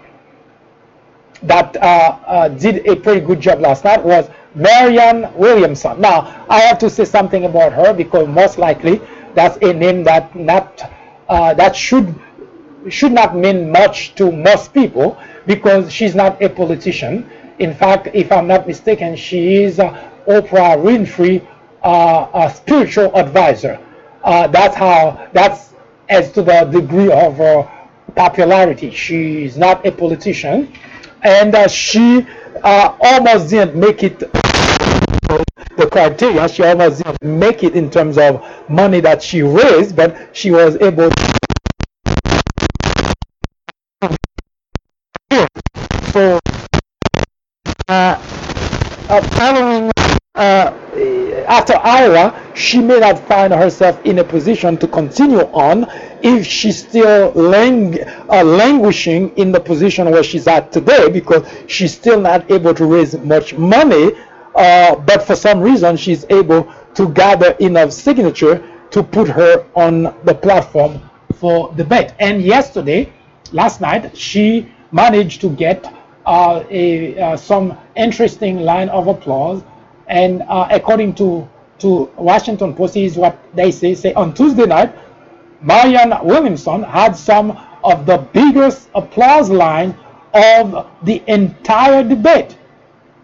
that 1.43 1.77
uh, 1.81 2.49
did 2.49 2.87
a 2.87 2.97
pretty 2.97 3.21
good 3.21 3.41
job 3.41 3.61
last 3.61 3.85
night 3.85 4.03
was 4.05 4.29
Marianne 4.55 5.33
Williamson. 5.35 6.01
Now, 6.01 6.45
I 6.51 6.59
have 6.61 6.79
to 6.81 6.91
say 6.91 7.05
something 7.05 7.45
about 7.45 7.73
her 7.73 7.95
because 7.95 8.27
most 8.29 8.59
likely 8.59 9.01
that's 9.35 9.57
a 9.63 9.73
name 9.73 10.03
that 10.05 10.35
not 10.35 10.83
that 11.29 11.77
should 11.77 12.13
should 12.89 13.13
not 13.13 13.37
mean 13.37 13.71
much 13.71 14.15
to 14.17 14.33
most 14.33 14.75
people 14.75 15.17
because 15.47 15.93
she's 15.93 16.15
not 16.15 16.43
a 16.43 16.49
politician. 16.49 17.31
In 17.59 17.73
fact, 17.75 18.09
if 18.15 18.33
I'm 18.33 18.49
not 18.49 18.67
mistaken, 18.67 19.15
she 19.17 19.63
is 19.63 19.77
Oprah 19.79 20.77
Winfrey 20.77 21.47
uh, 21.83 22.27
a 22.35 22.51
spiritual 22.55 23.15
advisor. 23.17 23.79
Uh, 24.23 24.47
that's 24.49 24.77
how 24.77 25.29
that's 25.33 25.75
as 26.09 26.33
to 26.33 26.43
the 26.43 26.65
degree 26.65 27.11
of 27.11 27.37
her 27.37 27.71
popularity. 28.15 28.91
She's 28.91 29.57
not 29.57 29.87
a 29.87 29.93
politician, 29.93 30.73
and 31.23 31.55
uh, 31.55 31.69
she 31.69 32.27
uh, 32.63 32.97
almost 33.01 33.51
didn't 33.51 33.77
make 33.77 34.03
it. 34.03 34.19
The 35.77 35.89
criteria, 35.91 36.49
she 36.49 36.63
almost 36.65 37.03
didn't 37.05 37.23
make 37.39 37.63
it 37.63 37.75
in 37.75 37.91
terms 37.91 38.19
of 38.19 38.45
money 38.69 39.01
that 39.01 39.23
she 39.23 39.43
raised, 39.43 39.97
but 39.97 40.37
she 40.37 40.51
was 40.51 40.77
able. 40.77 41.11
So, 46.13 46.39
uh, 47.89 48.17
uh, 49.09 49.23
following 49.37 49.91
uh, 50.35 50.80
after 51.47 51.75
Iowa, 51.77 52.35
she 52.55 52.81
may 52.81 52.99
not 53.01 53.19
find 53.19 53.53
herself 53.53 54.05
in 54.05 54.19
a 54.19 54.25
position 54.25 54.77
to 54.79 54.87
continue 54.87 55.41
on 55.53 55.87
if 56.23 56.47
she's 56.47 56.79
still 56.87 57.31
lang- 57.33 57.99
uh, 58.29 58.45
languishing 58.45 59.31
in 59.37 59.53
the 59.53 59.61
position 59.61 60.11
where 60.11 60.23
she's 60.23 60.47
at 60.47 60.73
today 60.73 61.09
because 61.11 61.47
she's 61.67 61.93
still 61.95 62.21
not 62.21 62.51
able 62.51 62.75
to 62.75 62.85
raise 62.87 63.17
much 63.19 63.55
money. 63.55 64.13
Uh, 64.55 64.97
but 64.97 65.23
for 65.23 65.37
some 65.37 65.61
reason, 65.61 65.97
she's 65.97 66.25
able 66.31 66.73
to 66.95 67.09
gather 67.11 67.53
enough 67.61 67.93
signature 67.93 68.63
to 68.91 69.03
put 69.03 69.29
her 69.29 69.65
on 69.75 70.15
the 70.25 70.35
platform 70.35 71.01
for 71.37 71.73
debate. 71.75 72.13
And 72.19 72.43
yesterday, 72.43 73.13
last 73.53 73.81
night, 73.81 74.17
she 74.17 74.71
managed 74.93 75.41
to 75.43 75.51
get 75.51 75.85
uh, 76.27 76.65
a, 76.71 77.19
uh, 77.19 77.37
some 77.37 77.79
interesting 77.97 78.61
line 78.61 78.89
of 78.89 79.07
applause 79.07 79.63
and 80.11 80.43
uh, 80.43 80.67
according 80.71 81.15
to 81.15 81.49
to 81.79 82.11
Washington 82.17 82.75
Post, 82.75 82.97
is 82.97 83.17
what 83.17 83.39
they 83.55 83.71
say. 83.71 83.95
Say 83.95 84.13
on 84.13 84.35
Tuesday 84.35 84.67
night, 84.67 84.95
Marianne 85.63 86.13
Williamson 86.23 86.83
had 86.83 87.17
some 87.17 87.53
of 87.83 88.05
the 88.05 88.19
biggest 88.35 88.91
applause 88.95 89.49
line 89.49 89.97
of 90.35 90.87
the 91.05 91.23
entire 91.27 92.05
debate 92.05 92.59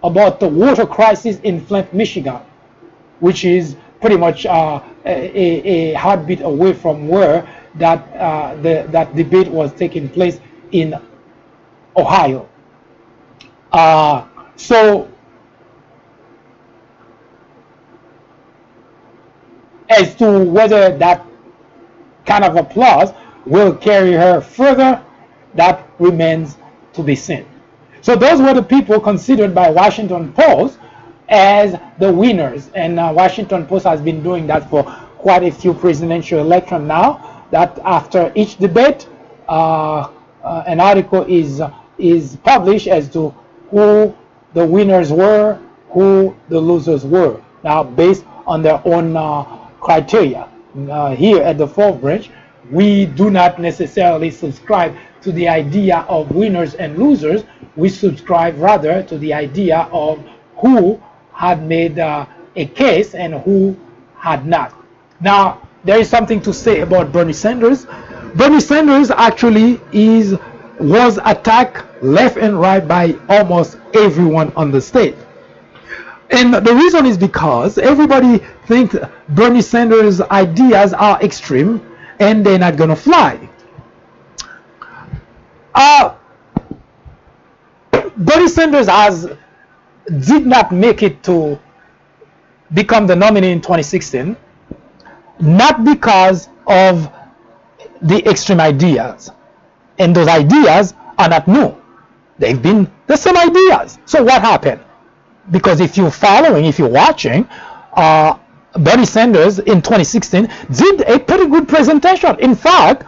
about 0.03 0.41
the 0.41 0.49
water 0.49 0.87
crisis 0.87 1.39
in 1.41 1.61
Flint, 1.66 1.93
Michigan, 1.93 2.41
which 3.20 3.45
is 3.45 3.76
pretty 4.01 4.16
much 4.16 4.47
uh, 4.47 4.80
a, 5.05 5.91
a, 5.91 5.93
heartbeat 5.95 6.41
away 6.41 6.72
from 6.72 7.09
where 7.09 7.47
that 7.74 8.01
uh, 8.16 8.55
the, 8.57 8.87
that 8.91 9.14
debate 9.16 9.49
was 9.49 9.72
taking 9.74 10.09
place 10.09 10.41
in 10.72 10.95
Ohio. 11.97 12.49
Uh, 13.72 14.24
so 14.57 15.11
as 19.89 20.14
to 20.16 20.45
whether 20.45 20.97
that 20.97 21.24
kind 22.24 22.45
of 22.45 22.57
applause 22.57 23.12
will 23.45 23.74
carry 23.74 24.12
her 24.12 24.41
further, 24.41 25.03
that 25.55 25.89
remains 25.99 26.57
to 26.93 27.03
be 27.03 27.14
seen. 27.14 27.47
So 28.03 28.14
those 28.14 28.41
were 28.41 28.55
the 28.55 28.62
people 28.62 29.01
considered 29.01 29.55
by 29.55 29.70
Washington 29.70 30.32
Post 30.32 30.78
as 31.28 31.78
the 31.99 32.12
winners, 32.12 32.70
and 32.74 33.01
uh, 33.01 33.12
Washington 33.14 33.66
Post 33.66 33.84
has 33.84 34.01
been 34.01 34.22
doing 34.22 34.47
that 34.47 34.70
for 34.70 34.84
quite 35.18 35.43
a 35.43 35.51
few 35.51 35.74
presidential 35.74 36.39
elections 36.39 36.87
now. 36.87 37.45
That 37.51 37.78
after 37.84 38.32
each 38.34 38.59
debate, 38.59 39.09
uh, 39.49 40.11
uh, 40.43 40.64
an 40.66 40.80
article 40.80 41.24
is 41.28 41.62
is 41.99 42.37
published 42.45 42.87
as 42.87 43.09
to 43.11 43.34
who 43.70 44.14
the 44.55 44.64
winners 44.64 45.12
were, 45.12 45.59
who 45.91 46.37
the 46.49 46.61
losers 46.61 47.05
were. 47.05 47.41
Now, 47.64 47.82
based 47.82 48.24
on 48.47 48.62
their 48.62 48.80
own 48.84 49.16
uh, 49.16 49.66
criteria. 49.87 50.49
Uh, 50.91 51.14
here 51.14 51.41
at 51.43 51.57
the 51.57 51.66
fourth 51.66 52.01
branch, 52.01 52.28
we 52.72 53.07
do 53.07 53.30
not 53.30 53.61
necessarily 53.61 54.30
subscribe 54.32 54.95
to 55.22 55.30
the 55.30 55.47
idea 55.49 56.05
of 56.09 56.30
winners 56.32 56.74
and 56.74 56.99
losers. 56.99 57.45
We 57.76 57.89
subscribe 57.89 58.59
rather 58.59 59.05
to 59.05 59.16
the 59.16 59.32
idea 59.32 59.89
of 59.93 60.18
who 60.57 61.01
had 61.32 61.62
made 61.62 62.01
uh, 62.01 62.26
a 62.57 62.66
case 62.66 63.14
and 63.14 63.34
who 63.34 63.76
had 64.18 64.45
not. 64.45 64.74
Now, 65.20 65.62
there 65.84 66.01
is 66.01 66.11
something 66.11 66.41
to 66.43 66.53
say 66.53 66.80
about 66.80 67.12
Bernie 67.12 67.32
Sanders. 67.32 67.87
Bernie 68.34 68.61
Sanders 68.61 69.11
actually 69.11 69.80
is 69.93 70.37
was 70.80 71.18
attacked 71.24 72.03
left 72.03 72.37
and 72.37 72.61
right 72.61 72.87
by 72.87 73.16
almost 73.28 73.78
everyone 73.95 74.53
on 74.57 74.70
the 74.70 74.80
state. 74.80 75.16
And 76.31 76.55
the 76.55 76.74
reason 76.74 77.07
is 77.07 77.16
because 77.16 77.79
everybody 77.79 78.39
thinks 78.66 78.97
Bernie 79.31 79.62
Sanders' 79.62 80.20
ideas 80.20 80.93
are 80.93 81.22
extreme 81.22 81.81
and 82.18 82.45
they're 82.45 82.59
not 82.59 82.77
going 82.77 82.91
to 82.91 82.97
fly. 82.97 83.49
Uh, 85.74 86.14
Bernie 88.16 88.49
Sanders 88.49 88.89
has 88.89 89.29
did 90.27 90.47
not 90.47 90.72
make 90.72 91.03
it 91.03 91.22
to 91.24 91.59
become 92.74 93.07
the 93.07 93.14
nominee 93.14 93.53
in 93.53 93.61
2016, 93.61 94.37
not 95.41 95.85
because 95.85 96.49
of 96.66 97.11
the 98.03 98.27
extreme 98.29 98.61
ideas. 98.61 99.31
And 99.99 100.14
those 100.14 100.29
ideas 100.29 100.95
are 101.18 101.29
not 101.29 101.47
new. 101.49 101.74
They've 102.39 102.61
been 102.61 102.91
the 103.07 103.16
same 103.16 103.37
ideas. 103.37 103.99
So 104.07 104.22
what 104.24 104.43
happened? 104.43 104.81
Because 105.51 105.80
if 105.80 105.97
you're 105.97 106.11
following, 106.11 106.64
if 106.64 106.78
you're 106.78 106.88
watching, 106.88 107.49
uh, 107.94 108.38
Bernie 108.78 109.07
Sanders 109.07 109.59
in 109.59 109.80
2016 109.80 110.49
did 110.72 111.01
a 111.03 111.18
pretty 111.18 111.47
good 111.49 111.68
presentation. 111.68 112.38
In 112.40 112.55
fact, 112.55 113.05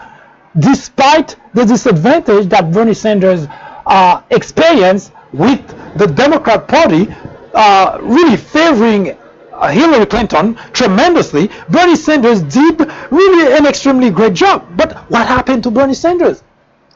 despite 0.59 1.37
the 1.55 1.65
disadvantage 1.65 2.47
that 2.49 2.73
Bernie 2.73 2.95
Sanders 2.95 3.47
uh, 3.87 4.23
experienced 4.31 5.13
with 5.33 5.61
the 5.99 6.07
Democrat 6.07 6.67
Party 6.69 7.09
uh, 7.55 7.99
really 8.01 8.37
favoring 8.37 9.17
uh, 9.53 9.69
Hillary 9.69 10.07
Clinton 10.07 10.55
tremendously, 10.73 11.51
Bernie 11.69 11.97
Sanders 11.97 12.43
did 12.43 12.81
really 13.11 13.57
an 13.57 13.67
extremely 13.67 14.11
great 14.11 14.35
job. 14.35 14.67
But 14.77 14.97
what 15.11 15.27
happened 15.27 15.65
to 15.65 15.71
Bernie 15.71 15.95
Sanders? 15.95 16.43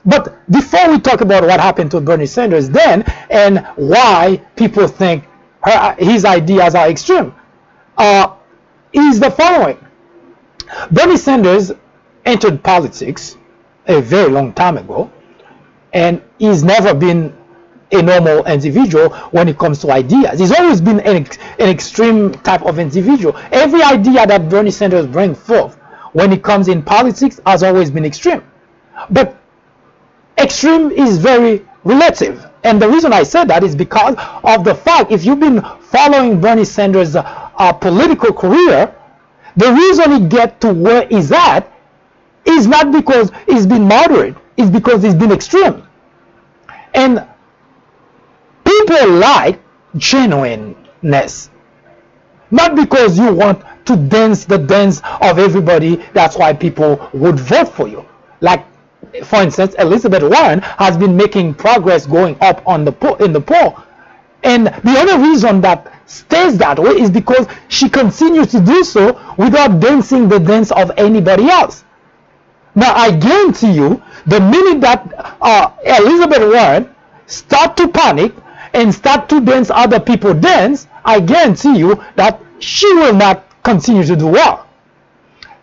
But 0.04 0.38
before 0.50 0.90
we 0.90 0.98
talk 1.00 1.20
about 1.20 1.44
what 1.44 1.60
happened 1.60 1.90
to 1.92 2.00
Bernie 2.00 2.26
Sanders 2.26 2.68
then 2.68 3.02
and 3.30 3.64
why 3.76 4.42
people 4.56 4.88
think 4.88 5.24
her, 5.64 5.94
his 5.98 6.24
ideas 6.24 6.74
are 6.74 6.88
extreme, 6.88 7.34
uh, 7.98 8.34
is 8.92 9.20
the 9.20 9.30
following. 9.30 9.78
Bernie 10.90 11.16
Sanders 11.16 11.72
entered 12.24 12.62
politics 12.62 13.36
a 13.86 14.00
very 14.00 14.30
long 14.30 14.52
time 14.52 14.78
ago, 14.78 15.10
and 15.92 16.22
he's 16.38 16.62
never 16.64 16.94
been 16.94 17.36
a 17.92 18.02
normal 18.02 18.44
individual 18.46 19.10
when 19.32 19.48
it 19.48 19.58
comes 19.58 19.78
to 19.80 19.90
ideas. 19.92 20.40
He's 20.40 20.52
always 20.52 20.80
been 20.80 21.00
an, 21.00 21.26
an 21.58 21.68
extreme 21.68 22.32
type 22.32 22.62
of 22.62 22.78
individual. 22.78 23.36
Every 23.52 23.82
idea 23.82 24.26
that 24.26 24.48
Bernie 24.48 24.70
Sanders 24.70 25.06
brings 25.06 25.38
forth 25.38 25.76
when 26.12 26.32
it 26.32 26.42
comes 26.42 26.68
in 26.68 26.82
politics 26.82 27.40
has 27.46 27.62
always 27.62 27.90
been 27.90 28.04
extreme. 28.04 28.42
But 29.10 29.36
extreme 30.38 30.90
is 30.90 31.18
very 31.18 31.66
relative. 31.84 32.46
And 32.64 32.80
the 32.80 32.88
reason 32.88 33.12
I 33.12 33.24
said 33.24 33.48
that 33.48 33.64
is 33.64 33.74
because 33.74 34.14
of 34.44 34.64
the 34.64 34.74
fact 34.74 35.10
if 35.10 35.24
you've 35.24 35.40
been 35.40 35.62
following 35.80 36.40
Bernie 36.40 36.64
Sanders' 36.64 37.16
uh, 37.16 37.72
political 37.72 38.32
career, 38.32 38.94
the 39.56 39.72
reason 39.72 40.12
he 40.12 40.28
get 40.28 40.60
to 40.60 40.72
where 40.72 41.06
he's 41.08 41.32
at 41.32 41.72
is 42.44 42.66
not 42.66 42.92
because 42.92 43.30
he's 43.48 43.66
been 43.66 43.86
moderate, 43.86 44.36
it's 44.56 44.70
because 44.70 45.02
he's 45.02 45.14
been 45.14 45.32
extreme. 45.32 45.86
And 46.94 47.26
people 48.64 49.10
like 49.14 49.60
genuineness. 49.96 51.50
Not 52.50 52.76
because 52.76 53.18
you 53.18 53.32
want 53.32 53.64
to 53.86 53.96
dance 53.96 54.44
the 54.44 54.58
dance 54.58 55.00
of 55.20 55.38
everybody, 55.38 55.96
that's 56.12 56.36
why 56.36 56.52
people 56.52 57.10
would 57.14 57.38
vote 57.38 57.68
for 57.68 57.88
you. 57.88 58.04
Like, 58.40 58.64
for 59.24 59.42
instance, 59.42 59.74
Elizabeth 59.78 60.22
Warren 60.22 60.60
has 60.60 60.96
been 60.96 61.16
making 61.16 61.54
progress 61.54 62.06
going 62.06 62.36
up 62.40 62.66
on 62.66 62.84
the 62.84 63.16
in 63.20 63.32
the 63.32 63.40
poll. 63.40 63.78
And 64.44 64.66
the 64.66 64.96
only 64.98 65.28
reason 65.30 65.60
that 65.60 65.92
stays 66.06 66.58
that 66.58 66.78
way 66.78 66.92
is 66.92 67.10
because 67.10 67.46
she 67.68 67.88
continues 67.88 68.48
to 68.48 68.60
do 68.60 68.82
so 68.82 69.20
without 69.36 69.80
dancing 69.80 70.28
the 70.28 70.38
dance 70.38 70.72
of 70.72 70.90
anybody 70.96 71.48
else. 71.48 71.84
Now, 72.74 72.94
I 72.94 73.10
guarantee 73.12 73.72
you, 73.72 74.02
the 74.26 74.40
minute 74.40 74.80
that 74.80 75.36
uh, 75.40 75.70
Elizabeth 75.84 76.40
Warren 76.40 76.94
start 77.26 77.76
to 77.76 77.88
panic 77.88 78.32
and 78.74 78.92
start 78.92 79.28
to 79.28 79.40
dance 79.40 79.70
other 79.70 80.00
people 80.00 80.34
dance, 80.34 80.88
I 81.04 81.20
guarantee 81.20 81.76
you 81.78 82.02
that 82.16 82.40
she 82.58 82.92
will 82.94 83.14
not 83.14 83.44
continue 83.62 84.04
to 84.04 84.16
do 84.16 84.26
well. 84.26 84.66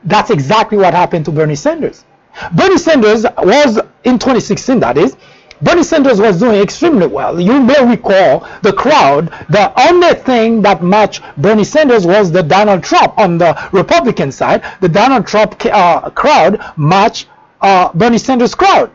That's 0.03 0.29
exactly 0.29 0.77
what 0.77 0.93
happened 0.93 1.25
to 1.25 1.31
Bernie 1.31 1.55
Sanders. 1.55 2.05
Bernie 2.51 2.77
Sanders 2.77 3.25
was 3.37 3.77
in 4.03 4.19
2016, 4.19 4.79
that 4.79 4.97
is, 4.97 5.15
Bernie 5.61 5.83
Sanders 5.83 6.21
was 6.21 6.39
doing 6.39 6.61
extremely 6.61 7.07
well. 7.07 7.39
You 7.39 7.61
may 7.61 7.83
recall 7.85 8.47
the 8.61 8.71
crowd, 8.71 9.27
the 9.49 9.73
only 9.89 10.13
thing 10.13 10.61
that 10.61 10.81
matched 10.81 11.21
Bernie 11.37 11.65
Sanders 11.65 12.05
was 12.05 12.31
the 12.31 12.41
Donald 12.43 12.83
Trump 12.83 13.17
on 13.17 13.37
the 13.37 13.57
Republican 13.73 14.31
side. 14.31 14.63
The 14.79 14.87
Donald 14.87 15.27
Trump 15.27 15.55
uh, 15.65 16.09
crowd 16.11 16.63
matched 16.77 17.27
uh, 17.61 17.91
Bernie 17.93 18.17
Sanders 18.17 18.55
crowd. 18.55 18.89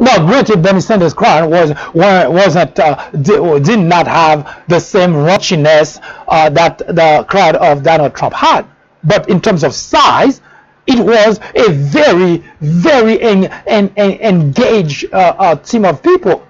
Now, 0.00 0.24
granted, 0.24 0.62
Bernie 0.62 0.80
Sanders' 0.80 1.12
crowd 1.12 1.50
was 1.50 1.72
wasn't 1.92 2.78
uh, 2.78 3.10
did 3.10 3.80
not 3.80 4.06
have 4.06 4.62
the 4.68 4.78
same 4.78 5.12
raunchiness 5.12 6.00
uh, 6.28 6.48
that 6.50 6.78
the 6.78 7.26
crowd 7.28 7.56
of 7.56 7.82
Donald 7.82 8.14
Trump 8.14 8.32
had, 8.32 8.64
but 9.02 9.28
in 9.28 9.40
terms 9.40 9.64
of 9.64 9.74
size, 9.74 10.40
it 10.88 10.98
was 11.04 11.38
a 11.54 11.70
very, 11.70 12.42
very 12.60 13.20
en 13.20 13.44
en 13.66 13.92
en 13.96 14.12
engaged 14.20 15.12
uh, 15.12 15.34
uh, 15.38 15.54
team 15.56 15.84
of 15.84 16.02
people. 16.02 16.46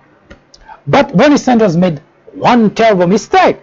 But 0.86 1.16
Bernie 1.16 1.36
Sanders 1.36 1.76
made 1.76 2.00
one 2.32 2.74
terrible 2.74 3.08
mistake, 3.08 3.58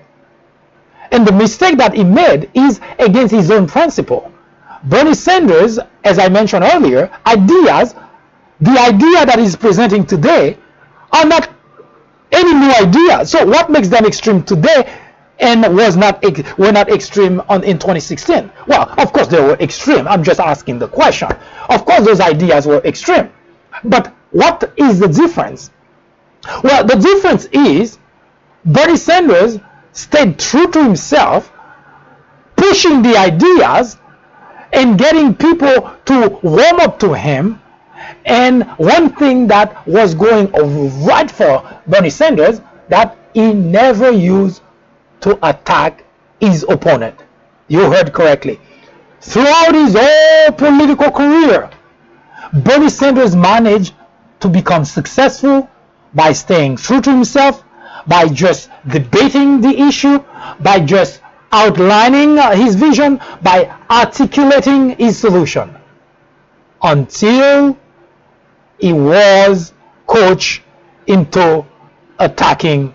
and 1.11 1.25
the 1.25 1.31
mistake 1.31 1.77
that 1.77 1.93
he 1.93 2.03
made 2.03 2.49
is 2.53 2.81
against 2.99 3.33
his 3.33 3.49
own 3.49 3.67
principle. 3.67 4.31
Bernie 4.83 5.15
Sanders, 5.15 5.79
as 6.03 6.19
I 6.19 6.27
mentioned 6.29 6.65
earlier, 6.65 7.09
ideas 7.25 7.95
the 8.59 8.79
idea 8.79 9.25
that 9.25 9.37
he's 9.39 9.55
presenting 9.55 10.05
today 10.05 10.57
are 11.11 11.25
not 11.25 11.49
any 12.31 12.53
new 12.53 12.71
idea. 12.71 13.25
So 13.25 13.45
what 13.45 13.69
makes 13.69 13.87
them 13.87 14.05
extreme 14.05 14.43
today 14.43 14.93
and 15.39 15.75
was 15.75 15.97
not 15.97 16.23
were 16.57 16.71
not 16.71 16.89
extreme 16.89 17.41
on 17.49 17.63
in 17.63 17.77
2016? 17.77 18.51
Well, 18.67 18.93
of 18.97 19.11
course 19.13 19.27
they 19.27 19.41
were 19.41 19.57
extreme. 19.59 20.07
I'm 20.07 20.23
just 20.23 20.39
asking 20.39 20.79
the 20.79 20.87
question. 20.87 21.29
Of 21.69 21.85
course 21.85 22.05
those 22.05 22.19
ideas 22.19 22.65
were 22.65 22.81
extreme. 22.85 23.29
But 23.83 24.13
what 24.31 24.71
is 24.77 24.99
the 24.99 25.07
difference? 25.07 25.71
Well, 26.63 26.85
the 26.85 26.95
difference 26.95 27.45
is 27.51 27.97
Bernie 28.65 28.97
Sanders 28.97 29.59
stayed 29.91 30.39
true 30.39 30.69
to 30.71 30.83
himself, 30.83 31.51
pushing 32.55 33.01
the 33.01 33.17
ideas 33.17 33.97
and 34.73 34.97
getting 34.97 35.35
people 35.35 35.91
to 36.05 36.39
warm 36.43 36.79
up 36.79 36.99
to 36.99 37.13
him 37.13 37.61
and 38.25 38.63
one 38.77 39.15
thing 39.15 39.47
that 39.47 39.87
was 39.87 40.13
going 40.13 40.51
right 41.05 41.29
for 41.29 41.63
Bernie 41.87 42.09
Sanders 42.09 42.61
that 42.89 43.17
he 43.33 43.53
never 43.53 44.11
used 44.11 44.61
to 45.21 45.37
attack 45.47 46.03
his 46.39 46.63
opponent. 46.67 47.19
You 47.67 47.89
heard 47.91 48.13
correctly. 48.13 48.59
Throughout 49.21 49.73
his 49.73 49.95
whole 49.97 50.51
political 50.51 51.11
career, 51.11 51.69
Bernie 52.53 52.89
Sanders 52.89 53.35
managed 53.35 53.93
to 54.39 54.47
become 54.47 54.85
successful 54.85 55.69
by 56.13 56.31
staying 56.31 56.77
true 56.77 57.01
to 57.01 57.11
himself, 57.11 57.63
by 58.07 58.27
just 58.27 58.69
debating 58.87 59.61
the 59.61 59.77
issue, 59.81 60.23
by 60.59 60.79
just 60.79 61.21
outlining 61.51 62.37
uh, 62.37 62.55
his 62.55 62.75
vision, 62.75 63.19
by 63.41 63.73
articulating 63.89 64.91
his 64.97 65.17
solution. 65.17 65.75
Until 66.81 67.77
he 68.77 68.93
was 68.93 69.73
coached 70.05 70.61
into 71.07 71.65
attacking 72.19 72.93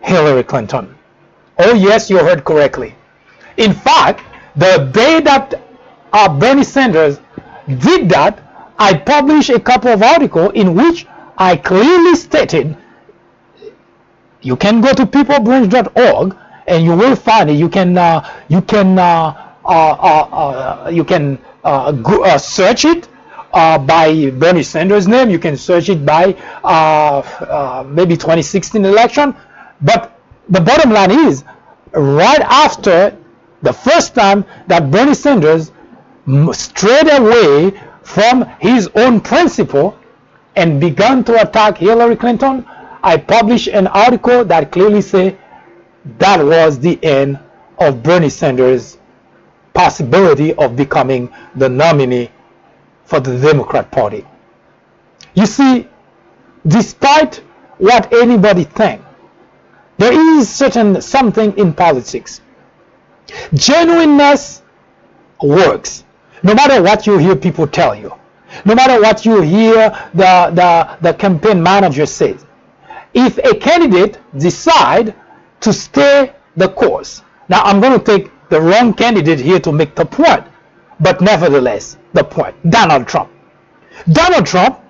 Hillary 0.00 0.44
Clinton. 0.44 0.95
Oh, 1.58 1.74
yes, 1.74 2.10
you 2.10 2.18
heard 2.18 2.44
correctly. 2.44 2.94
In 3.56 3.72
fact, 3.72 4.22
the 4.56 4.90
day 4.92 5.20
that 5.20 5.54
uh, 6.12 6.38
Bernie 6.38 6.64
Sanders 6.64 7.18
did 7.66 8.08
that, 8.10 8.42
I 8.78 8.94
published 8.94 9.50
a 9.50 9.60
couple 9.60 9.90
of 9.90 10.02
articles 10.02 10.52
in 10.54 10.74
which 10.74 11.06
I 11.38 11.56
clearly 11.56 12.14
stated 12.16 12.76
you 14.42 14.56
can 14.56 14.80
go 14.80 14.92
to 14.92 15.04
peoplebranch.org 15.04 16.36
and 16.68 16.84
you 16.84 16.94
will 16.94 17.16
find 17.16 17.50
it. 17.50 17.54
You 17.54 17.68
can 17.68 17.98
uh, 17.98 18.28
you 18.48 18.62
can 18.62 18.98
uh, 18.98 19.54
uh, 19.64 19.68
uh, 19.68 20.84
uh 20.86 20.90
you 20.90 21.04
can 21.04 21.38
go, 21.64 22.36
search 22.38 22.84
it 22.84 23.08
by 23.52 24.30
Bernie 24.30 24.62
Sanders' 24.62 25.08
name. 25.08 25.30
You 25.30 25.38
can 25.38 25.56
search 25.56 25.88
it 25.88 26.04
by 26.06 26.26
maybe 27.88 28.16
2016 28.16 28.84
election. 28.84 29.34
But 29.80 30.15
the 30.48 30.60
bottom 30.60 30.90
line 30.90 31.10
is, 31.10 31.44
right 31.92 32.40
after 32.40 33.16
the 33.62 33.72
first 33.72 34.14
time 34.14 34.44
that 34.68 34.90
Bernie 34.90 35.14
Sanders 35.14 35.72
strayed 36.52 37.08
away 37.10 37.80
from 38.02 38.44
his 38.60 38.88
own 38.94 39.20
principle 39.20 39.98
and 40.54 40.80
began 40.80 41.24
to 41.24 41.40
attack 41.40 41.78
Hillary 41.78 42.16
Clinton, 42.16 42.64
I 43.02 43.16
published 43.16 43.68
an 43.68 43.86
article 43.88 44.44
that 44.44 44.72
clearly 44.72 45.00
said 45.00 45.38
that 46.18 46.44
was 46.44 46.78
the 46.78 47.02
end 47.04 47.38
of 47.78 48.02
Bernie 48.02 48.30
Sanders' 48.30 48.98
possibility 49.74 50.54
of 50.54 50.76
becoming 50.76 51.32
the 51.56 51.68
nominee 51.68 52.30
for 53.04 53.20
the 53.20 53.38
Democrat 53.38 53.90
Party. 53.90 54.26
You 55.34 55.46
see, 55.46 55.86
despite 56.66 57.36
what 57.78 58.12
anybody 58.12 58.64
think, 58.64 59.02
there 59.98 60.12
is 60.38 60.48
certain 60.48 61.00
something 61.00 61.56
in 61.58 61.72
politics. 61.72 62.40
Genuineness 63.54 64.62
works. 65.42 66.04
No 66.42 66.54
matter 66.54 66.82
what 66.82 67.06
you 67.06 67.18
hear 67.18 67.34
people 67.34 67.66
tell 67.66 67.94
you, 67.94 68.12
no 68.64 68.74
matter 68.74 69.00
what 69.00 69.24
you 69.24 69.40
hear 69.40 69.90
the, 70.14 70.50
the, 70.54 70.98
the 71.00 71.14
campaign 71.14 71.62
manager 71.62 72.06
says, 72.06 72.44
if 73.14 73.38
a 73.38 73.54
candidate 73.54 74.18
decide 74.38 75.14
to 75.60 75.72
stay 75.72 76.32
the 76.56 76.68
course, 76.68 77.22
now 77.48 77.62
I'm 77.62 77.80
going 77.80 77.98
to 77.98 78.04
take 78.04 78.30
the 78.50 78.60
wrong 78.60 78.94
candidate 78.94 79.40
here 79.40 79.60
to 79.60 79.72
make 79.72 79.94
the 79.94 80.04
point, 80.04 80.44
but 81.00 81.20
nevertheless, 81.20 81.96
the 82.12 82.22
point. 82.22 82.54
Donald 82.70 83.08
Trump. 83.08 83.30
Donald 84.12 84.46
Trump 84.46 84.80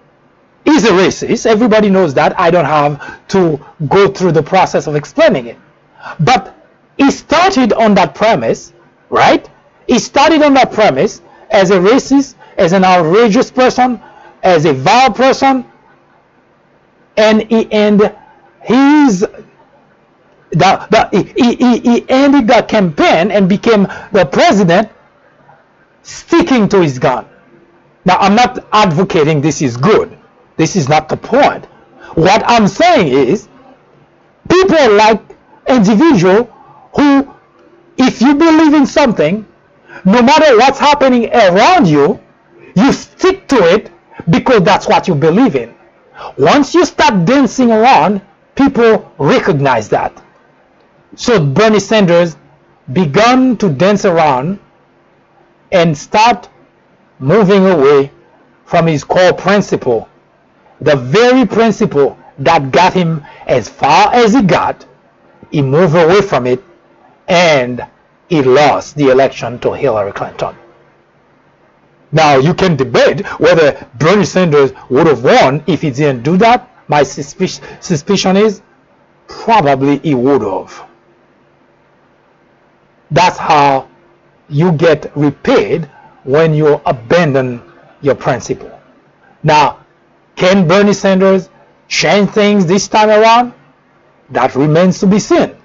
is 0.67 0.85
a 0.85 0.91
racist. 0.91 1.47
Everybody 1.47 1.89
knows 1.91 2.15
that. 2.15 2.39
I 2.39 2.51
don't 2.51 2.65
have 2.65 3.27
to 3.29 3.65
go 3.89 4.09
through 4.09 4.33
the 4.33 4.43
process 4.43 4.87
of 4.87 4.97
explaining 4.97 5.47
it. 5.47 5.59
But 6.21 6.55
he 6.99 7.11
started 7.11 7.73
on 7.73 7.95
that 7.95 8.15
premise, 8.15 8.73
right? 9.11 9.49
He 9.89 9.99
started 9.99 10.43
on 10.43 10.55
that 10.55 10.73
premise 10.73 11.23
as 11.51 11.71
a 11.71 11.79
racist, 11.79 12.35
as 12.59 12.73
an 12.73 12.85
outrageous 12.85 13.51
person, 13.51 14.01
as 14.43 14.65
a 14.65 14.73
vile 14.73 15.13
person, 15.13 15.65
and 17.17 17.43
he 17.51 17.71
and 17.73 18.15
he's 18.67 19.21
the, 19.21 20.87
the 20.91 21.09
he, 21.37 21.55
he, 21.55 21.79
he 21.81 22.11
ended 22.11 22.47
the 22.49 22.63
campaign 22.69 23.31
and 23.31 23.49
became 23.49 23.85
the 24.13 24.29
president 24.31 24.91
sticking 26.03 26.69
to 26.69 26.81
his 26.83 26.99
gun. 26.99 27.27
Now 28.05 28.19
I'm 28.19 28.35
not 28.35 28.67
advocating 28.73 29.41
this 29.41 29.63
is 29.63 29.77
good. 29.77 30.17
This 30.57 30.77
is 30.77 30.89
not 30.89 31.09
the 31.09 31.17
point. 31.17 31.67
What 32.15 32.43
I'm 32.47 32.69
saying 32.69 33.09
is 33.09 33.49
people 34.49 34.93
like 34.95 35.21
individual 35.69 36.45
who 36.95 37.35
if 37.99 38.21
you 38.21 38.35
believe 38.35 38.75
in 38.75 38.87
something, 38.87 39.47
no 40.05 40.23
matter 40.23 40.57
what's 40.59 40.79
happening 40.79 41.33
around 41.35 41.87
you, 41.87 42.21
you 42.75 42.93
stick 42.93 43.49
to 43.49 43.57
it 43.75 43.91
because 44.29 44.63
that's 44.63 44.87
what 44.87 45.09
you 45.09 45.15
believe 45.15 45.57
in. 45.57 45.75
Once 46.39 46.75
you 46.75 46.85
start 46.85 47.25
dancing 47.25 47.71
around, 47.71 48.21
people 48.55 49.13
recognize 49.19 49.89
that. 49.89 50.23
So 51.15 51.45
Bernie 51.45 51.81
Sanders 51.81 52.37
began 52.93 53.57
to 53.59 53.69
dance 53.71 54.05
around 54.05 54.59
and 55.73 55.97
start 55.97 56.49
moving 57.19 57.67
away 57.67 58.11
from 58.65 58.87
his 58.87 59.05
core 59.05 59.33
principle, 59.33 60.09
the 60.81 60.97
very 60.97 61.47
principle 61.47 62.19
that 62.39 62.71
got 62.71 62.93
him 62.93 63.25
as 63.47 63.69
far 63.69 64.13
as 64.15 64.35
he 64.35 64.43
got. 64.43 64.85
He 65.51 65.63
moved 65.63 65.95
away 65.95 66.21
from 66.21 66.47
it 66.47 66.63
and 67.29 67.85
he 68.29 68.43
lost 68.43 68.97
the 68.97 69.11
election 69.11 69.59
to 69.61 69.73
Hillary 69.73 70.13
Clinton. 70.13 70.55
Now 72.13 72.39
you 72.39 72.55
can 72.55 72.77
debate 72.77 73.27
whether 73.41 73.87
Bernie 73.99 74.25
Sanders 74.25 74.73
would 74.91 75.07
have 75.07 75.25
won 75.25 75.63
if 75.67 75.83
he 75.83 75.91
didn't 75.91 76.23
do 76.23 76.37
that. 76.39 76.69
My 76.89 77.03
suspicion 77.03 78.37
is 78.37 78.63
probably 79.29 79.99
he 79.99 80.15
would 80.15 80.43
have. 80.43 80.85
That's 83.11 83.39
how 83.39 83.89
you 84.49 84.73
get 84.73 85.11
repaid 85.17 85.91
when 86.25 86.55
you 86.55 86.81
abandon 86.87 87.63
your 88.03 88.15
principle. 88.15 88.71
Now, 89.43 89.86
can 90.37 90.69
Bernie 90.69 90.93
Sanders 90.93 91.49
change 91.89 92.31
things 92.31 92.67
this 92.67 92.89
time 92.89 93.09
around? 93.09 93.55
That 94.31 94.55
remains 94.55 95.01
to 95.01 95.07
be 95.07 95.19
seen. 95.19 95.57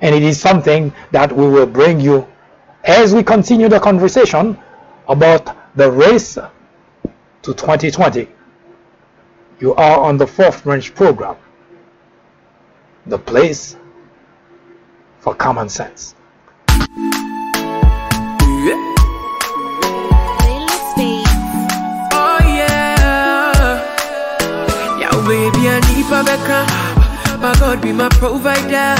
And 0.00 0.14
it 0.14 0.22
is 0.22 0.40
something 0.40 0.92
that 1.12 1.32
we 1.32 1.48
will 1.48 1.66
bring 1.66 2.00
you 2.00 2.26
as 2.84 3.14
we 3.14 3.22
continue 3.22 3.68
the 3.68 3.80
conversation 3.80 4.58
about 5.08 5.56
the 5.76 5.90
race 5.90 6.34
to 6.34 7.54
2020. 7.54 8.28
You 9.60 9.74
are 9.74 9.98
on 10.00 10.16
the 10.16 10.26
fourth 10.26 10.64
branch 10.64 10.94
program, 10.94 11.36
the 13.06 13.18
place 13.18 13.76
for 15.20 15.34
common 15.34 15.68
sense. 15.68 16.14
Need 26.18 26.28
Rebecca. 26.28 26.66
My 27.40 27.54
God 27.60 27.80
be 27.82 27.92
my 27.92 28.08
provider, 28.08 28.94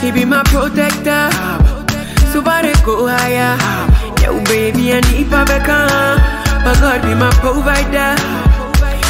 He 0.00 0.10
be 0.12 0.24
my 0.24 0.42
protector. 0.44 1.30
So 2.32 2.42
body 2.42 2.72
go 2.84 3.06
higher. 3.06 3.56
Yeah, 4.20 4.44
baby, 4.44 4.92
I 4.92 5.00
need 5.12 5.26
Rebecca. 5.26 5.88
My 6.64 6.74
God 6.80 7.02
be 7.02 7.14
my 7.14 7.30
provider, 7.40 8.16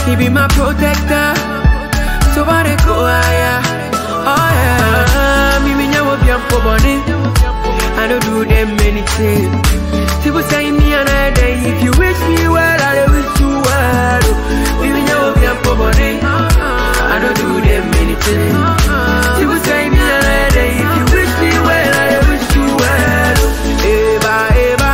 He 0.07 0.17
be 0.17 0.29
my 0.29 0.49
protector. 0.49 1.35
So 2.35 2.45
body 2.45 2.75
go 2.85 2.97
higher. 3.07 3.61
Oh 4.27 4.51
yeah, 4.61 5.65
me 5.65 5.75
me 5.75 5.87
nyawo 5.93 6.17
bi 6.21 6.31
ampo 6.31 6.59
boni. 6.65 6.95
I 7.97 8.09
don't 8.09 8.23
do 8.25 8.45
them 8.45 8.79
anything. 8.81 9.51
People 10.23 10.43
say 10.43 10.71
me 10.71 10.93
another 10.93 11.35
day. 11.35 11.55
If 11.71 11.83
you 11.85 11.91
wish 11.93 12.21
me 12.29 12.49
well, 12.49 12.81
I 12.81 13.07
will 13.07 13.13
wish 13.15 13.41
you 13.41 13.51
well. 13.67 14.25
We 14.81 14.89
will 14.93 15.05
never 15.05 15.33
be 15.39 15.45
a 15.47 15.55
body. 15.77 16.84
I 17.15 17.21
don't 17.21 17.37
do 17.37 17.61
them 17.61 17.87
anything. 18.03 18.51
People 19.39 19.59
say 19.63 19.89
me 19.89 19.99
another 20.03 20.51
day. 20.51 20.73
If 20.83 20.91
you 20.99 21.05
wish 21.15 21.33
me 21.43 21.51
well, 21.63 21.93
I 21.95 22.11
wish 22.31 22.47
you 22.59 22.67
well. 22.83 23.39
Eva, 23.87 24.37
Eva. 24.67 24.93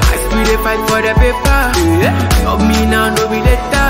I 0.00 0.16
still 0.24 0.44
dey 0.48 0.58
fight 0.64 0.80
for 0.88 1.00
the 1.04 1.12
paper. 1.20 1.60
Of 2.48 2.58
me 2.66 2.78
now, 2.88 3.12
no 3.14 3.28
be 3.28 3.40
later. 3.44 3.88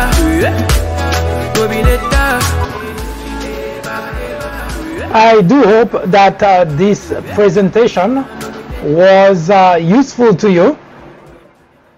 No 1.55 1.69
be 1.69 1.79
later. 1.87 2.31
I 5.15 5.41
do 5.47 5.63
hope 5.63 5.93
that 6.11 6.43
uh, 6.43 6.65
this 6.65 7.13
presentation 7.35 8.25
was 8.83 9.51
uh, 9.51 9.79
useful 9.81 10.35
to 10.35 10.51
you 10.51 10.77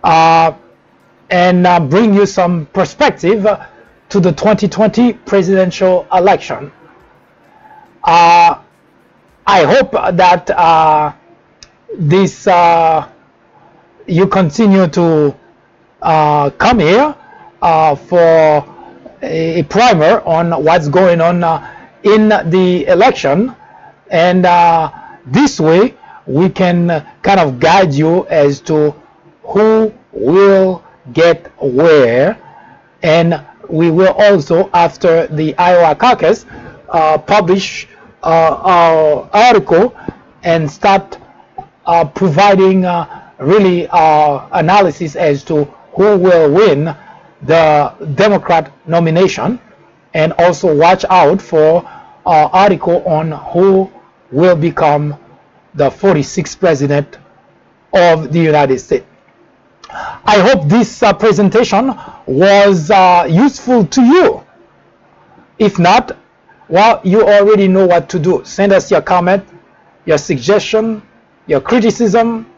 uh, 0.03 0.53
and 1.31 1.67
uh, 1.67 1.81
bring 1.81 2.13
you 2.13 2.27
some 2.27 2.67
perspective 2.67 3.47
to 4.15 4.21
the 4.21 4.31
2020 4.31 5.13
presidential 5.27 6.07
election. 6.13 6.71
Uh, 8.05 8.63
I 9.45 9.65
hope 9.65 9.91
that 9.91 10.49
uh, 10.51 11.13
this 11.99 12.47
uh, 12.47 13.09
you 14.07 14.29
continue 14.29 14.87
to 14.87 15.35
uh, 16.01 16.51
come 16.51 16.79
here 16.79 17.13
uh, 17.61 17.97
for 17.97 18.65
a 19.21 19.65
primer 19.65 20.21
on 20.21 20.63
what's 20.63 20.87
going 20.89 21.21
on 21.21 21.43
uh, 21.43 21.75
in 22.05 22.29
the 22.29 22.87
election, 22.87 23.53
and 24.13 24.45
this 25.27 25.59
way 25.59 25.93
we 26.27 26.49
can 26.51 27.05
kind 27.23 27.41
of 27.41 27.59
guide 27.59 27.93
you 27.93 28.29
as 28.29 28.61
to 28.61 28.95
who 29.43 29.93
will 30.13 30.85
get 31.13 31.51
where, 31.61 32.39
and 33.03 33.45
we 33.75 33.91
will 33.91 34.13
also, 34.15 34.71
after 34.73 35.27
the 35.27 35.53
Iowa 35.59 35.97
caucus, 35.97 36.47
uh, 36.89 37.19
publish 37.19 37.89
uh, 38.23 38.27
our 38.63 39.29
article 39.33 39.97
and 40.45 40.71
start 40.71 41.19
uh, 41.85 42.05
providing 42.05 42.85
uh, 42.85 43.33
really 43.39 43.89
uh, 43.89 44.47
analysis 44.53 45.17
as 45.17 45.43
to 45.45 45.65
who 45.97 46.17
will 46.17 46.53
win 46.53 46.95
the 47.43 47.93
Democrat 48.15 48.73
nomination, 48.87 49.59
and 50.15 50.33
also 50.39 50.73
watch 50.75 51.05
out 51.11 51.43
for 51.43 51.85
our 52.25 52.49
article 52.51 53.03
on 53.07 53.33
who 53.53 53.91
will 54.31 54.55
become 54.57 55.19
the 55.75 55.91
46th 55.91 56.61
president 56.61 57.19
of 57.93 58.33
the 58.33 58.39
United 58.39 58.79
States. 58.79 59.05
I 59.91 60.39
hope 60.39 60.69
this 60.69 61.03
uh, 61.03 61.13
presentation 61.13 61.93
was 62.27 62.91
uh, 62.91 63.27
useful 63.29 63.87
to 63.87 64.03
you. 64.03 64.43
If 65.59 65.79
not, 65.79 66.17
well, 66.69 67.01
you 67.05 67.23
already 67.23 67.69
know 67.69 67.87
what 67.87 68.09
to 68.11 68.19
do. 68.19 68.43
Send 68.45 68.73
us 68.73 68.91
your 68.91 69.03
comment, 69.03 69.45
your 70.07 70.19
suggestion, 70.19 71.03
your 71.47 71.61
criticism. 71.61 72.51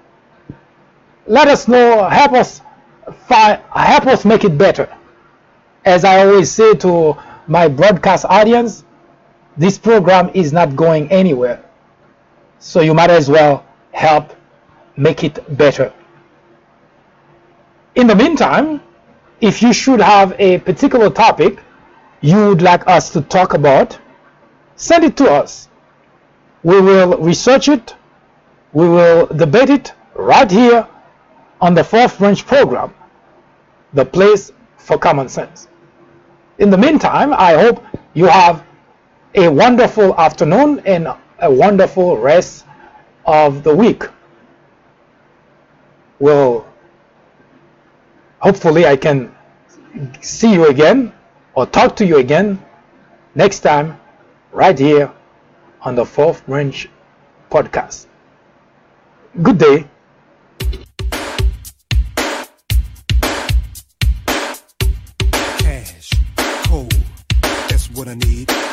Let 1.27 1.49
us 1.49 1.67
know. 1.67 2.09
Help 2.09 2.33
us 2.33 2.61
help 3.29 4.07
us 4.07 4.25
make 4.25 4.45
it 4.45 4.57
better. 4.59 4.89
As 5.85 6.05
I 6.05 6.25
always 6.27 6.51
say 6.51 6.75
to 6.75 7.17
my 7.47 7.69
broadcast 7.69 8.25
audience, 8.25 8.85
this 9.57 9.79
program 9.79 10.31
is 10.35 10.53
not 10.53 10.77
going 10.77 11.11
anywhere. 11.11 11.65
So 12.59 12.81
you 12.81 12.95
might 12.95 13.11
as 13.11 13.29
well 13.29 13.65
help 13.93 14.35
make 14.97 15.25
it 15.25 15.39
better. 15.57 15.93
In 17.95 18.07
the 18.07 18.15
meantime, 18.15 18.83
if 19.41 19.63
you 19.63 19.73
should 19.73 20.01
have 20.01 20.35
a 20.39 20.59
particular 20.59 21.11
topic 21.11 21.59
you 22.21 22.49
would 22.49 22.63
like 22.63 22.87
us 22.87 23.11
to 23.11 23.21
talk 23.21 23.55
about, 23.55 23.99
send 24.77 25.05
it 25.05 25.17
to 25.19 25.31
us. 25.31 25.69
We 26.63 26.81
will 26.81 27.19
research 27.19 27.69
it, 27.69 27.95
we 28.73 28.89
will 28.89 29.27
debate 29.27 29.71
it 29.71 29.93
right 30.15 30.51
here 30.51 30.87
on 31.61 31.75
the 31.75 31.85
Fourth 31.85 32.19
Branch 32.19 32.45
program, 32.47 32.93
the 33.93 34.05
place 34.05 34.53
for 34.79 34.99
common 34.99 35.29
sense. 35.29 35.69
In 36.59 36.71
the 36.71 36.79
meantime, 36.79 37.35
I 37.35 37.55
hope 37.55 37.85
you 38.15 38.27
have 38.27 38.65
a 39.35 39.49
wonderful 39.49 40.19
afternoon 40.19 40.83
and 40.87 41.09
a 41.41 41.53
wonderful 41.53 42.17
rest 42.17 42.65
of 43.27 43.63
the 43.63 43.75
week. 43.75 44.05
Well, 46.19 46.67
hopefully 48.39 48.87
I 48.87 48.97
can 48.97 49.35
see 50.21 50.53
you 50.53 50.69
again 50.69 51.13
or 51.55 51.67
talk 51.67 51.97
to 51.97 52.07
you 52.07 52.19
again 52.19 52.63
next 53.35 53.61
time 53.61 53.99
right 54.53 54.79
here 54.79 55.11
on 55.81 55.95
the 55.95 56.05
Fourth 56.05 56.45
Branch 56.47 56.89
podcast. 57.51 58.07
Good 59.43 59.59
day. 59.59 59.87
Cash, 65.59 66.11
cold, 66.67 66.95
that's 67.69 67.91
what 67.91 68.09
I 68.09 68.15
need. 68.15 68.66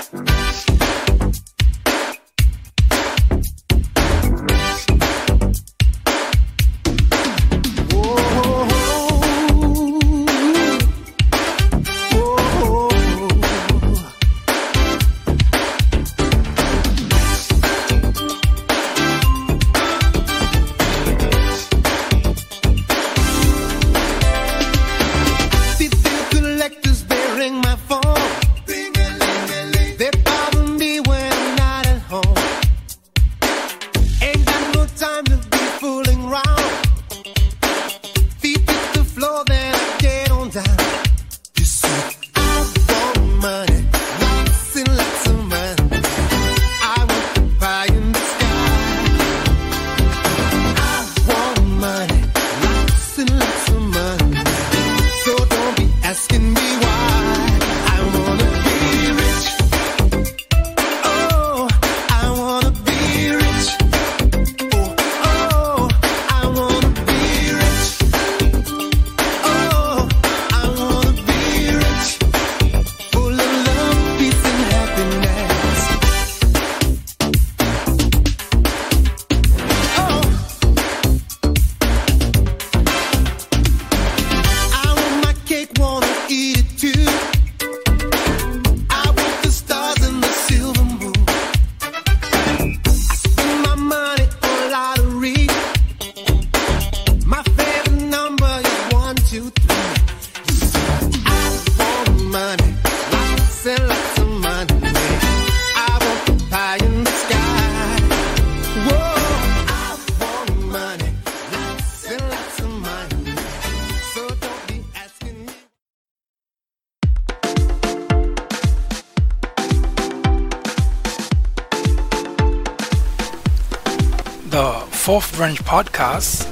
Branch 125.43 125.65
podcast 125.65 126.47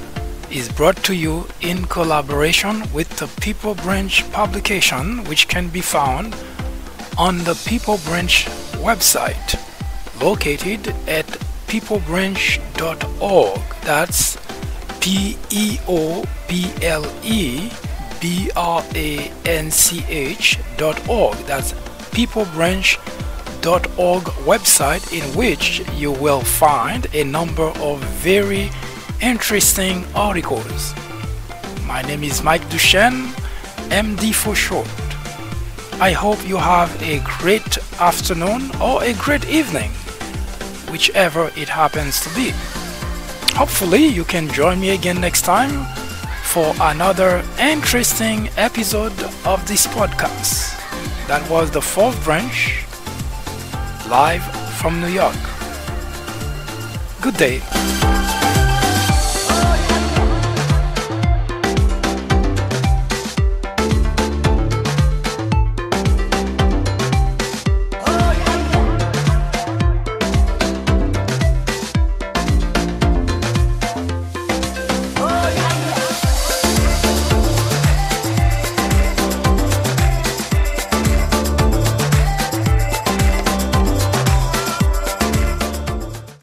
is 0.50 0.68
brought 0.68 0.98
to 1.04 1.14
you 1.14 1.48
in 1.62 1.86
collaboration 1.86 2.82
with 2.92 3.08
the 3.16 3.26
People 3.40 3.74
Branch 3.74 4.30
publication, 4.32 5.24
which 5.24 5.48
can 5.48 5.68
be 5.70 5.80
found 5.80 6.36
on 7.16 7.38
the 7.38 7.54
People 7.64 7.96
Branch 8.04 8.44
website 8.84 9.56
located 10.20 10.88
at 11.08 11.24
peoplebranch.org. 11.68 13.60
That's 13.80 14.36
P 15.00 15.38
E 15.48 15.78
O 15.88 16.22
P 16.46 16.70
L 16.82 17.06
E 17.22 17.70
B 18.20 18.50
R 18.54 18.84
A 18.94 19.32
N 19.46 19.70
C 19.70 20.04
H 20.06 20.58
dot 20.76 21.08
org. 21.08 21.38
That's 21.46 21.72
People 22.12 22.44
peoplebranch.org 22.44 23.21
website 23.62 25.12
in 25.12 25.22
which 25.36 25.82
you 25.94 26.12
will 26.12 26.40
find 26.40 27.06
a 27.14 27.24
number 27.24 27.68
of 27.80 28.02
very 28.22 28.70
interesting 29.20 30.04
articles. 30.14 30.94
My 31.86 32.02
name 32.02 32.24
is 32.24 32.42
Mike 32.42 32.68
Duchesne, 32.70 33.28
MD 33.90 34.34
for 34.34 34.54
short. 34.54 34.88
I 36.00 36.12
hope 36.12 36.46
you 36.48 36.56
have 36.56 36.90
a 37.02 37.20
great 37.38 37.78
afternoon 38.00 38.70
or 38.80 39.02
a 39.04 39.12
great 39.14 39.48
evening, 39.48 39.90
whichever 40.90 41.52
it 41.56 41.68
happens 41.68 42.20
to 42.22 42.34
be. 42.34 42.50
Hopefully, 43.54 44.06
you 44.06 44.24
can 44.24 44.48
join 44.48 44.80
me 44.80 44.90
again 44.90 45.20
next 45.20 45.42
time 45.42 45.86
for 46.42 46.74
another 46.80 47.44
interesting 47.60 48.48
episode 48.56 49.12
of 49.44 49.66
this 49.68 49.86
podcast. 49.86 50.76
That 51.28 51.48
was 51.48 51.70
the 51.70 51.80
fourth 51.80 52.22
branch, 52.24 52.84
live 54.08 54.42
from 54.78 55.00
New 55.00 55.08
York. 55.08 55.36
Good 57.20 57.36
day. 57.36 57.91